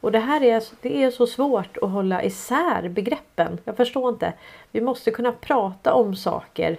Och 0.01 0.11
det 0.11 0.19
här 0.19 0.43
är, 0.43 0.63
det 0.81 1.03
är 1.03 1.11
så 1.11 1.27
svårt 1.27 1.77
att 1.77 1.89
hålla 1.89 2.23
isär 2.23 2.89
begreppen. 2.89 3.57
Jag 3.63 3.77
förstår 3.77 4.09
inte. 4.09 4.33
Vi 4.71 4.81
måste 4.81 5.11
kunna 5.11 5.31
prata 5.31 5.93
om 5.93 6.15
saker. 6.15 6.77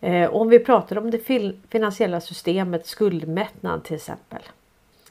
Eh, 0.00 0.34
om 0.34 0.48
vi 0.48 0.58
pratar 0.58 0.98
om 0.98 1.10
det 1.10 1.18
finansiella 1.68 2.20
systemet, 2.20 2.86
skuldmättnad 2.86 3.84
till 3.84 3.96
exempel. 3.96 4.42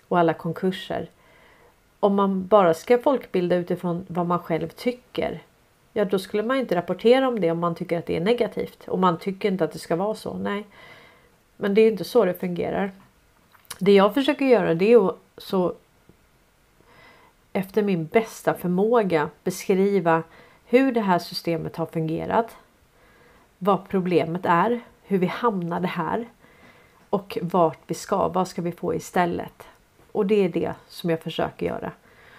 Och 0.07 0.19
alla 0.19 0.33
konkurser 0.33 1.09
om 1.99 2.15
man 2.15 2.47
bara 2.47 2.73
ska 2.73 2.97
folkbilda 2.97 3.55
utifrån 3.55 4.05
vad 4.07 4.25
man 4.25 4.39
själv 4.39 4.67
tycker. 4.67 5.43
Ja, 5.93 6.05
då 6.05 6.19
skulle 6.19 6.43
man 6.43 6.57
inte 6.57 6.75
rapportera 6.75 7.27
om 7.27 7.39
det 7.39 7.51
om 7.51 7.59
man 7.59 7.75
tycker 7.75 7.99
att 7.99 8.05
det 8.05 8.15
är 8.15 8.21
negativt. 8.21 8.87
Och 8.87 8.99
man 8.99 9.17
tycker 9.17 9.51
inte 9.51 9.63
att 9.63 9.71
det 9.71 9.79
ska 9.79 9.95
vara 9.95 10.15
så. 10.15 10.33
Nej, 10.33 10.65
men 11.57 11.73
det 11.73 11.81
är 11.81 11.91
inte 11.91 12.03
så 12.03 12.25
det 12.25 12.33
fungerar. 12.33 12.91
Det 13.79 13.91
jag 13.91 14.13
försöker 14.13 14.45
göra 14.45 14.73
det 14.73 14.93
är 14.93 15.09
att 15.09 15.17
så 15.37 15.73
efter 17.53 17.83
min 17.83 18.05
bästa 18.05 18.53
förmåga 18.53 19.29
beskriva 19.43 20.23
hur 20.65 20.91
det 20.91 21.01
här 21.01 21.19
systemet 21.19 21.75
har 21.75 21.85
fungerat. 21.85 22.57
Vad 23.57 23.89
problemet 23.89 24.45
är, 24.45 24.81
hur 25.03 25.17
vi 25.17 25.25
hamnade 25.25 25.87
här 25.87 26.27
och 27.09 27.37
vart 27.41 27.79
vi 27.87 27.95
ska. 27.95 28.27
Vad 28.27 28.47
ska 28.47 28.61
vi 28.61 28.71
få 28.71 28.95
istället? 28.95 29.67
Och 30.11 30.25
det 30.25 30.45
är 30.45 30.49
det 30.49 30.73
som 30.87 31.09
jag 31.09 31.21
försöker 31.21 31.65
göra. 31.65 31.91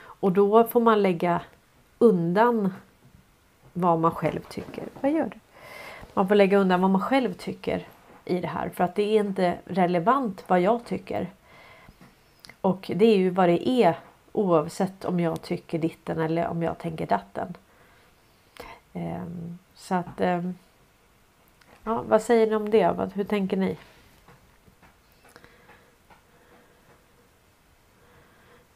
Och 0.02 0.32
då 0.32 0.64
får 0.64 0.80
man 0.80 1.02
lägga 1.02 1.40
undan 1.98 2.74
vad 3.72 3.98
man 3.98 4.10
själv 4.10 4.40
tycker. 4.40 4.84
Vad 5.00 5.12
gör 5.12 5.24
du? 5.24 5.38
Man 6.14 6.28
får 6.28 6.34
lägga 6.34 6.58
undan 6.58 6.80
vad 6.80 6.90
man 6.90 7.00
själv 7.00 7.32
tycker 7.32 7.86
i 8.24 8.40
det 8.40 8.48
här 8.48 8.68
för 8.68 8.84
att 8.84 8.94
det 8.94 9.02
är 9.02 9.20
inte 9.20 9.58
relevant 9.64 10.44
vad 10.46 10.60
jag 10.60 10.84
tycker. 10.84 11.30
Och 12.60 12.90
det 12.94 13.04
är 13.04 13.16
ju 13.16 13.30
vad 13.30 13.48
det 13.48 13.68
är 13.68 13.98
oavsett 14.32 15.04
om 15.04 15.20
jag 15.20 15.42
tycker 15.42 15.78
ditten 15.78 16.18
eller 16.18 16.48
om 16.48 16.62
jag 16.62 16.78
tänker 16.78 17.06
datten. 17.06 17.56
Ehm, 18.92 19.58
så 19.74 19.94
att 19.94 20.20
ehm, 20.20 20.54
ja, 21.84 22.04
vad 22.08 22.22
säger 22.22 22.46
ni 22.46 22.54
om 22.54 22.70
det? 22.70 23.10
Hur 23.14 23.24
tänker 23.24 23.56
ni? 23.56 23.76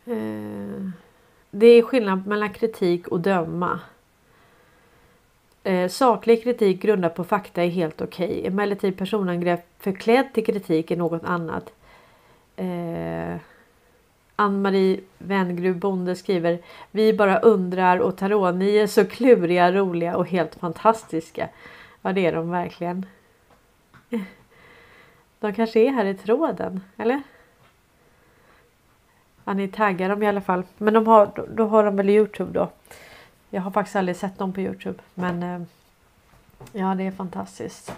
Eh, 0.07 0.89
det 1.51 1.67
är 1.67 1.83
skillnad 1.83 2.27
mellan 2.27 2.53
kritik 2.53 3.09
och 3.09 3.21
döma. 3.21 3.81
Eh, 5.63 5.89
saklig 5.89 6.43
kritik 6.43 6.83
grundad 6.83 7.15
på 7.15 7.25
fakta 7.25 7.63
är 7.63 7.69
helt 7.69 8.01
okej. 8.01 8.39
Okay. 8.39 8.47
Emellertid 8.47 8.99
personangrepp 8.99 9.67
förklädd 9.79 10.33
till 10.33 10.47
kritik 10.47 10.91
är 10.91 10.97
något 10.97 11.25
annat. 11.25 11.73
Eh, 12.57 13.37
Ann-Marie 14.37 15.01
Wengrub 15.19 15.77
Bonde 15.77 16.17
skriver 16.17 16.59
Vi 16.91 17.13
bara 17.13 17.39
undrar 17.39 17.99
och 17.99 18.17
tarot, 18.17 18.55
ni 18.55 18.77
är 18.77 18.87
så 18.87 19.05
kluriga, 19.05 19.73
roliga 19.73 20.17
och 20.17 20.29
helt 20.29 20.55
fantastiska. 20.55 21.49
Ja 22.03 22.13
det 22.13 22.27
är 22.27 22.33
de 22.33 22.51
verkligen. 22.51 23.07
De 25.41 25.55
kanske 25.55 25.81
är 25.81 25.91
här 25.91 26.05
i 26.05 26.15
tråden, 26.15 26.81
eller? 26.97 27.23
Ja, 29.45 29.55
ni 29.55 29.69
taggar 29.69 30.09
dem 30.09 30.23
i 30.23 30.27
alla 30.27 30.41
fall. 30.41 30.63
Men 30.79 30.95
de 30.95 31.07
har, 31.07 31.31
då, 31.35 31.47
då 31.49 31.67
har 31.67 31.85
de 31.85 31.97
väl 31.97 32.11
Youtube 32.11 32.53
då. 32.53 32.71
Jag 33.51 33.63
har 33.63 33.71
faktiskt 33.71 33.97
aldrig 33.97 34.17
sett 34.17 34.39
dem 34.39 34.53
på 34.53 34.61
Youtube. 34.61 34.99
Men 35.15 35.43
eh, 35.43 35.61
ja, 36.73 36.95
det 36.95 37.05
är 37.05 37.11
fantastiskt. 37.11 37.93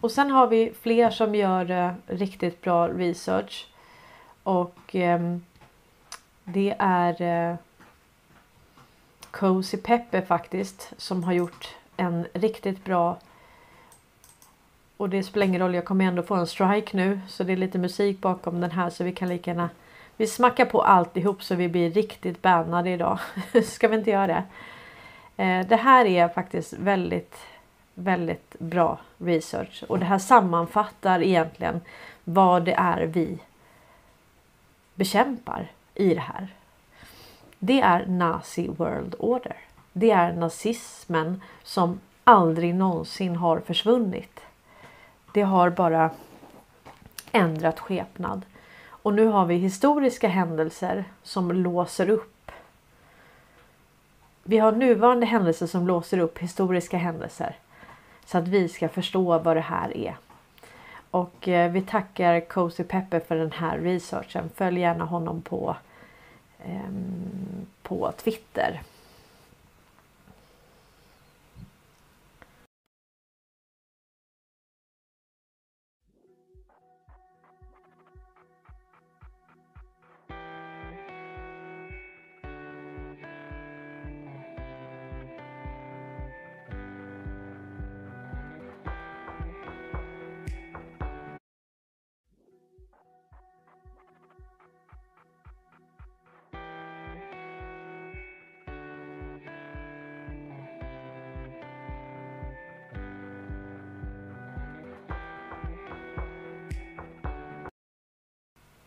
Och 0.00 0.10
sen 0.10 0.30
har 0.30 0.46
vi 0.46 0.72
fler 0.80 1.10
som 1.10 1.34
gör 1.34 1.70
eh, 1.70 1.92
riktigt 2.06 2.60
bra 2.60 2.88
research. 2.88 3.68
Och 4.42 4.96
eh, 4.96 5.36
det 6.44 6.74
är 6.78 7.22
eh, 7.22 7.56
Cozy 9.30 9.76
Peppe 9.76 10.22
faktiskt 10.22 10.92
som 10.96 11.24
har 11.24 11.32
gjort 11.32 11.76
en 11.96 12.26
riktigt 12.32 12.84
bra 12.84 13.18
och 14.96 15.08
det 15.08 15.22
spelar 15.22 15.46
ingen 15.46 15.60
roll, 15.60 15.74
jag 15.74 15.84
kommer 15.84 16.04
ändå 16.04 16.22
få 16.22 16.34
en 16.34 16.46
strike 16.46 16.96
nu. 16.96 17.20
Så 17.28 17.44
det 17.44 17.52
är 17.52 17.56
lite 17.56 17.78
musik 17.78 18.20
bakom 18.20 18.60
den 18.60 18.70
här 18.70 18.90
så 18.90 19.04
vi 19.04 19.12
kan 19.12 19.28
lika 19.28 19.50
gärna 19.50 19.68
vi 20.16 20.26
smackar 20.26 20.64
på 20.64 20.82
alltihop 20.82 21.42
så 21.42 21.54
vi 21.54 21.68
blir 21.68 21.90
riktigt 21.90 22.42
bannade 22.42 22.90
idag. 22.90 23.18
Ska 23.64 23.88
vi 23.88 23.96
inte 23.96 24.10
göra 24.10 24.26
det? 24.26 24.44
Eh, 25.44 25.66
det 25.66 25.76
här 25.76 26.04
är 26.04 26.28
faktiskt 26.28 26.72
väldigt, 26.72 27.36
väldigt 27.94 28.58
bra 28.58 28.98
research 29.18 29.84
och 29.88 29.98
det 29.98 30.04
här 30.04 30.18
sammanfattar 30.18 31.22
egentligen 31.22 31.80
vad 32.24 32.64
det 32.64 32.74
är 32.74 33.02
vi 33.06 33.38
bekämpar 34.94 35.70
i 35.94 36.14
det 36.14 36.20
här. 36.20 36.48
Det 37.58 37.80
är 37.80 38.06
Nazi 38.06 38.68
World 38.68 39.14
Order. 39.18 39.56
Det 39.92 40.10
är 40.10 40.32
nazismen 40.32 41.42
som 41.62 42.00
aldrig 42.24 42.74
någonsin 42.74 43.36
har 43.36 43.60
försvunnit. 43.60 44.40
Det 45.32 45.42
har 45.42 45.70
bara 45.70 46.10
ändrat 47.32 47.80
skepnad. 47.80 48.42
Och 48.84 49.14
nu 49.14 49.26
har 49.26 49.46
vi 49.46 49.54
historiska 49.54 50.28
händelser 50.28 51.04
som 51.22 51.52
låser 51.52 52.10
upp. 52.10 52.50
Vi 54.42 54.58
har 54.58 54.72
nuvarande 54.72 55.26
händelser 55.26 55.66
som 55.66 55.86
låser 55.86 56.18
upp 56.18 56.38
historiska 56.38 56.96
händelser. 56.96 57.56
Så 58.26 58.38
att 58.38 58.48
vi 58.48 58.68
ska 58.68 58.88
förstå 58.88 59.38
vad 59.38 59.56
det 59.56 59.60
här 59.60 59.96
är. 59.96 60.16
Och 61.10 61.48
eh, 61.48 61.72
vi 61.72 61.82
tackar 61.82 62.40
Cozy 62.40 62.84
Pepper 62.84 63.20
för 63.20 63.36
den 63.36 63.52
här 63.52 63.78
researchen. 63.78 64.50
Följ 64.54 64.80
gärna 64.80 65.04
honom 65.04 65.42
på, 65.42 65.76
eh, 66.58 66.90
på 67.82 68.12
Twitter. 68.12 68.80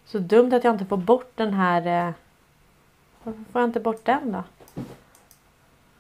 Så 0.06 0.20
dumt 0.20 0.54
att 0.54 0.64
jag 0.64 0.74
inte 0.74 0.86
får 0.86 0.98
bort 0.98 1.32
den 1.36 1.54
här. 1.54 2.08
Eh... 2.08 2.14
Varför 3.24 3.44
får 3.52 3.62
jag 3.62 3.70
inte 3.70 3.80
bort 3.80 4.06
den 4.06 4.32
då? 4.32 4.44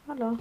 Hallå? 0.05 0.37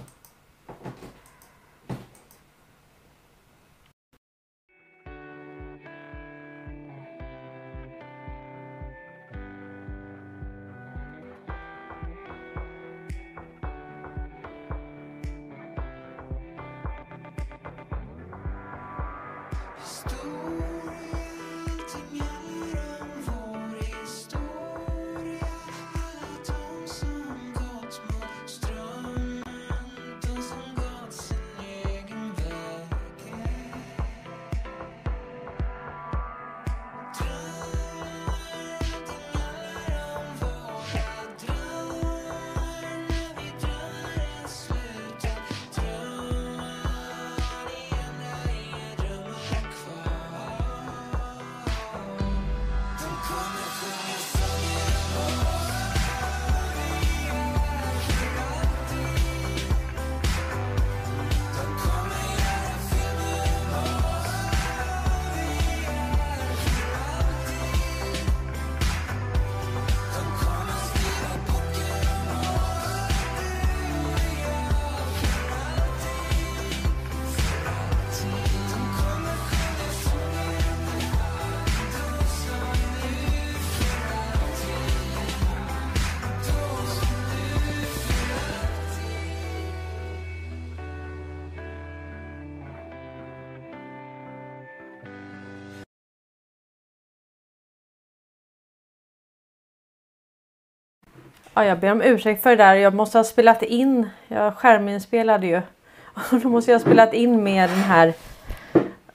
Ja, 101.57 101.65
jag 101.65 101.79
ber 101.79 101.91
om 101.91 102.01
ursäkt 102.01 102.43
för 102.43 102.49
det 102.49 102.55
där. 102.55 102.75
Jag 102.75 102.93
måste 102.93 103.17
ha 103.17 103.23
spelat 103.23 103.63
in. 103.63 104.09
Jag 104.27 104.55
skärminspelade 104.55 105.47
ju. 105.47 105.61
Och 106.03 106.39
då 106.41 106.49
måste 106.49 106.71
jag 106.71 106.79
ha 106.79 106.85
spelat 106.85 107.13
in 107.13 107.43
med 107.43 107.69
den 107.69 107.79
här. 107.79 108.13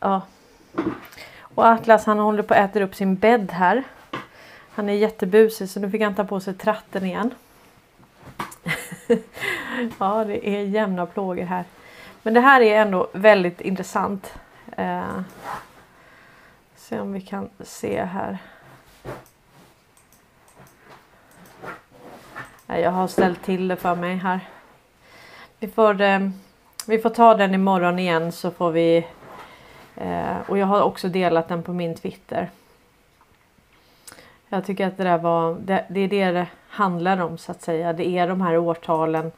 Ja. 0.01 0.23
Och 1.55 1.67
Atlas 1.67 2.07
han 2.07 2.19
håller 2.19 2.43
på 2.43 2.55
att 2.55 2.61
äta 2.61 2.83
upp 2.83 2.95
sin 2.95 3.17
bädd 3.17 3.53
här. 3.53 3.83
Han 4.75 4.89
är 4.89 4.93
jättebusig 4.93 5.69
så 5.69 5.81
nu 5.81 5.91
fick 5.91 6.03
han 6.03 6.15
ta 6.15 6.25
på 6.25 6.41
sig 6.41 6.55
tratten 6.55 7.05
igen. 7.05 7.31
ja, 9.99 10.25
det 10.25 10.49
är 10.49 10.63
jämna 10.63 11.07
plågor 11.07 11.45
här. 11.45 11.65
Men 12.23 12.35
det 12.35 12.41
här 12.41 12.61
är 12.61 12.81
ändå 12.81 13.09
väldigt 13.13 13.61
intressant. 13.61 14.35
Eh, 14.77 15.21
se 16.77 17.01
om 17.01 17.13
vi 17.13 17.21
kan 17.21 17.51
se 17.65 18.05
här. 18.05 18.39
Jag 22.79 22.91
har 22.91 23.09
ställt 23.09 23.43
till 23.43 23.69
det 23.69 23.77
för 23.77 23.95
mig 23.95 24.17
här. 24.17 24.41
Vi 25.59 25.69
får, 25.69 26.01
eh, 26.01 26.29
vi 26.87 26.99
får 26.99 27.11
ta 27.11 27.35
den 27.35 27.55
imorgon 27.55 27.99
igen 27.99 28.33
så 28.33 28.51
får 28.51 28.71
vi. 28.71 29.07
Eh, 29.97 30.37
och 30.47 30.59
jag 30.59 30.67
har 30.67 30.83
också 30.83 31.09
delat 31.09 31.49
den 31.49 31.63
på 31.63 31.73
min 31.73 31.97
Twitter. 31.97 32.51
Jag 34.49 34.67
tycker 34.67 34.87
att 34.87 34.97
det 34.97 35.05
där 35.05 35.19
var, 35.19 35.55
det, 35.55 35.87
det 35.89 36.01
är 36.01 36.09
det 36.09 36.31
det 36.33 36.47
handlar 36.69 37.21
om 37.21 37.39
så 37.39 37.53
att 37.53 37.63
säga. 37.63 37.93
Det 37.93 38.09
är 38.09 38.29
de 38.29 38.41
här 38.41 38.59
årtalen. 38.59 39.33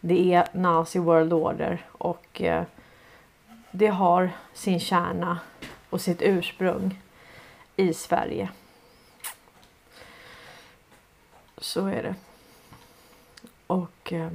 Det 0.00 0.34
är 0.34 0.48
Nazi 0.52 0.98
World 0.98 1.32
Order 1.32 1.86
och 1.92 2.42
eh, 2.42 2.62
det 3.70 3.86
har 3.86 4.30
sin 4.52 4.80
kärna 4.80 5.38
och 5.90 6.00
sitt 6.00 6.22
ursprung 6.22 7.00
i 7.76 7.94
Sverige. 7.94 8.48
Så 11.58 11.86
är 11.86 12.02
det. 12.02 12.14
Och 13.68 14.12
eh, 14.12 14.30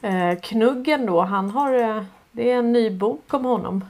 eh, 0.00 0.38
Knuggen 0.40 1.06
då, 1.06 1.20
han 1.20 1.50
har, 1.50 1.72
eh, 1.74 2.04
det 2.32 2.50
är 2.50 2.58
en 2.58 2.72
ny 2.72 2.90
bok 2.90 3.34
om 3.34 3.44
honom. 3.44 3.84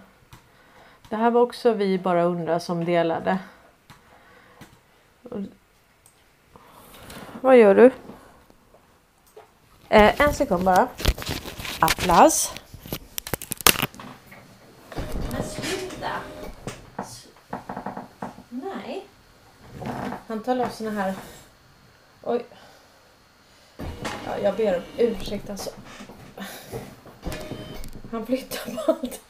Det 1.08 1.16
här 1.16 1.30
var 1.30 1.40
också 1.40 1.72
vi 1.72 1.98
bara 1.98 2.22
undrar 2.22 2.58
som 2.58 2.84
delade. 2.84 3.38
Vad 7.40 7.56
gör 7.56 7.74
du? 7.74 7.90
Eh, 9.88 10.20
en 10.20 10.34
sekund 10.34 10.64
bara. 10.64 10.88
Atlas. 11.80 12.54
Men 15.30 15.42
sluta! 15.42 16.10
Nej. 18.48 19.06
Han 20.26 20.42
tar 20.42 20.54
loss 20.54 20.76
såna 20.76 20.90
här... 20.90 21.14
Oj. 22.22 22.44
Jag 24.42 24.54
ber 24.56 24.76
om 24.76 24.82
ursäkt 24.98 25.50
alltså. 25.50 25.70
Han 28.12 28.26
flyttar 28.26 28.74
på 28.74 28.92
allting. 28.92 29.20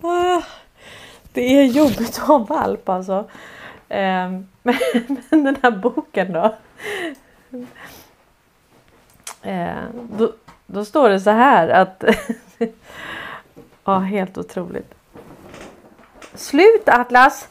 Ah, 0.00 0.42
det 1.32 1.42
är 1.42 1.64
jobbigt 1.64 2.00
att 2.00 2.16
ha 2.16 2.38
valp 2.38 2.88
alltså. 2.88 3.30
Ehm, 3.88 4.48
men, 4.62 4.76
den 5.30 5.56
här 5.62 5.70
boken 5.70 6.32
då. 6.32 6.56
Ehm, 9.42 10.08
då, 10.18 10.32
då 10.66 10.84
står 10.84 11.08
det 11.08 11.20
så 11.20 11.30
här 11.30 11.68
att. 11.68 12.04
Ja, 13.88 13.98
helt 13.98 14.38
otroligt. 14.38 14.94
Slut 16.34 16.88
Atlas! 16.88 17.48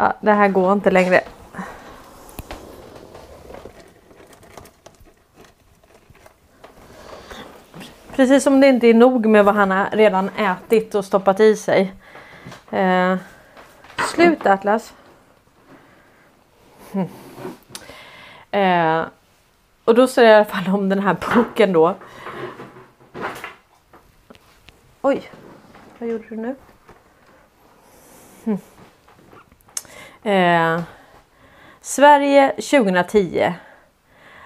Ja, 0.00 0.12
det 0.20 0.32
här 0.32 0.48
går 0.48 0.72
inte 0.72 0.90
längre. 0.90 1.20
Precis 8.16 8.44
som 8.44 8.60
det 8.60 8.66
inte 8.68 8.86
är 8.86 8.94
nog 8.94 9.26
med 9.26 9.44
vad 9.44 9.54
han 9.54 9.70
har 9.70 9.90
redan 9.92 10.28
ätit 10.28 10.94
och 10.94 11.04
stoppat 11.04 11.40
i 11.40 11.56
sig. 11.56 11.94
Eh, 12.70 13.16
slut 14.14 14.46
Atlas. 14.46 14.94
Eh, 18.50 19.04
och 19.84 19.94
då 19.94 20.06
säger 20.06 20.28
det 20.28 20.32
i 20.32 20.36
alla 20.36 20.44
fall 20.44 20.74
om 20.74 20.88
den 20.88 20.98
här 20.98 21.16
boken 21.34 21.72
då. 21.72 21.94
Oj, 25.02 25.30
vad 25.98 26.08
gjorde 26.08 26.24
du 26.28 26.36
nu? 26.36 26.54
Hm. 28.44 28.58
Eh, 30.22 30.80
Sverige 31.80 32.50
2010. 32.50 33.52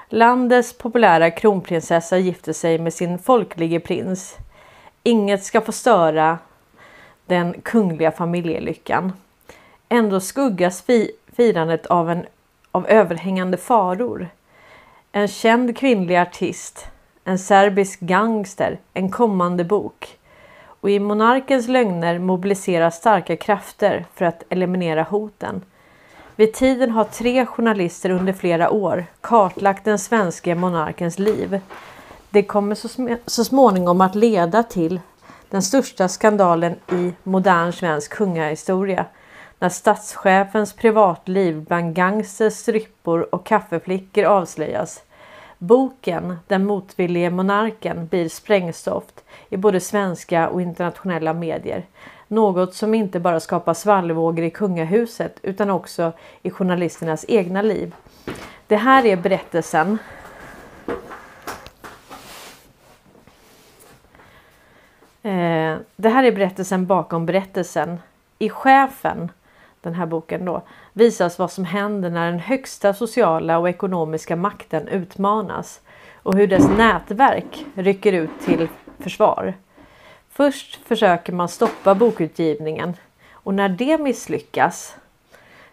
Landets 0.09 0.79
populära 0.79 1.31
kronprinsessa 1.31 2.19
gifter 2.19 2.53
sig 2.53 2.79
med 2.79 2.95
sin 2.95 3.19
folklige 3.19 3.81
prins. 3.81 4.37
Inget 5.03 5.45
ska 5.45 5.61
få 5.61 5.73
störa 5.73 6.39
den 7.27 7.61
kungliga 7.63 8.13
familjelyckan. 8.13 9.13
Ändå 9.89 10.21
skuggas 10.21 10.83
fi 10.83 11.11
firandet 11.37 11.87
av, 11.87 12.11
en, 12.11 12.27
av 12.73 12.87
överhängande 12.89 13.57
faror. 13.57 14.29
En 15.13 15.29
känd 15.29 15.77
kvinnlig 15.77 16.17
artist, 16.17 16.87
en 17.25 17.39
serbisk 17.39 18.01
gangster, 18.01 18.79
en 18.95 19.11
kommande 19.11 19.65
bok. 19.65 20.19
Och 20.83 20.91
i 20.91 20.99
monarkens 20.99 21.69
lögner 21.69 22.19
mobiliseras 22.19 22.97
starka 22.97 23.37
krafter 23.37 24.07
för 24.15 24.25
att 24.25 24.43
eliminera 24.49 25.03
hoten. 25.03 25.65
Vid 26.37 26.55
tiden 26.55 26.91
har 26.91 27.05
tre 27.05 27.47
journalister 27.47 28.11
under 28.11 28.33
flera 28.33 28.71
år 28.71 29.05
kartlagt 29.21 29.85
den 29.85 29.99
svenska 29.99 30.55
monarkens 30.55 31.19
liv. 31.19 31.61
Det 32.31 32.43
kommer 32.43 32.75
så, 32.75 32.89
så 33.27 33.45
småningom 33.45 34.01
att 34.01 34.15
leda 34.15 34.63
till 34.63 35.01
den 35.51 35.63
största 35.63 36.09
skandalen 36.09 36.75
i 36.93 37.13
modern 37.23 37.73
svensk 37.73 38.13
kungahistoria. 38.13 39.05
När 39.59 39.69
statschefens 39.69 40.73
privatliv 40.73 41.61
bland 41.61 41.95
gangsters, 41.95 42.55
strippor 42.55 43.35
och 43.35 43.47
kaffeflickor 43.47 44.25
avslöjas. 44.25 45.03
Boken 45.63 46.37
Den 46.47 46.67
motvillige 46.67 47.31
monarken 47.31 48.07
blir 48.07 48.29
sprängstoft 48.29 49.25
i 49.49 49.57
både 49.57 49.81
svenska 49.81 50.49
och 50.49 50.63
internationella 50.63 51.33
medier. 51.33 51.87
Något 52.29 52.75
som 52.75 52.95
inte 52.95 53.21
bara 53.21 53.41
skapar 53.41 53.75
svallvågor 53.75 54.45
i 54.45 54.51
kungahuset 54.51 55.39
utan 55.43 55.71
också 55.71 56.13
i 56.43 56.51
journalisternas 56.51 57.25
egna 57.29 57.63
liv. 57.63 57.95
Det 58.67 58.77
här 58.77 59.07
är 59.07 59.17
berättelsen 59.17 59.99
eh, 65.23 65.77
Det 65.97 66.09
här 66.09 66.25
är 66.25 66.33
berättelsen 66.33 66.87
bakom 66.87 67.27
berättelsen. 67.27 67.99
I 68.39 68.51
chefen, 68.51 69.31
den 69.83 69.95
här 69.95 70.07
boken 70.07 70.45
då, 70.45 70.63
visas 70.93 71.39
vad 71.39 71.53
som 71.53 71.65
händer 71.65 72.11
när 72.11 72.31
den 72.31 72.41
högsta 72.41 72.95
sociala 72.95 73.59
och 73.59 73.69
ekonomiska 73.69 74.37
makten 74.37 74.89
utmanas 74.89 75.81
och 76.23 76.35
hur 76.35 76.47
dess 76.47 76.69
nätverk 76.69 77.67
rycker 77.75 78.13
ut 78.13 78.31
till 78.45 78.69
försvar. 78.99 79.55
Först 80.31 80.81
försöker 80.87 81.33
man 81.33 81.49
stoppa 81.49 81.95
bokutgivningen 81.95 82.97
och 83.33 83.55
när 83.55 83.69
det 83.69 83.99
misslyckas 83.99 84.97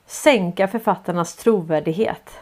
sänka 0.05 0.67
författarnas 0.67 1.35
trovärdighet. 1.35 2.39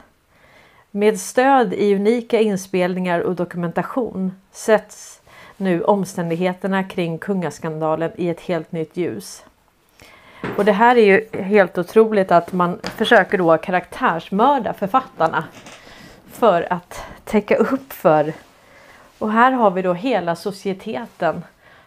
Med 0.92 1.20
stöd 1.20 1.74
i 1.74 1.96
unika 1.96 2.40
inspelningar 2.40 3.20
och 3.20 3.36
dokumentation 3.36 4.32
sätts 4.52 5.22
nu 5.58 5.84
omständigheterna 5.84 6.84
kring 6.84 7.18
kungaskandalen 7.18 8.12
i 8.16 8.30
ett 8.30 8.40
helt 8.40 8.72
nytt 8.72 8.98
ljus. 8.98 9.44
Och 10.58 10.66
det 10.66 10.72
här 10.72 10.96
är 10.96 11.06
ju 11.06 11.44
helt 11.44 11.78
otroligt 11.78 12.32
att 12.32 12.54
man 12.54 12.80
försöker 12.84 13.38
då 13.38 13.58
karaktärsmörda 13.58 14.74
författarna 14.74 15.44
för 16.32 16.74
att 16.74 17.02
täcka 17.24 17.56
upp 17.56 17.94
för. 17.94 18.34
Och 19.20 19.32
här 19.32 19.52
har 19.52 19.72
vi 19.72 19.82
då 19.82 19.94
hela 19.94 20.36
societeten 20.36 21.44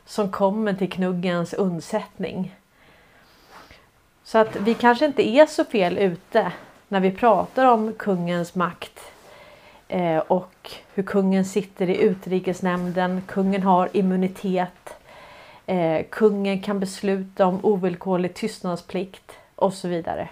som 0.06 0.30
kommer 0.30 0.74
till 0.74 0.90
knuggens 0.90 1.54
undsättning. 1.54 2.54
Så 4.24 4.38
att 4.38 4.56
vi 4.56 4.74
kanske 4.74 5.06
inte 5.06 5.28
är 5.28 5.46
så 5.46 5.64
fel 5.64 5.98
ute 5.98 6.52
när 6.88 7.00
vi 7.00 7.10
pratar 7.10 7.66
om 7.66 7.92
kungens 7.92 8.54
makt 8.54 9.00
eh, 9.88 10.18
och 10.18 10.70
hur 10.94 11.02
kungen 11.02 11.44
sitter 11.44 11.90
i 11.90 12.02
utrikesnämnden. 12.02 13.22
Kungen 13.26 13.62
har 13.62 13.88
immunitet. 13.92 14.99
Eh, 15.70 16.04
kungen 16.10 16.62
kan 16.62 16.80
besluta 16.80 17.46
om 17.46 17.64
ovillkorlig 17.64 18.34
tystnadsplikt 18.34 19.32
och 19.54 19.72
så 19.72 19.88
vidare. 19.88 20.28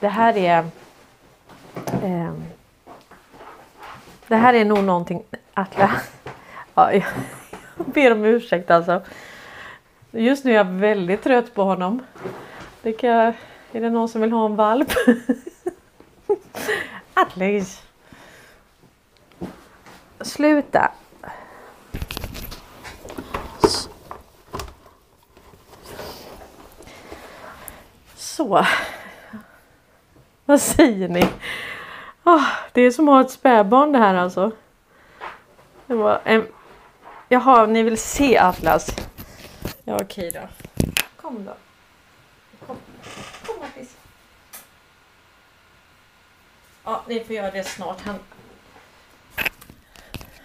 Det 0.00 0.08
här 0.08 0.36
är 0.36 0.58
eh, 2.02 2.32
Det 4.28 4.36
här 4.36 4.54
är 4.54 4.64
nog 4.64 4.84
någonting 4.84 5.22
Atla. 5.54 5.90
Ja, 6.74 6.92
jag 6.92 7.04
ber 7.94 8.12
om 8.12 8.24
ursäkt 8.24 8.70
alltså. 8.70 9.02
Just 10.10 10.44
nu 10.44 10.50
är 10.50 10.56
jag 10.56 10.64
väldigt 10.64 11.22
trött 11.22 11.54
på 11.54 11.62
honom. 11.62 12.02
Det 12.82 12.92
kan 12.92 13.34
är 13.72 13.80
det 13.80 13.90
någon 13.90 14.08
som 14.08 14.20
vill 14.20 14.32
ha 14.32 14.44
en 14.44 14.56
valp? 14.56 14.92
Atlas. 17.14 17.82
Sluta. 20.20 20.92
Så. 28.32 28.66
Vad 30.44 30.60
säger 30.60 31.08
ni? 31.08 31.28
Oh, 32.24 32.48
det 32.72 32.80
är 32.80 32.90
som 32.90 33.08
att 33.08 33.14
ha 33.14 33.20
ett 33.20 33.30
spädbarn 33.30 33.92
det 33.92 33.98
här 33.98 34.14
alltså. 34.14 34.50
Det 35.86 35.94
var 35.94 36.20
en... 36.24 36.46
Jaha, 37.28 37.66
ni 37.66 37.82
vill 37.82 37.98
se 37.98 38.38
Atlas? 38.38 38.96
Ja 39.84 39.98
okej 40.02 40.30
då. 40.30 40.40
Kom 41.16 41.44
då. 41.44 41.54
Kom, 42.66 42.76
Kom 43.46 43.56
Atlas. 43.62 43.96
Ja, 46.84 47.02
ni 47.08 47.24
får 47.24 47.36
göra 47.36 47.50
det 47.50 47.64
snart. 47.64 48.00
Han, 48.00 48.18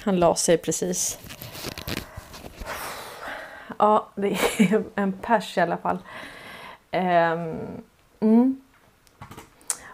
han 0.03 0.19
la 0.19 0.35
sig 0.35 0.57
precis. 0.57 1.19
Ja, 3.79 4.07
det 4.15 4.27
är 4.57 4.83
en 4.95 5.13
pers 5.13 5.57
i 5.57 5.61
alla 5.61 5.77
fall. 5.77 5.99
Ehm, 6.91 7.57
mm. 8.19 8.61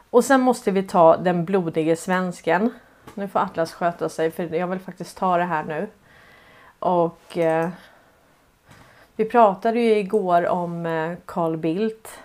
Och 0.10 0.26
sen 0.26 0.42
måste 0.42 0.72
vi 0.72 0.84
ta 0.84 1.18
den 1.18 1.46
blodige 1.46 1.96
svensken. 1.96 2.74
Nu 3.14 3.28
får 3.28 3.40
Atlas 3.40 3.74
sköta 3.74 4.10
sig 4.10 4.32
för 4.32 4.56
jag 4.56 4.68
vill 4.68 4.80
faktiskt 4.80 5.18
ta 5.18 5.38
det 5.38 5.44
här 5.44 5.64
nu. 5.64 5.88
Och 6.80 7.38
eh, 7.38 7.70
vi 9.16 9.26
pratade 9.26 9.80
ju 9.80 9.98
igår 9.98 10.48
om 10.48 10.86
eh, 10.86 11.18
Carl 11.26 11.58
Bildt. 11.58 12.20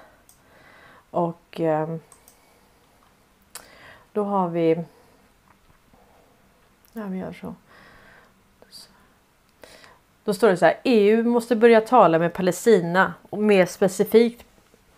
Och 1.10 1.60
eh, 1.60 1.96
då 4.12 4.24
har 4.24 4.48
vi... 4.48 4.84
Ja, 6.92 7.06
vi 7.06 7.18
gör 7.18 7.32
så. 7.32 7.54
Då 10.24 10.34
står 10.34 10.48
det 10.48 10.56
så 10.56 10.64
här. 10.64 10.80
EU 10.84 11.24
måste 11.24 11.56
börja 11.56 11.80
tala 11.80 12.18
med 12.18 12.32
Palestina 12.32 13.14
och 13.30 13.38
mer 13.38 13.66
specifikt 13.66 14.47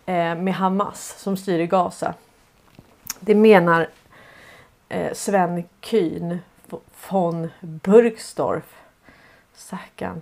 Eh, 0.05 0.35
med 0.35 0.53
Hamas 0.53 1.15
som 1.19 1.37
styr 1.37 1.59
i 1.59 1.67
Gaza. 1.67 2.13
Det 3.19 3.35
menar 3.35 3.89
eh, 4.89 5.13
Sven 5.13 5.63
Kühn 5.81 6.39
von 7.09 7.49
Burgsdorf. 7.59 8.75
Stackarn. 9.53 10.21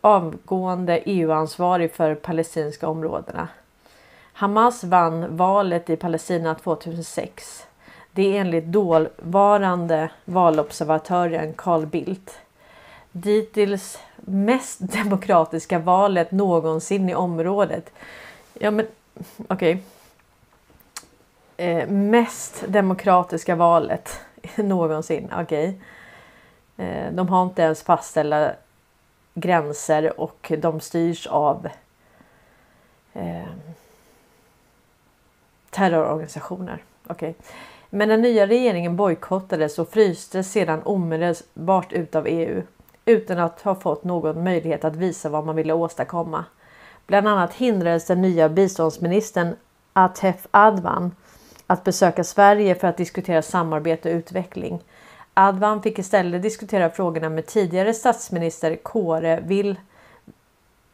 Avgående 0.00 0.98
EU-ansvarig 0.98 1.92
för 1.92 2.14
palestinska 2.14 2.88
områdena. 2.88 3.48
Hamas 4.32 4.84
vann 4.84 5.36
valet 5.36 5.90
i 5.90 5.96
Palestina 5.96 6.54
2006. 6.54 7.66
Det 8.12 8.36
är 8.36 8.40
enligt 8.40 8.64
dåvarande 8.64 10.10
valobservatören 10.24 11.54
Carl 11.56 11.86
Bildt. 11.86 12.38
Dittills 13.12 13.98
mest 14.16 14.78
demokratiska 14.92 15.78
valet 15.78 16.30
någonsin 16.30 17.08
i 17.08 17.14
området. 17.14 17.92
Ja 18.54 18.70
men 18.70 18.86
okej. 19.48 19.74
Okay. 19.74 19.82
Eh, 21.56 21.88
mest 21.88 22.64
demokratiska 22.68 23.54
valet 23.54 24.20
någonsin. 24.56 25.30
Okej. 25.32 25.68
Okay. 26.76 26.86
Eh, 26.86 27.12
de 27.12 27.28
har 27.28 27.42
inte 27.42 27.62
ens 27.62 27.82
fastställda 27.82 28.52
gränser 29.34 30.20
och 30.20 30.52
de 30.58 30.80
styrs 30.80 31.26
av 31.26 31.68
eh, 33.12 33.42
terrororganisationer. 35.70 36.82
Okay. 37.08 37.34
Men 37.90 38.08
den 38.08 38.22
nya 38.22 38.46
regeringen 38.46 38.96
bojkottades 38.96 39.78
och 39.78 39.88
frystes 39.88 40.52
sedan 40.52 40.82
omedelbart 40.84 41.92
ut 41.92 42.14
av 42.14 42.26
EU 42.26 42.62
utan 43.04 43.38
att 43.38 43.60
ha 43.60 43.74
fått 43.74 44.04
någon 44.04 44.44
möjlighet 44.44 44.84
att 44.84 44.96
visa 44.96 45.28
vad 45.28 45.46
man 45.46 45.56
ville 45.56 45.72
åstadkomma. 45.72 46.44
Bland 47.06 47.28
annat 47.28 47.54
hindrades 47.54 48.06
den 48.06 48.22
nya 48.22 48.48
biståndsministern 48.48 49.56
Atef 49.92 50.46
Advan 50.50 51.14
att 51.66 51.84
besöka 51.84 52.24
Sverige 52.24 52.74
för 52.74 52.88
att 52.88 52.96
diskutera 52.96 53.42
samarbete 53.42 54.10
och 54.10 54.16
utveckling. 54.16 54.82
Advan 55.34 55.82
fick 55.82 55.98
istället 55.98 56.42
diskutera 56.42 56.90
frågorna 56.90 57.28
med 57.28 57.46
tidigare 57.46 57.94
statsminister 57.94 58.76
Kåre 58.76 59.40
Will, 59.40 59.76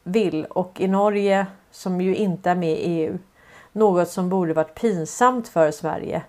Will 0.03 0.45
och 0.45 0.81
i 0.81 0.89
Norge 0.89 1.47
som 1.71 2.01
ju 2.01 2.17
inte 2.17 2.51
är 2.51 2.55
med 2.55 2.73
i 2.73 2.85
EU. 2.85 3.19
Något 3.73 4.09
som 4.09 4.29
borde 4.29 4.53
varit 4.53 4.75
pinsamt 4.75 5.49
för 5.49 5.71
Sverige 5.71 6.23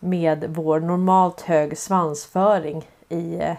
med 0.00 0.44
vår 0.48 0.80
normalt 0.80 1.40
hög 1.40 1.78
svansföring 1.78 2.88
i 3.08 3.34
eh, 3.36 3.56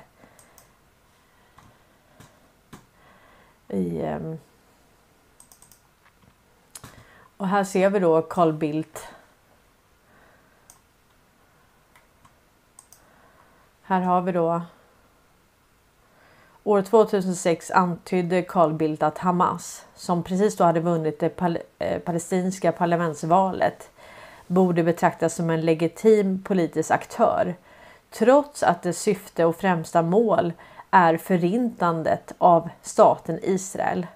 i 3.69 4.01
ehm, 4.01 4.37
och 7.37 7.47
här 7.47 7.63
ser 7.63 7.89
vi 7.89 7.99
då 7.99 8.21
Carl 8.21 8.53
Bildt. 8.53 9.07
Här 13.81 14.01
har 14.01 14.21
vi 14.21 14.31
då 14.31 14.61
År 16.63 16.81
2006 16.81 17.71
antydde 17.71 18.41
Carl 18.41 18.73
Bildt 18.73 19.03
att 19.03 19.17
Hamas, 19.17 19.85
som 19.95 20.23
precis 20.23 20.57
då 20.57 20.63
hade 20.63 20.79
vunnit 20.79 21.19
det 21.19 21.29
pal 21.29 21.57
eh, 21.79 21.99
palestinska 21.99 22.71
parlamentsvalet, 22.71 23.89
borde 24.47 24.83
betraktas 24.83 25.35
som 25.35 25.49
en 25.49 25.61
legitim 25.61 26.43
politisk 26.43 26.91
aktör. 26.91 27.55
Trots 28.11 28.63
att 28.63 28.83
dess 28.83 29.01
syfte 29.01 29.45
och 29.45 29.55
främsta 29.55 30.01
mål 30.01 30.53
är 30.91 31.17
förintandet 31.17 32.33
av 32.37 32.69
staten 32.81 33.39
Israel. 33.43 34.07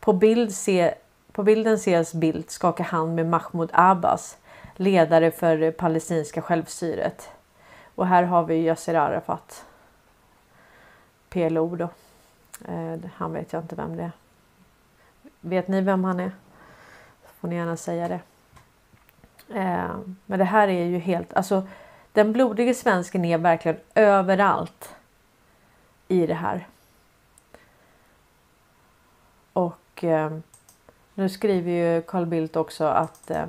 På, 0.00 0.12
bild 0.12 0.54
ser 0.54 0.94
på 1.34 1.42
bilden 1.42 1.74
ses 1.74 2.14
Bildt 2.14 2.50
skaka 2.50 2.82
hand 2.82 3.14
med 3.14 3.26
Mahmoud 3.26 3.70
Abbas, 3.72 4.36
ledare 4.76 5.30
för 5.30 5.56
det 5.56 5.72
palestinska 5.72 6.42
självstyret. 6.42 7.30
Och 7.94 8.06
här 8.06 8.22
har 8.22 8.44
vi 8.44 8.54
Yasser 8.54 8.94
Arafat. 8.94 9.64
PLO 11.28 11.76
då. 11.76 11.88
Eh, 12.68 12.98
han 13.14 13.32
vet 13.32 13.52
jag 13.52 13.62
inte 13.62 13.76
vem 13.76 13.96
det 13.96 14.02
är. 14.02 14.12
Vet 15.40 15.68
ni 15.68 15.80
vem 15.80 16.04
han 16.04 16.20
är? 16.20 16.32
Får 17.40 17.48
ni 17.48 17.56
gärna 17.56 17.76
säga 17.76 18.08
det. 18.08 18.20
Eh, 19.58 19.96
men 20.26 20.38
det 20.38 20.44
här 20.44 20.68
är 20.68 20.84
ju 20.84 20.98
helt, 20.98 21.34
alltså 21.34 21.68
den 22.12 22.32
blodige 22.32 22.74
svensken 22.74 23.24
är 23.24 23.38
verkligen 23.38 23.78
överallt 23.94 24.94
i 26.08 26.26
det 26.26 26.34
här. 26.34 26.66
Och 29.52 30.04
eh, 30.04 30.38
nu 31.14 31.28
skriver 31.28 31.70
ju 31.70 32.02
Carl 32.02 32.26
Bildt 32.26 32.56
också 32.56 32.84
att 32.84 33.30
eh, 33.30 33.46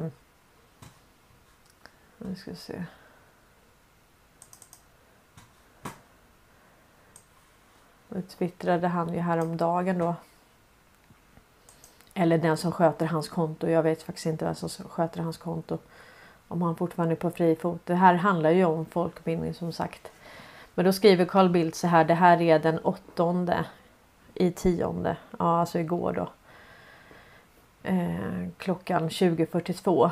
nu 2.18 2.36
ska 2.36 2.52
vi 2.52 2.58
se. 2.58 2.84
Nu 8.10 8.22
twittrade 8.22 8.88
han 8.88 9.14
ju 9.14 9.20
häromdagen 9.20 9.98
då. 9.98 10.16
Eller 12.14 12.38
den 12.38 12.58
som 12.58 12.72
sköter 12.72 13.06
hans 13.06 13.30
konto. 13.30 13.68
Jag 13.68 13.84
vet 13.84 14.04
faktiskt 14.04 14.26
inte 14.26 14.46
vem 14.46 14.56
som 14.56 14.70
sköter 14.70 15.22
hans 15.22 15.38
konto. 15.38 15.78
Om 16.48 16.62
han 16.62 16.76
fortfarande 16.76 17.14
är 17.14 17.18
på 17.18 17.32
fri 17.32 17.56
fot. 17.56 17.82
Det 17.86 17.96
här 17.96 18.14
handlar 18.14 18.50
ju 18.50 18.66
om 18.66 18.86
folkbildning 18.86 19.54
som 19.54 19.72
sagt. 19.72 20.12
Men 20.76 20.86
då 20.86 20.94
skriver 20.94 21.26
Carl 21.26 21.50
Bildt 21.50 21.76
så 21.76 21.88
här. 21.88 22.06
Det 22.06 22.14
här 22.14 22.42
är 22.42 22.60
den 22.60 22.80
åttonde 22.80 23.66
i 24.34 24.52
tionde. 24.52 25.18
Ja, 25.40 25.60
alltså 25.60 25.80
igår 25.80 26.14
då. 26.14 26.30
Eh, 27.88 28.48
klockan 28.58 29.10
20.42. 29.10 30.12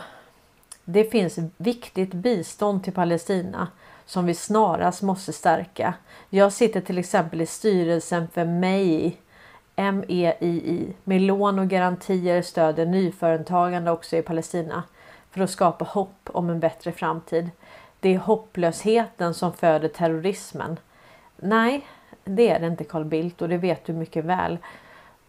Det 0.85 1.03
finns 1.03 1.39
viktigt 1.57 2.13
bistånd 2.13 2.83
till 2.83 2.93
Palestina 2.93 3.67
som 4.05 4.25
vi 4.25 4.33
snarast 4.33 5.01
måste 5.01 5.33
stärka. 5.33 5.93
Jag 6.29 6.53
sitter 6.53 6.81
till 6.81 6.97
exempel 6.97 7.41
i 7.41 7.45
styrelsen 7.45 8.27
för 8.27 8.45
MEI, 8.45 9.17
MEII, 9.75 10.93
med 11.03 11.21
lån 11.21 11.59
och 11.59 11.67
garantier 11.67 12.41
stöder 12.41 12.85
nyföretagande 12.85 13.91
också 13.91 14.17
i 14.17 14.21
Palestina 14.21 14.83
för 15.31 15.41
att 15.41 15.49
skapa 15.49 15.85
hopp 15.85 16.29
om 16.33 16.49
en 16.49 16.59
bättre 16.59 16.91
framtid. 16.91 17.49
Det 17.99 18.13
är 18.13 18.17
hopplösheten 18.17 19.33
som 19.33 19.53
föder 19.53 19.87
terrorismen. 19.87 20.79
Nej, 21.37 21.87
det 22.23 22.49
är 22.49 22.59
det 22.59 22.67
inte 22.67 22.83
Carl 22.83 23.05
Bildt 23.05 23.41
och 23.41 23.49
det 23.49 23.57
vet 23.57 23.85
du 23.85 23.93
mycket 23.93 24.25
väl. 24.25 24.57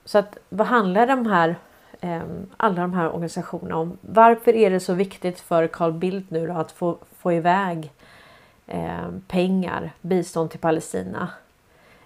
Så 0.04 0.18
att 0.18 0.38
vad 0.48 0.66
handlar 0.66 1.06
de 1.06 1.26
här 1.26 1.56
Ehm, 2.00 2.46
alla 2.56 2.82
de 2.82 2.92
här 2.94 3.08
organisationerna 3.08 3.76
om? 3.76 3.98
Varför 4.00 4.54
är 4.54 4.70
det 4.70 4.80
så 4.80 4.94
viktigt 4.94 5.40
för 5.40 5.66
Carl 5.66 5.92
Bildt 5.92 6.30
nu 6.30 6.52
att 6.52 6.72
få, 6.72 6.98
få 7.18 7.32
iväg 7.32 7.92
eh, 8.66 9.08
pengar, 9.28 9.90
bistånd 10.00 10.50
till 10.50 10.60
Palestina? 10.60 11.28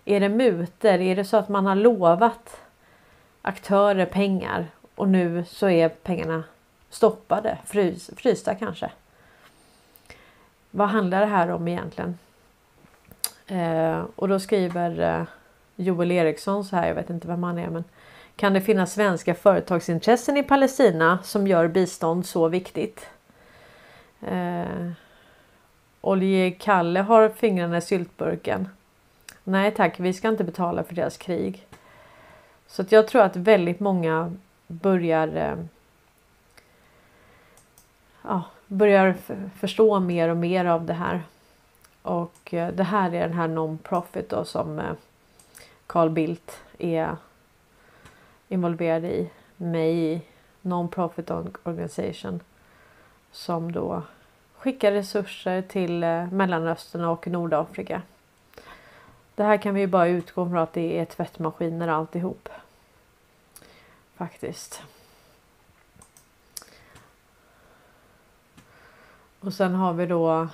Är 0.05 0.21
det 0.21 0.29
muter? 0.29 1.01
Är 1.01 1.17
det 1.17 1.25
så 1.25 1.37
att 1.37 1.49
man 1.49 1.67
har 1.67 1.75
lovat 1.75 2.61
aktörer 3.43 4.07
pengar 4.07 4.67
och 4.95 5.09
nu 5.09 5.45
så 5.45 5.69
är 5.69 5.89
pengarna 5.89 6.45
stoppade, 6.91 7.59
frys, 7.67 8.11
frysta 8.17 8.55
kanske? 8.55 8.91
Vad 10.71 10.89
handlar 10.89 11.21
det 11.21 11.27
här 11.27 11.49
om 11.49 11.69
egentligen? 11.69 12.19
Eh, 13.47 14.05
och 14.17 14.29
då 14.29 14.41
skriver 14.41 15.01
eh, 15.01 15.27
Joel 15.77 16.11
Eriksson 16.11 16.65
så 16.65 16.77
här, 16.77 16.89
jag 16.89 16.95
vet 16.95 17.11
inte 17.11 17.29
vem 17.29 17.43
han 17.43 17.59
är 17.59 17.71
men 17.71 17.85
kan 18.39 18.53
det 18.53 18.61
finnas 18.61 18.93
svenska 18.93 19.35
företagsintressen 19.35 20.37
i 20.37 20.43
Palestina 20.43 21.19
som 21.23 21.47
gör 21.47 21.69
bistånd 21.69 22.27
så 22.27 22.49
viktigt? 22.49 23.07
Eh, 24.21 24.91
Olje 26.01 26.51
Kalle 26.51 27.01
har 27.01 27.29
fingrarna 27.29 27.79
i 27.79 27.81
syltburken. 27.81 28.69
Nej 29.45 29.75
tack, 29.75 30.01
vi 30.01 30.13
ska 30.13 30.29
inte 30.29 30.45
betala 30.45 30.85
för 30.85 30.95
deras 30.95 31.17
krig. 31.17 31.67
Så 32.67 32.83
att 32.83 32.93
jag 32.93 33.09
tror 33.09 33.23
att 33.23 33.37
väldigt 33.37 33.81
många 33.81 34.33
börjar 34.67 35.37
eh, 35.37 35.57
ja, 38.23 38.43
börjar 38.67 39.15
förstå 39.59 40.01
mer 40.01 40.29
och 40.29 40.37
mer 40.37 40.65
av 40.65 40.85
det 40.87 40.95
här. 40.95 41.23
Och 42.03 42.55
eh, 42.55 42.73
det 42.73 42.85
här 42.85 43.15
är 43.15 43.21
den 43.29 43.39
här 43.39 43.49
non-profit 43.49 44.45
som 44.45 44.79
eh, 44.79 44.93
Carl 45.87 46.11
Bildt 46.11 46.61
är 46.79 47.17
involverade 48.49 49.15
i. 49.17 49.31
Mig 49.57 49.99
i 49.99 50.23
Non-Profit 50.63 51.31
Organization. 51.63 52.41
Som 53.31 53.73
då 53.73 54.03
skickar 54.57 54.93
resurser 54.93 55.63
till 55.63 56.03
eh, 56.03 56.31
Mellanöstern 56.31 57.05
och 57.05 57.27
Nordafrika. 57.27 58.03
Det 59.35 59.45
här 59.45 59.57
kan 59.57 59.75
vi 59.75 59.81
ju 59.81 59.87
bara 59.87 60.09
utgå 60.09 60.45
från 60.45 60.59
att 60.59 60.73
det 60.73 60.99
är 60.99 61.05
tvättmaskiner 61.05 61.89
alltihop. 61.89 62.49
Faktiskt. 64.15 64.83
Och 69.41 69.55
sen 69.55 69.75
har 69.75 69.93
vi 69.93 70.07
då 70.07 70.49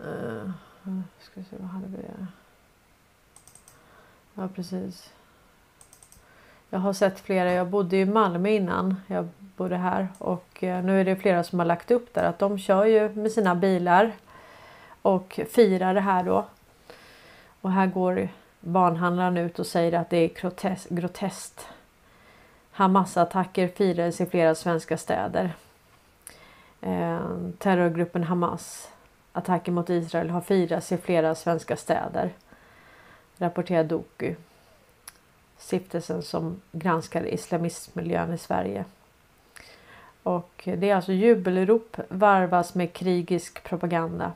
uh, 0.00 0.50
ska 1.20 1.32
vi 1.34 1.44
se, 1.44 1.56
vad 1.58 1.68
hade 1.68 1.86
vi? 1.86 2.04
Ja 4.34 4.48
precis. 4.48 5.12
Jag 6.74 6.78
har 6.78 6.92
sett 6.92 7.20
flera. 7.20 7.52
Jag 7.52 7.66
bodde 7.66 7.96
i 7.96 8.04
Malmö 8.04 8.48
innan 8.48 9.00
jag 9.06 9.28
bodde 9.56 9.76
här 9.76 10.08
och 10.18 10.64
eh, 10.64 10.84
nu 10.84 11.00
är 11.00 11.04
det 11.04 11.16
flera 11.16 11.44
som 11.44 11.58
har 11.58 11.66
lagt 11.66 11.90
upp 11.90 12.14
där 12.14 12.24
att 12.24 12.38
de 12.38 12.58
kör 12.58 12.84
ju 12.84 13.08
med 13.08 13.32
sina 13.32 13.54
bilar 13.54 14.12
och 15.02 15.40
firar 15.50 15.94
det 15.94 16.00
här 16.00 16.24
då. 16.24 16.44
Och 17.60 17.72
här 17.72 17.86
går 17.86 18.28
barnhandlaren 18.60 19.36
ut 19.36 19.58
och 19.58 19.66
säger 19.66 19.92
att 19.92 20.10
det 20.10 20.16
är 20.16 20.28
groteskt. 20.28 20.88
groteskt. 20.90 21.66
Hamas-attacker 22.72 23.68
firades 23.68 24.20
i 24.20 24.26
flera 24.26 24.54
svenska 24.54 24.96
städer. 24.96 25.52
Eh, 26.80 27.20
terrorgruppen 27.58 28.24
Hamas 28.24 28.90
attacker 29.32 29.72
mot 29.72 29.90
Israel 29.90 30.30
har 30.30 30.40
firats 30.40 30.92
i 30.92 30.96
flera 30.96 31.34
svenska 31.34 31.76
städer. 31.76 32.30
Rapporterar 33.38 33.84
Doku. 33.84 34.34
Stiftelsen 35.62 36.22
som 36.22 36.60
granskar 36.72 37.26
islamistmiljön 37.26 38.32
i 38.32 38.38
Sverige. 38.38 38.84
Och 40.22 40.62
det 40.64 40.90
är 40.90 40.96
alltså 40.96 41.12
jubelrop 41.12 41.96
varvas 42.08 42.74
med 42.74 42.92
krigisk 42.92 43.64
propaganda. 43.64 44.32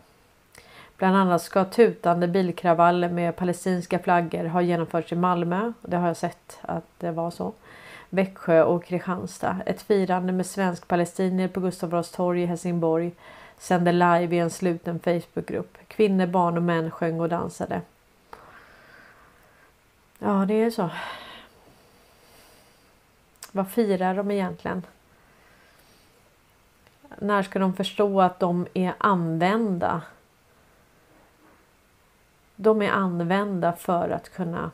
Bland 0.97 1.16
annat 1.16 1.43
ska 1.43 1.64
tutande 1.64 2.29
bilkravaller 2.29 3.09
med 3.09 3.37
palestinska 3.37 3.99
flaggor 3.99 4.45
ha 4.45 4.62
genomförts 4.62 5.12
i 5.12 5.16
Malmö. 5.16 5.72
Det 5.83 5.97
har 5.97 6.07
jag 6.07 6.16
sett 6.16 6.59
att 6.62 6.85
det 6.99 7.11
var 7.11 7.31
så. 7.31 7.53
Växjö 8.11 8.62
och 8.62 8.85
Kristianstad. 8.85 9.57
Ett 9.66 9.83
firande 9.83 10.33
med 10.33 10.47
svensk-palestinier 10.47 11.49
på 11.49 11.61
Gustav 11.61 11.89
Adolfs 11.89 12.11
torg 12.11 12.43
i 12.43 12.47
Helsingborg 12.47 13.12
sände 13.59 13.93
live 13.93 14.37
i 14.37 14.39
en 14.39 14.51
sluten 14.51 15.01
Facebookgrupp. 15.01 15.79
Kvinnor, 15.89 16.27
barn 16.27 16.57
och 16.57 16.62
män 16.62 16.91
sjöng 16.91 17.20
och 17.20 17.29
dansade. 17.29 17.81
Ja, 20.19 20.45
det 20.49 20.55
är 20.55 20.71
så. 20.71 20.91
Vad 23.53 23.71
firar 23.71 24.14
de 24.14 24.31
egentligen? 24.31 24.83
När 27.19 27.43
ska 27.43 27.59
de 27.59 27.75
förstå 27.75 28.21
att 28.21 28.41
de 28.41 28.67
är 28.75 28.95
använda? 28.99 30.03
De 32.57 32.83
är 32.83 32.91
använda 32.91 33.73
för 33.73 34.11
att 34.11 34.29
kunna 34.29 34.71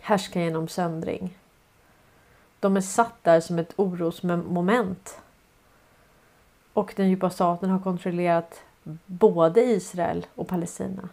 härska 0.00 0.40
genom 0.40 0.68
söndring. 0.68 1.38
De 2.60 2.76
är 2.76 2.80
satt 2.80 3.24
där 3.24 3.40
som 3.40 3.58
ett 3.58 3.72
orosmoment. 3.76 5.20
Och 6.72 6.92
den 6.96 7.08
djupa 7.08 7.30
staten 7.30 7.70
har 7.70 7.78
kontrollerat 7.78 8.62
både 9.06 9.60
Israel 9.60 10.26
och 10.34 10.48
Palestina. 10.48 11.08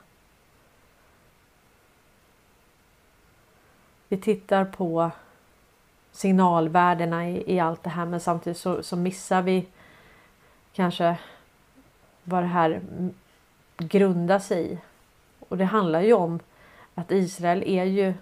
Vi 4.09 4.17
tittar 4.17 4.65
på 4.65 5.11
signalvärdena 6.11 7.29
i, 7.29 7.55
i 7.55 7.59
allt 7.59 7.83
det 7.83 7.89
här 7.89 8.05
men 8.05 8.19
samtidigt 8.19 8.57
så, 8.57 8.83
så 8.83 8.95
missar 8.95 9.41
vi 9.41 9.67
kanske 10.73 11.17
vad 12.23 12.43
det 12.43 12.47
här 12.47 12.81
grundar 13.77 14.39
sig 14.39 14.73
i. 14.73 14.77
Och 15.39 15.57
det 15.57 15.65
handlar 15.65 16.01
ju 16.01 16.13
om 16.13 16.39
att 16.95 17.11
Israel 17.11 17.63
är 17.63 17.83
ju, 17.83 18.13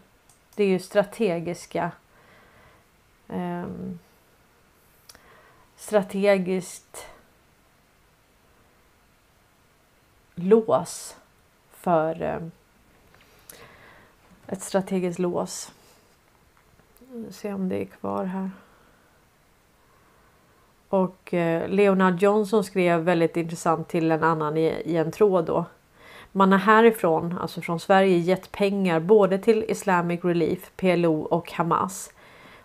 det 0.56 0.64
är 0.64 0.68
ju 0.68 0.80
strategiska 0.80 1.92
eh, 3.28 3.66
strategiskt 5.76 7.08
lås 10.36 11.16
för 11.72 12.22
eh, 12.22 12.48
ett 14.48 14.62
strategiskt 14.62 15.20
lås. 15.20 15.72
Se 17.32 17.54
om 17.54 17.70
det 17.70 17.82
är 17.82 17.86
kvar 17.86 18.24
här. 18.24 18.52
Och 20.90 21.34
eh, 21.34 21.70
Leonard 21.70 22.22
Johnson 22.22 22.64
skrev 22.64 23.00
väldigt 23.00 23.38
intressant 23.38 23.88
till 23.88 24.12
en 24.12 24.24
annan 24.24 24.58
i, 24.58 24.66
i 24.86 24.98
en 24.98 25.12
tråd 25.12 25.46
då. 25.46 25.66
Man 26.32 26.52
har 26.52 26.60
härifrån, 26.60 27.38
alltså 27.42 27.62
från 27.62 27.80
Sverige, 27.80 28.18
gett 28.18 28.52
pengar 28.52 29.00
både 29.00 29.38
till 29.38 29.66
Islamic 29.68 30.24
Relief, 30.24 30.72
PLO 30.76 31.22
och 31.22 31.52
Hamas 31.52 32.14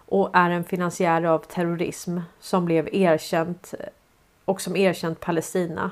och 0.06 0.30
är 0.32 0.50
en 0.50 0.64
finansiär 0.64 1.24
av 1.24 1.38
terrorism 1.38 2.18
som 2.40 2.64
blev 2.64 2.88
erkänt 2.94 3.74
eh, 3.78 3.86
och 4.44 4.60
som 4.60 4.76
erkänt 4.76 5.20
Palestina. 5.20 5.90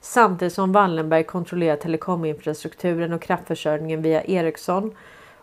Samtidigt 0.00 0.54
som 0.54 0.72
Wallenberg 0.72 1.24
kontrollerar 1.24 1.76
telekominfrastrukturen 1.76 3.12
och 3.12 3.22
kraftförsörjningen 3.22 4.02
via 4.02 4.24
Ericsson 4.24 4.94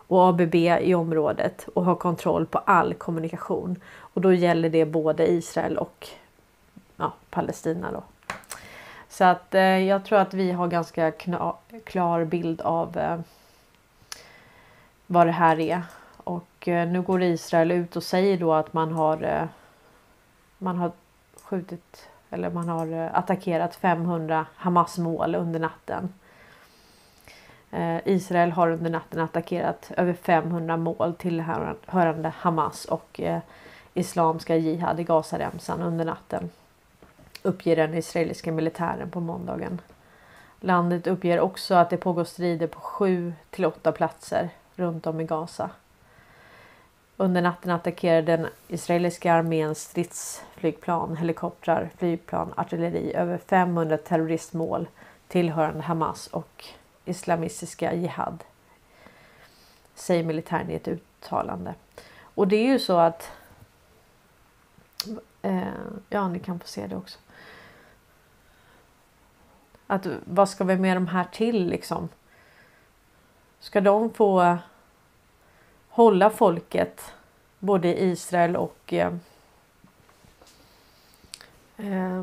och 0.08 0.28
ABB 0.28 0.54
i 0.54 0.94
området 0.94 1.68
och 1.74 1.84
har 1.84 1.94
kontroll 1.94 2.46
på 2.46 2.58
all 2.58 2.94
kommunikation. 2.94 3.76
Och 3.98 4.20
då 4.20 4.32
gäller 4.32 4.68
det 4.68 4.84
både 4.84 5.30
Israel 5.30 5.78
och 5.78 6.08
ja, 6.96 7.12
Palestina. 7.30 7.92
Då. 7.92 8.02
Så 9.08 9.24
att 9.24 9.54
eh, 9.54 9.62
jag 9.62 10.04
tror 10.04 10.18
att 10.18 10.34
vi 10.34 10.52
har 10.52 10.68
ganska 10.68 11.12
klar 11.84 12.24
bild 12.24 12.60
av 12.60 12.98
eh, 12.98 13.20
vad 15.06 15.26
det 15.26 15.32
här 15.32 15.60
är. 15.60 15.82
Och 16.16 16.68
eh, 16.68 16.88
nu 16.88 17.02
går 17.02 17.22
Israel 17.22 17.70
ut 17.70 17.96
och 17.96 18.02
säger 18.02 18.38
då 18.38 18.54
att 18.54 18.72
man 18.72 18.92
har 18.92 19.22
eh, 19.22 19.44
man 20.58 20.78
har 20.78 20.92
skjutit 21.42 22.08
eller 22.30 22.50
man 22.50 22.68
har 22.68 22.92
eh, 22.92 23.18
attackerat 23.18 23.74
500 23.74 24.46
Hamas 24.56 24.98
mål 24.98 25.34
under 25.34 25.60
natten. 25.60 26.12
Eh, 27.70 27.98
Israel 28.04 28.52
har 28.52 28.70
under 28.70 28.90
natten 28.90 29.20
attackerat 29.20 29.90
över 29.96 30.12
500 30.12 30.76
mål 30.76 31.14
tillhörande 31.18 32.32
Hamas 32.36 32.84
och 32.84 33.20
eh, 33.20 33.40
Islamiska 33.94 34.56
Jihad 34.56 35.00
i 35.00 35.04
Gazaremsan 35.04 35.82
under 35.82 36.04
natten. 36.04 36.50
Uppger 37.42 37.76
den 37.76 37.94
israeliska 37.94 38.52
militären 38.52 39.10
på 39.10 39.20
måndagen. 39.20 39.80
Landet 40.60 41.06
uppger 41.06 41.40
också 41.40 41.74
att 41.74 41.90
det 41.90 41.96
pågår 41.96 42.24
strider 42.24 42.66
på 42.66 42.80
7 42.80 43.32
till 43.50 43.64
8 43.64 43.92
platser 43.92 44.48
runt 44.74 45.06
om 45.06 45.20
i 45.20 45.24
Gaza. 45.24 45.70
Under 47.16 47.42
natten 47.42 47.70
attackerade 47.70 48.36
den 48.36 48.46
israeliska 48.68 49.32
arméns 49.32 49.82
stridsflygplan, 49.82 51.16
helikoptrar, 51.16 51.90
flygplan, 51.96 52.52
artilleri 52.56 53.14
över 53.14 53.38
500 53.38 53.96
terroristmål 53.96 54.88
tillhörande 55.28 55.82
Hamas 55.82 56.26
och 56.26 56.64
islamistiska 57.08 57.94
Jihad. 57.94 58.44
Säger 59.94 60.24
militären 60.24 60.70
i 60.70 60.74
ett 60.74 60.88
uttalande. 60.88 61.74
Och 62.20 62.48
det 62.48 62.56
är 62.56 62.66
ju 62.66 62.78
så 62.78 62.98
att 62.98 63.30
eh, 65.42 65.68
Ja, 66.08 66.28
ni 66.28 66.38
kan 66.38 66.60
få 66.60 66.66
se 66.66 66.86
det 66.86 66.96
också. 66.96 67.18
Att 69.86 70.06
vad 70.24 70.48
ska 70.48 70.64
vi 70.64 70.76
med 70.76 70.96
de 70.96 71.06
här 71.06 71.24
till 71.24 71.66
liksom? 71.66 72.08
Ska 73.60 73.80
de 73.80 74.10
få 74.10 74.58
hålla 75.88 76.30
folket 76.30 77.14
både 77.58 77.88
i 77.88 78.10
Israel 78.10 78.56
och 78.56 78.92
eh, 78.92 79.12
eh, 81.76 82.22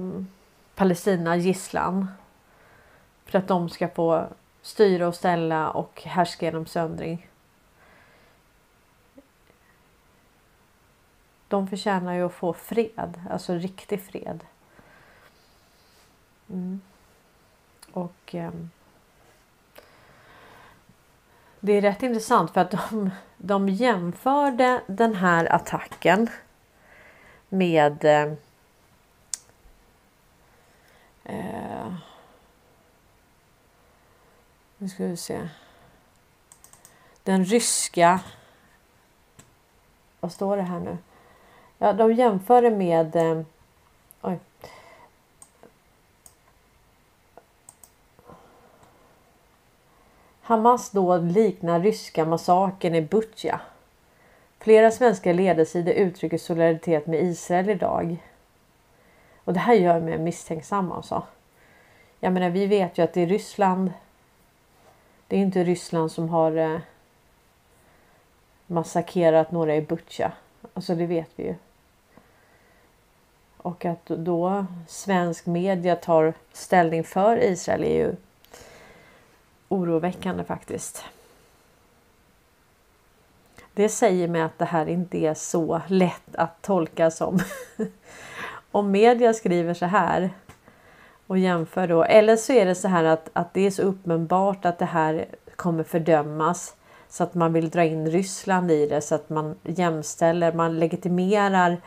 Palestina 0.75 1.35
gisslan. 1.35 2.07
För 3.25 3.39
att 3.39 3.47
de 3.47 3.69
ska 3.69 3.87
få 3.87 4.27
styra 4.65 5.07
och 5.07 5.15
ställa 5.15 5.69
och 5.69 6.01
härska 6.01 6.45
genom 6.45 6.65
söndring. 6.65 7.29
De 11.47 11.67
förtjänar 11.67 12.13
ju 12.13 12.25
att 12.25 12.33
få 12.33 12.53
fred, 12.53 13.21
alltså 13.29 13.53
riktig 13.53 14.03
fred. 14.03 14.43
Mm. 16.49 16.81
Och 17.91 18.35
eh, 18.35 18.51
det 21.59 21.73
är 21.73 21.81
rätt 21.81 22.03
intressant 22.03 22.51
för 22.51 22.61
att 22.61 22.71
de, 22.71 23.09
de 23.37 23.69
jämförde 23.69 24.81
den 24.87 25.15
här 25.15 25.53
attacken 25.53 26.29
med 27.49 28.05
ehm, 28.05 28.37
eh, 31.23 31.93
nu 34.85 34.89
ska 34.89 35.05
vi 35.05 35.17
se. 35.17 35.47
Den 37.23 37.45
ryska. 37.45 38.19
Vad 40.19 40.31
står 40.31 40.57
det 40.57 40.63
här 40.63 40.79
nu? 40.79 40.97
Ja, 41.77 41.93
de 41.93 42.13
jämför 42.13 42.61
det 42.61 42.69
med. 42.69 43.15
Eh, 43.15 43.41
oj. 44.21 44.39
Hamas 50.41 50.91
dåd 50.91 51.31
liknar 51.31 51.79
ryska 51.79 52.25
massakern 52.25 52.95
i 52.95 53.01
Butja. 53.01 53.61
Flera 54.59 54.91
svenska 54.91 55.33
ledarsidor 55.33 55.93
uttrycker 55.93 56.37
solidaritet 56.37 57.07
med 57.07 57.23
Israel 57.23 57.69
idag. 57.69 58.17
Och 59.43 59.53
det 59.53 59.59
här 59.59 59.73
gör 59.73 59.99
mig 59.99 60.17
misstänksam 60.17 60.91
alltså. 60.91 61.23
Jag 62.19 62.33
menar, 62.33 62.49
vi 62.49 62.65
vet 62.65 62.97
ju 62.97 63.03
att 63.03 63.13
det 63.13 63.21
är 63.21 63.27
Ryssland. 63.27 63.91
Det 65.35 65.39
är 65.39 65.43
inte 65.43 65.63
Ryssland 65.63 66.11
som 66.11 66.29
har 66.29 66.57
eh, 66.57 66.79
massakrerat 68.67 69.51
några 69.51 69.75
i 69.75 69.81
Butja. 69.81 70.31
Alltså 70.73 70.95
det 70.95 71.05
vet 71.05 71.29
vi 71.35 71.43
ju. 71.43 71.55
Och 73.57 73.85
att 73.85 74.05
då 74.05 74.65
svensk 74.87 75.45
media 75.45 75.95
tar 75.95 76.33
ställning 76.53 77.03
för 77.03 77.43
Israel 77.43 77.83
är 77.83 77.95
ju 77.95 78.15
oroväckande 79.67 80.43
faktiskt. 80.43 81.03
Det 83.73 83.89
säger 83.89 84.27
mig 84.27 84.41
att 84.41 84.59
det 84.59 84.65
här 84.65 84.89
inte 84.89 85.17
är 85.17 85.33
så 85.33 85.81
lätt 85.87 86.35
att 86.35 86.61
tolka 86.61 87.11
som 87.11 87.39
om 88.71 88.91
media 88.91 89.33
skriver 89.33 89.73
så 89.73 89.85
här 89.85 90.29
och 91.27 91.37
jämför 91.37 91.87
då. 91.87 92.03
Eller 92.03 92.35
så 92.35 92.53
är 92.53 92.65
det 92.65 92.75
så 92.75 92.87
här 92.87 93.03
att, 93.03 93.29
att 93.33 93.53
det 93.53 93.61
är 93.61 93.71
så 93.71 93.81
uppenbart 93.81 94.65
att 94.65 94.79
det 94.79 94.85
här 94.85 95.25
kommer 95.55 95.83
fördömas 95.83 96.75
så 97.09 97.23
att 97.23 97.33
man 97.33 97.53
vill 97.53 97.69
dra 97.69 97.83
in 97.83 98.11
Ryssland 98.11 98.71
i 98.71 98.87
det 98.87 99.01
så 99.01 99.15
att 99.15 99.29
man 99.29 99.55
jämställer, 99.63 100.53
man 100.53 100.79
legitimerar 100.79 101.77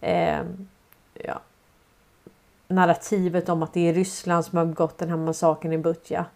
eh, 0.00 0.40
ja, 1.14 1.40
narrativet 2.68 3.48
om 3.48 3.62
att 3.62 3.72
det 3.72 3.88
är 3.88 3.94
Ryssland 3.94 4.44
som 4.44 4.58
har 4.58 4.64
begått 4.64 4.98
den 4.98 5.08
här 5.08 5.16
massakern 5.16 5.72
i 5.72 5.78
Butja. 5.78 6.26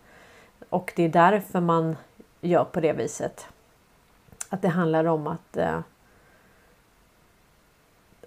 Och 0.68 0.92
det 0.96 1.02
är 1.02 1.08
därför 1.08 1.60
man 1.60 1.96
gör 2.40 2.64
på 2.64 2.80
det 2.80 2.92
viset. 2.92 3.46
Att 4.48 4.62
det 4.62 4.68
handlar 4.68 5.04
om 5.04 5.26
att 5.26 5.56
eh, 5.56 5.80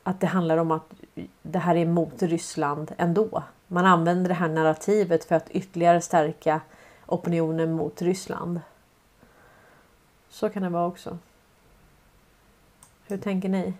att 0.03 0.19
det 0.19 0.27
handlar 0.27 0.57
om 0.57 0.71
att 0.71 0.93
det 1.41 1.59
här 1.59 1.75
är 1.75 1.85
mot 1.85 2.21
Ryssland 2.21 2.91
ändå. 2.97 3.43
Man 3.67 3.85
använder 3.85 4.29
det 4.29 4.33
här 4.33 4.49
narrativet 4.49 5.25
för 5.25 5.35
att 5.35 5.49
ytterligare 5.49 6.01
stärka 6.01 6.61
opinionen 7.05 7.73
mot 7.73 8.01
Ryssland. 8.01 8.61
Så 10.29 10.49
kan 10.49 10.63
det 10.63 10.69
vara 10.69 10.87
också. 10.87 11.17
Hur 13.07 13.17
tänker 13.17 13.49
ni? 13.49 13.73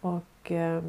Och 0.00 0.52
eh, 0.52 0.82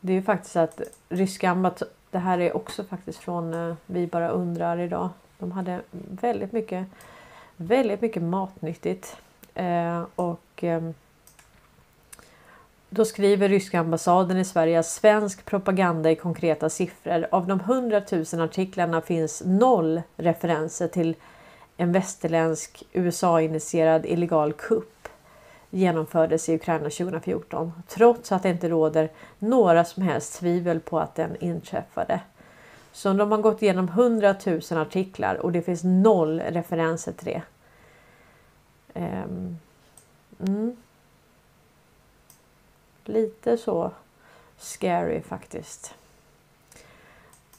Det 0.00 0.12
är 0.12 0.16
ju 0.16 0.22
faktiskt 0.22 0.56
att 0.56 0.80
ryska 1.08 1.50
ambassaden, 1.50 1.94
det 2.10 2.18
här 2.18 2.38
är 2.38 2.56
också 2.56 2.84
faktiskt 2.84 3.18
från 3.18 3.54
eh, 3.54 3.74
Vi 3.86 4.06
bara 4.06 4.28
undrar 4.28 4.78
idag. 4.78 5.08
De 5.38 5.52
hade 5.52 5.80
väldigt 5.90 6.52
mycket, 6.52 6.86
väldigt 7.56 8.00
mycket 8.00 8.22
matnyttigt. 8.22 9.16
Eh, 9.54 10.04
och 10.14 10.64
eh, 10.64 10.90
då 12.90 13.04
skriver 13.04 13.48
ryska 13.48 13.80
ambassaden 13.80 14.38
i 14.38 14.44
Sverige 14.44 14.78
att 14.78 14.86
svensk 14.86 15.44
propaganda 15.44 16.10
i 16.10 16.16
konkreta 16.16 16.70
siffror. 16.70 17.26
Av 17.30 17.46
de 17.46 17.60
100 17.60 18.02
000 18.12 18.24
artiklarna 18.40 19.00
finns 19.00 19.42
noll 19.46 20.02
referenser 20.16 20.88
till 20.88 21.16
en 21.76 21.92
västerländsk 21.92 22.82
USA-initierad 22.92 24.06
illegal 24.06 24.52
kupp 24.52 25.08
genomfördes 25.70 26.48
i 26.48 26.54
Ukraina 26.54 26.90
2014 26.90 27.72
trots 27.88 28.32
att 28.32 28.42
det 28.42 28.48
inte 28.48 28.68
råder 28.68 29.08
några 29.38 29.84
som 29.84 30.02
helst 30.02 30.40
tvivel 30.40 30.80
på 30.80 31.00
att 31.00 31.14
den 31.14 31.36
inträffade. 31.36 32.20
Så 32.92 33.12
de 33.12 33.32
har 33.32 33.38
gått 33.38 33.62
igenom 33.62 33.88
100 33.88 34.34
000 34.46 34.60
artiklar 34.72 35.34
och 35.34 35.52
det 35.52 35.62
finns 35.62 35.84
noll 35.84 36.40
referenser 36.40 37.12
till 37.12 37.26
det. 37.26 37.42
Um, 38.94 39.58
mm. 40.46 40.76
Lite 43.04 43.56
så 43.56 43.90
scary 44.58 45.20
faktiskt. 45.20 45.94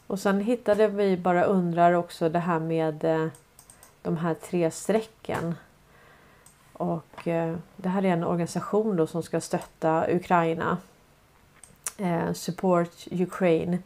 Och 0.07 0.19
sen 0.19 0.39
hittade 0.39 0.87
vi 0.87 1.17
bara 1.17 1.43
undrar 1.43 1.93
också 1.93 2.29
det 2.29 2.39
här 2.39 2.59
med 2.59 3.03
eh, 3.03 3.27
de 4.01 4.17
här 4.17 4.33
tre 4.33 4.71
strecken. 4.71 5.55
Och 6.73 7.27
eh, 7.27 7.55
det 7.75 7.89
här 7.89 8.05
är 8.05 8.09
en 8.09 8.23
organisation 8.23 8.95
då 8.95 9.07
som 9.07 9.23
ska 9.23 9.41
stötta 9.41 10.05
Ukraina. 10.09 10.77
Eh, 11.97 12.33
support 12.33 13.07
Ukraine. 13.11 13.77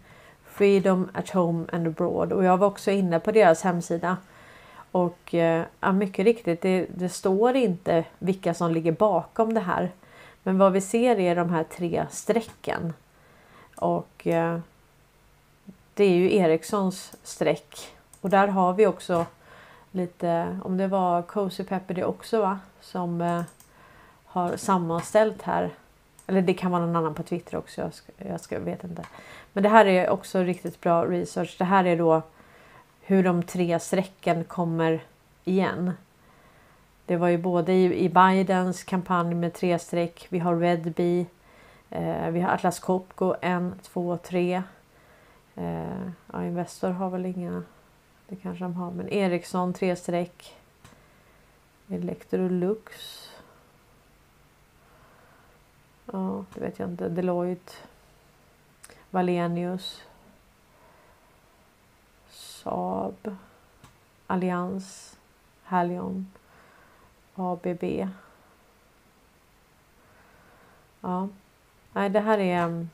Freedom 0.46 1.10
at 1.14 1.30
home 1.30 1.66
and 1.72 1.88
abroad. 1.88 2.34
Och 2.34 2.44
jag 2.44 2.58
var 2.58 2.68
också 2.68 2.92
inne 2.92 3.20
på 3.20 3.32
deras 3.32 3.62
hemsida. 3.62 4.18
Och 4.92 5.34
ja, 5.80 5.92
mycket 5.92 6.26
riktigt, 6.26 6.62
det, 6.62 6.88
det 6.96 7.10
står 7.10 7.56
inte 7.56 8.06
vilka 8.20 8.54
som 8.54 8.72
ligger 8.72 8.92
bakom 8.92 9.54
det 9.54 9.60
här. 9.60 9.92
Men 10.46 10.58
vad 10.58 10.72
vi 10.72 10.82
ser 10.82 11.20
är 11.20 11.36
de 11.36 11.50
här 11.50 11.64
tre 11.64 12.06
strecken. 12.12 12.94
Och 13.76 14.28
eh, 14.28 14.60
det 15.94 16.04
är 16.04 16.16
ju 16.16 16.36
Ericssons 16.36 17.14
streck. 17.24 17.94
Och 18.22 18.30
där 18.30 18.48
har 18.48 18.74
vi 18.74 18.88
också 18.88 19.26
lite, 19.92 20.60
om 20.64 20.78
det 20.78 20.88
var 20.88 21.22
Cozy 21.22 21.64
Pepper 21.64 21.94
det 21.94 22.06
också 22.06 22.42
va? 22.42 22.60
Som 22.82 23.22
eh, 23.22 23.42
har 24.26 24.58
sammanställt 24.58 25.42
här. 25.42 25.70
Eller 26.28 26.42
det 26.42 26.54
kan 26.54 26.72
vara 26.72 26.86
någon 26.86 26.96
annan 26.96 27.14
på 27.14 27.24
Twitter 27.24 27.58
också. 27.58 27.82
Jag, 27.82 27.94
ska, 27.94 28.12
jag 28.18 28.42
ska, 28.42 28.60
vet 28.60 28.84
inte. 28.84 29.06
Men 29.54 29.64
det 29.64 29.70
här 29.70 29.86
är 29.86 30.10
också 30.10 30.40
riktigt 30.40 30.82
bra 30.82 31.06
research. 31.06 31.56
Det 31.58 31.66
här 31.66 31.86
är 31.86 31.98
då 31.98 32.22
hur 33.02 33.24
de 33.24 33.44
tre 33.44 33.80
strecken 33.80 34.44
kommer 34.44 35.04
igen. 35.44 35.92
Det 37.06 37.18
var 37.18 37.28
ju 37.28 37.38
både 37.38 37.74
i, 37.74 38.10
Bidens 38.10 38.84
kampanj 38.84 39.36
med 39.36 39.54
tre 39.54 39.80
streck. 39.80 40.28
Vi 40.30 40.40
har 40.40 40.56
Redby. 40.56 41.26
Eh, 41.90 42.30
vi 42.30 42.42
har 42.42 42.50
Atlas 42.50 42.80
Copco 42.80 43.36
1, 43.42 43.64
2, 43.84 44.18
3. 44.18 44.64
Eh, 45.56 46.10
ja, 46.34 46.44
Investor 46.44 46.90
har 46.90 47.10
väl 47.10 47.26
inga. 47.26 47.64
Det 48.28 48.36
kanske 48.36 48.64
de 48.64 48.74
har. 48.74 48.92
Men 48.92 49.10
Ericsson 49.10 49.74
tre 49.74 49.96
streck. 49.96 50.56
Electrolux. 51.90 52.94
Ja, 56.06 56.46
det 56.54 56.62
vet 56.62 56.80
jag 56.80 56.90
inte. 56.90 57.10
Deloitte. 57.10 57.74
Valenius. 59.10 60.04
Saab. 62.30 63.36
Allians. 64.28 65.18
Halion. 65.64 66.28
ABB. 67.36 67.84
Ja, 71.02 71.28
nej, 71.94 72.10
det 72.10 72.20
här 72.20 72.38
är. 72.38 72.64
Mm, 72.64 72.90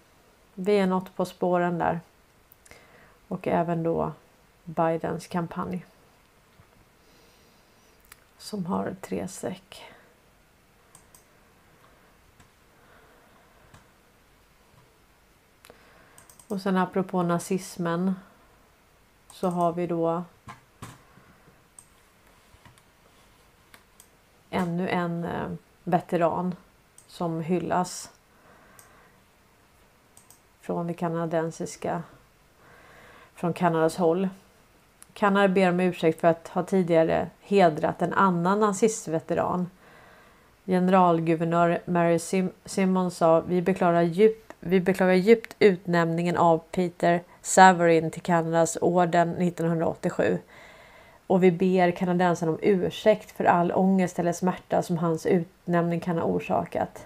vi 0.53 0.77
är 0.77 0.87
något 0.87 1.15
på 1.15 1.25
spåren 1.25 1.77
där. 1.77 1.99
Och 3.27 3.47
även 3.47 3.83
då 3.83 4.11
Bidens 4.63 5.27
kampanj. 5.27 5.85
Som 8.37 8.65
har 8.65 8.95
tre 9.01 9.27
streck. 9.27 9.83
Och 16.47 16.61
sen 16.61 16.77
apropå 16.77 17.23
nazismen. 17.23 18.15
Så 19.31 19.47
har 19.47 19.73
vi 19.73 19.87
då. 19.87 20.23
Ännu 24.53 24.89
en 24.89 25.23
eh, 25.23 25.51
veteran 25.83 26.55
som 27.07 27.41
hyllas. 27.41 28.11
Från 30.61 30.87
det 30.87 30.93
kanadensiska. 30.93 32.03
Från 33.35 33.53
Kanadas 33.53 33.97
håll. 33.97 34.29
Kanada 35.13 35.47
ber 35.47 35.69
om 35.69 35.79
ursäkt 35.79 36.21
för 36.21 36.27
att 36.27 36.47
ha 36.47 36.63
tidigare 36.63 37.27
hedrat 37.41 38.01
en 38.01 38.13
annan 38.13 38.59
nazistveteran. 38.59 39.69
Generalguvernör 40.65 41.79
Mary 41.85 42.19
Sim 42.19 42.51
Simon 42.65 43.11
sa 43.11 43.41
vi 43.41 43.61
beklagar, 43.61 44.01
djup, 44.01 44.53
vi 44.59 44.79
beklagar 44.79 45.13
djupt 45.13 45.55
utnämningen 45.59 46.37
av 46.37 46.61
Peter 46.71 47.23
Savarin 47.41 48.11
till 48.11 48.21
Kanadas 48.21 48.77
orden 48.81 49.29
1987. 49.29 50.37
Och 51.31 51.43
vi 51.43 51.51
ber 51.51 51.91
kanadensaren 51.91 52.53
om 52.53 52.59
ursäkt 52.61 53.31
för 53.31 53.45
all 53.45 53.71
ångest 53.71 54.19
eller 54.19 54.33
smärta 54.33 54.81
som 54.81 54.97
hans 54.97 55.25
utnämning 55.25 55.99
kan 55.99 56.17
ha 56.17 56.23
orsakat. 56.25 57.05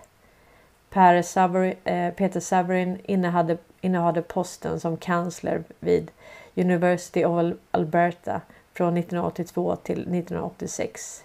Per 0.89 1.22
Savarin, 1.22 1.76
eh, 1.84 2.14
Peter 2.14 2.39
Severin 2.39 2.99
innehade, 3.03 3.57
innehade 3.81 4.22
posten 4.22 4.80
som 4.80 4.97
kansler 4.97 5.64
vid 5.80 6.11
University 6.56 7.26
of 7.26 7.53
Alberta 7.72 8.41
från 8.73 8.97
1982 8.97 9.76
till 9.76 9.99
1986. 9.99 11.23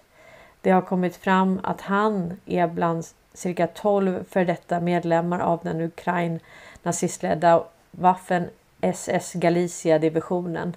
Det 0.60 0.70
har 0.70 0.82
kommit 0.82 1.16
fram 1.16 1.60
att 1.62 1.81
han 1.81 2.40
är 2.47 2.66
bland 2.66 3.05
cirka 3.35 3.66
12 3.66 4.24
för 4.28 4.44
detta 4.44 4.81
medlemmar 4.81 5.40
av 5.40 5.60
den 5.62 5.81
Ukraina 5.81 6.39
nazistledda 6.82 7.64
Waffen 7.90 8.48
SS 8.81 9.32
Galicia 9.32 9.98
divisionen 9.98 10.77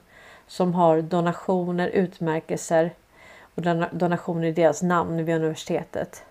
som 0.54 0.74
har 0.74 1.02
donationer, 1.02 1.88
utmärkelser 1.88 2.94
och 3.56 3.62
donationer 3.92 4.48
i 4.48 4.52
deras 4.52 4.82
namn 4.82 5.26
vid 5.26 5.36
universitetet 5.36 6.26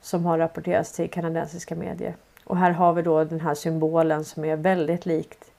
som 0.00 0.26
har 0.26 0.38
rapporterats 0.38 0.92
till 0.92 1.10
kanadensiska 1.10 1.74
medier. 1.74 2.14
Och 2.44 2.56
här 2.56 2.70
har 2.70 2.92
vi 2.92 3.02
då 3.02 3.24
den 3.24 3.40
här 3.40 3.54
symbolen 3.54 4.24
som 4.24 4.44
är 4.44 4.56
väldigt 4.56 5.06
likt 5.06 5.50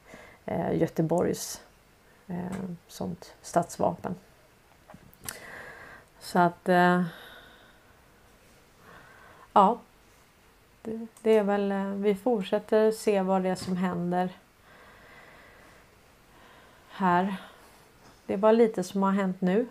eh, 0.45 0.77
Göteborgs 0.77 1.61
eh, 2.27 2.35
sånt 2.88 3.34
stadsvapen. 3.41 4.15
Så 6.19 6.39
att 6.39 6.69
eh, 6.69 7.03
ja, 9.53 9.80
det, 10.81 11.07
det, 11.22 11.38
är 11.38 11.43
väl, 11.43 11.72
eh, 11.72 11.85
vi 11.85 12.15
fortsätter 12.15 12.91
se 12.91 13.22
vad 13.22 13.43
det 13.43 13.49
är 13.49 13.55
som 13.55 13.77
händer 13.77 14.30
här. 16.89 17.35
Det 18.25 18.37
var 18.37 18.53
lite 18.53 18.83
som 18.83 19.03
har 19.03 19.11
hänt 19.11 19.41
nu. 19.41 19.65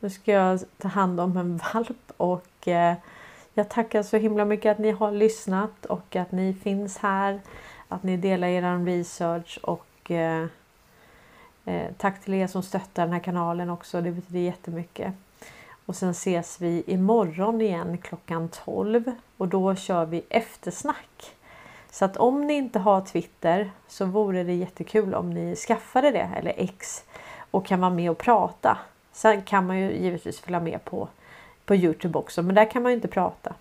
Nu 0.00 0.10
ska 0.10 0.32
jag 0.32 0.60
ta 0.78 0.88
hand 0.88 1.20
om 1.20 1.36
en 1.36 1.60
valp 1.74 2.12
och 2.16 2.68
eh, 2.68 2.94
jag 3.54 3.68
tackar 3.68 4.02
så 4.02 4.16
himla 4.16 4.44
mycket 4.44 4.72
att 4.72 4.78
ni 4.78 4.90
har 4.90 5.12
lyssnat 5.12 5.86
och 5.86 6.16
att 6.16 6.32
ni 6.32 6.54
finns 6.54 6.98
här. 6.98 7.40
Att 7.88 8.02
ni 8.02 8.16
delar 8.16 8.48
er 8.48 8.84
research 8.84 9.58
och 9.62 10.10
eh, 10.10 10.46
eh, 11.64 11.90
tack 11.98 12.20
till 12.20 12.34
er 12.34 12.46
som 12.46 12.62
stöttar 12.62 13.02
den 13.04 13.12
här 13.12 13.20
kanalen 13.20 13.70
också. 13.70 14.00
Det 14.00 14.10
betyder 14.10 14.40
jättemycket. 14.40 15.14
Och 15.86 15.96
sen 15.96 16.10
ses 16.10 16.60
vi 16.60 16.82
imorgon 16.86 17.60
igen 17.60 17.98
klockan 17.98 18.48
12 18.48 19.12
och 19.36 19.48
då 19.48 19.74
kör 19.74 20.06
vi 20.06 20.22
eftersnack. 20.28 21.36
Så 21.90 22.04
att 22.04 22.16
om 22.16 22.46
ni 22.46 22.54
inte 22.54 22.78
har 22.78 23.00
Twitter 23.00 23.70
så 23.88 24.04
vore 24.04 24.44
det 24.44 24.54
jättekul 24.54 25.14
om 25.14 25.30
ni 25.30 25.56
skaffade 25.56 26.10
det 26.10 26.30
eller 26.36 26.54
X 26.56 27.04
och 27.50 27.66
kan 27.66 27.80
vara 27.80 27.90
med 27.90 28.10
och 28.10 28.18
prata. 28.18 28.78
Sen 29.12 29.42
kan 29.42 29.66
man 29.66 29.78
ju 29.78 29.92
givetvis 29.92 30.40
följa 30.40 30.60
med 30.60 30.84
på 30.84 31.08
på 31.64 31.74
Youtube 31.74 32.18
också 32.18 32.42
men 32.42 32.54
där 32.54 32.70
kan 32.70 32.82
man 32.82 32.92
ju 32.92 32.96
inte 32.96 33.08
prata. 33.08 33.54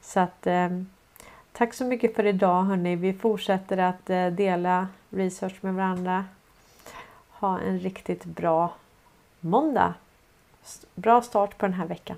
Så 0.00 0.20
att 0.20 0.46
eh, 0.46 0.68
Tack 1.56 1.74
så 1.74 1.84
mycket 1.84 2.16
för 2.16 2.26
idag 2.26 2.62
hörni. 2.62 2.96
Vi 2.96 3.12
fortsätter 3.12 3.78
att 3.78 4.10
eh, 4.10 4.26
dela 4.26 4.88
research 5.10 5.54
med 5.60 5.74
varandra. 5.74 6.24
Ha 7.30 7.60
en 7.60 7.78
riktigt 7.78 8.24
bra 8.24 8.72
måndag. 9.40 9.94
Bra 10.94 11.22
start 11.22 11.58
på 11.58 11.66
den 11.66 11.74
här 11.74 11.86
veckan. 11.86 12.16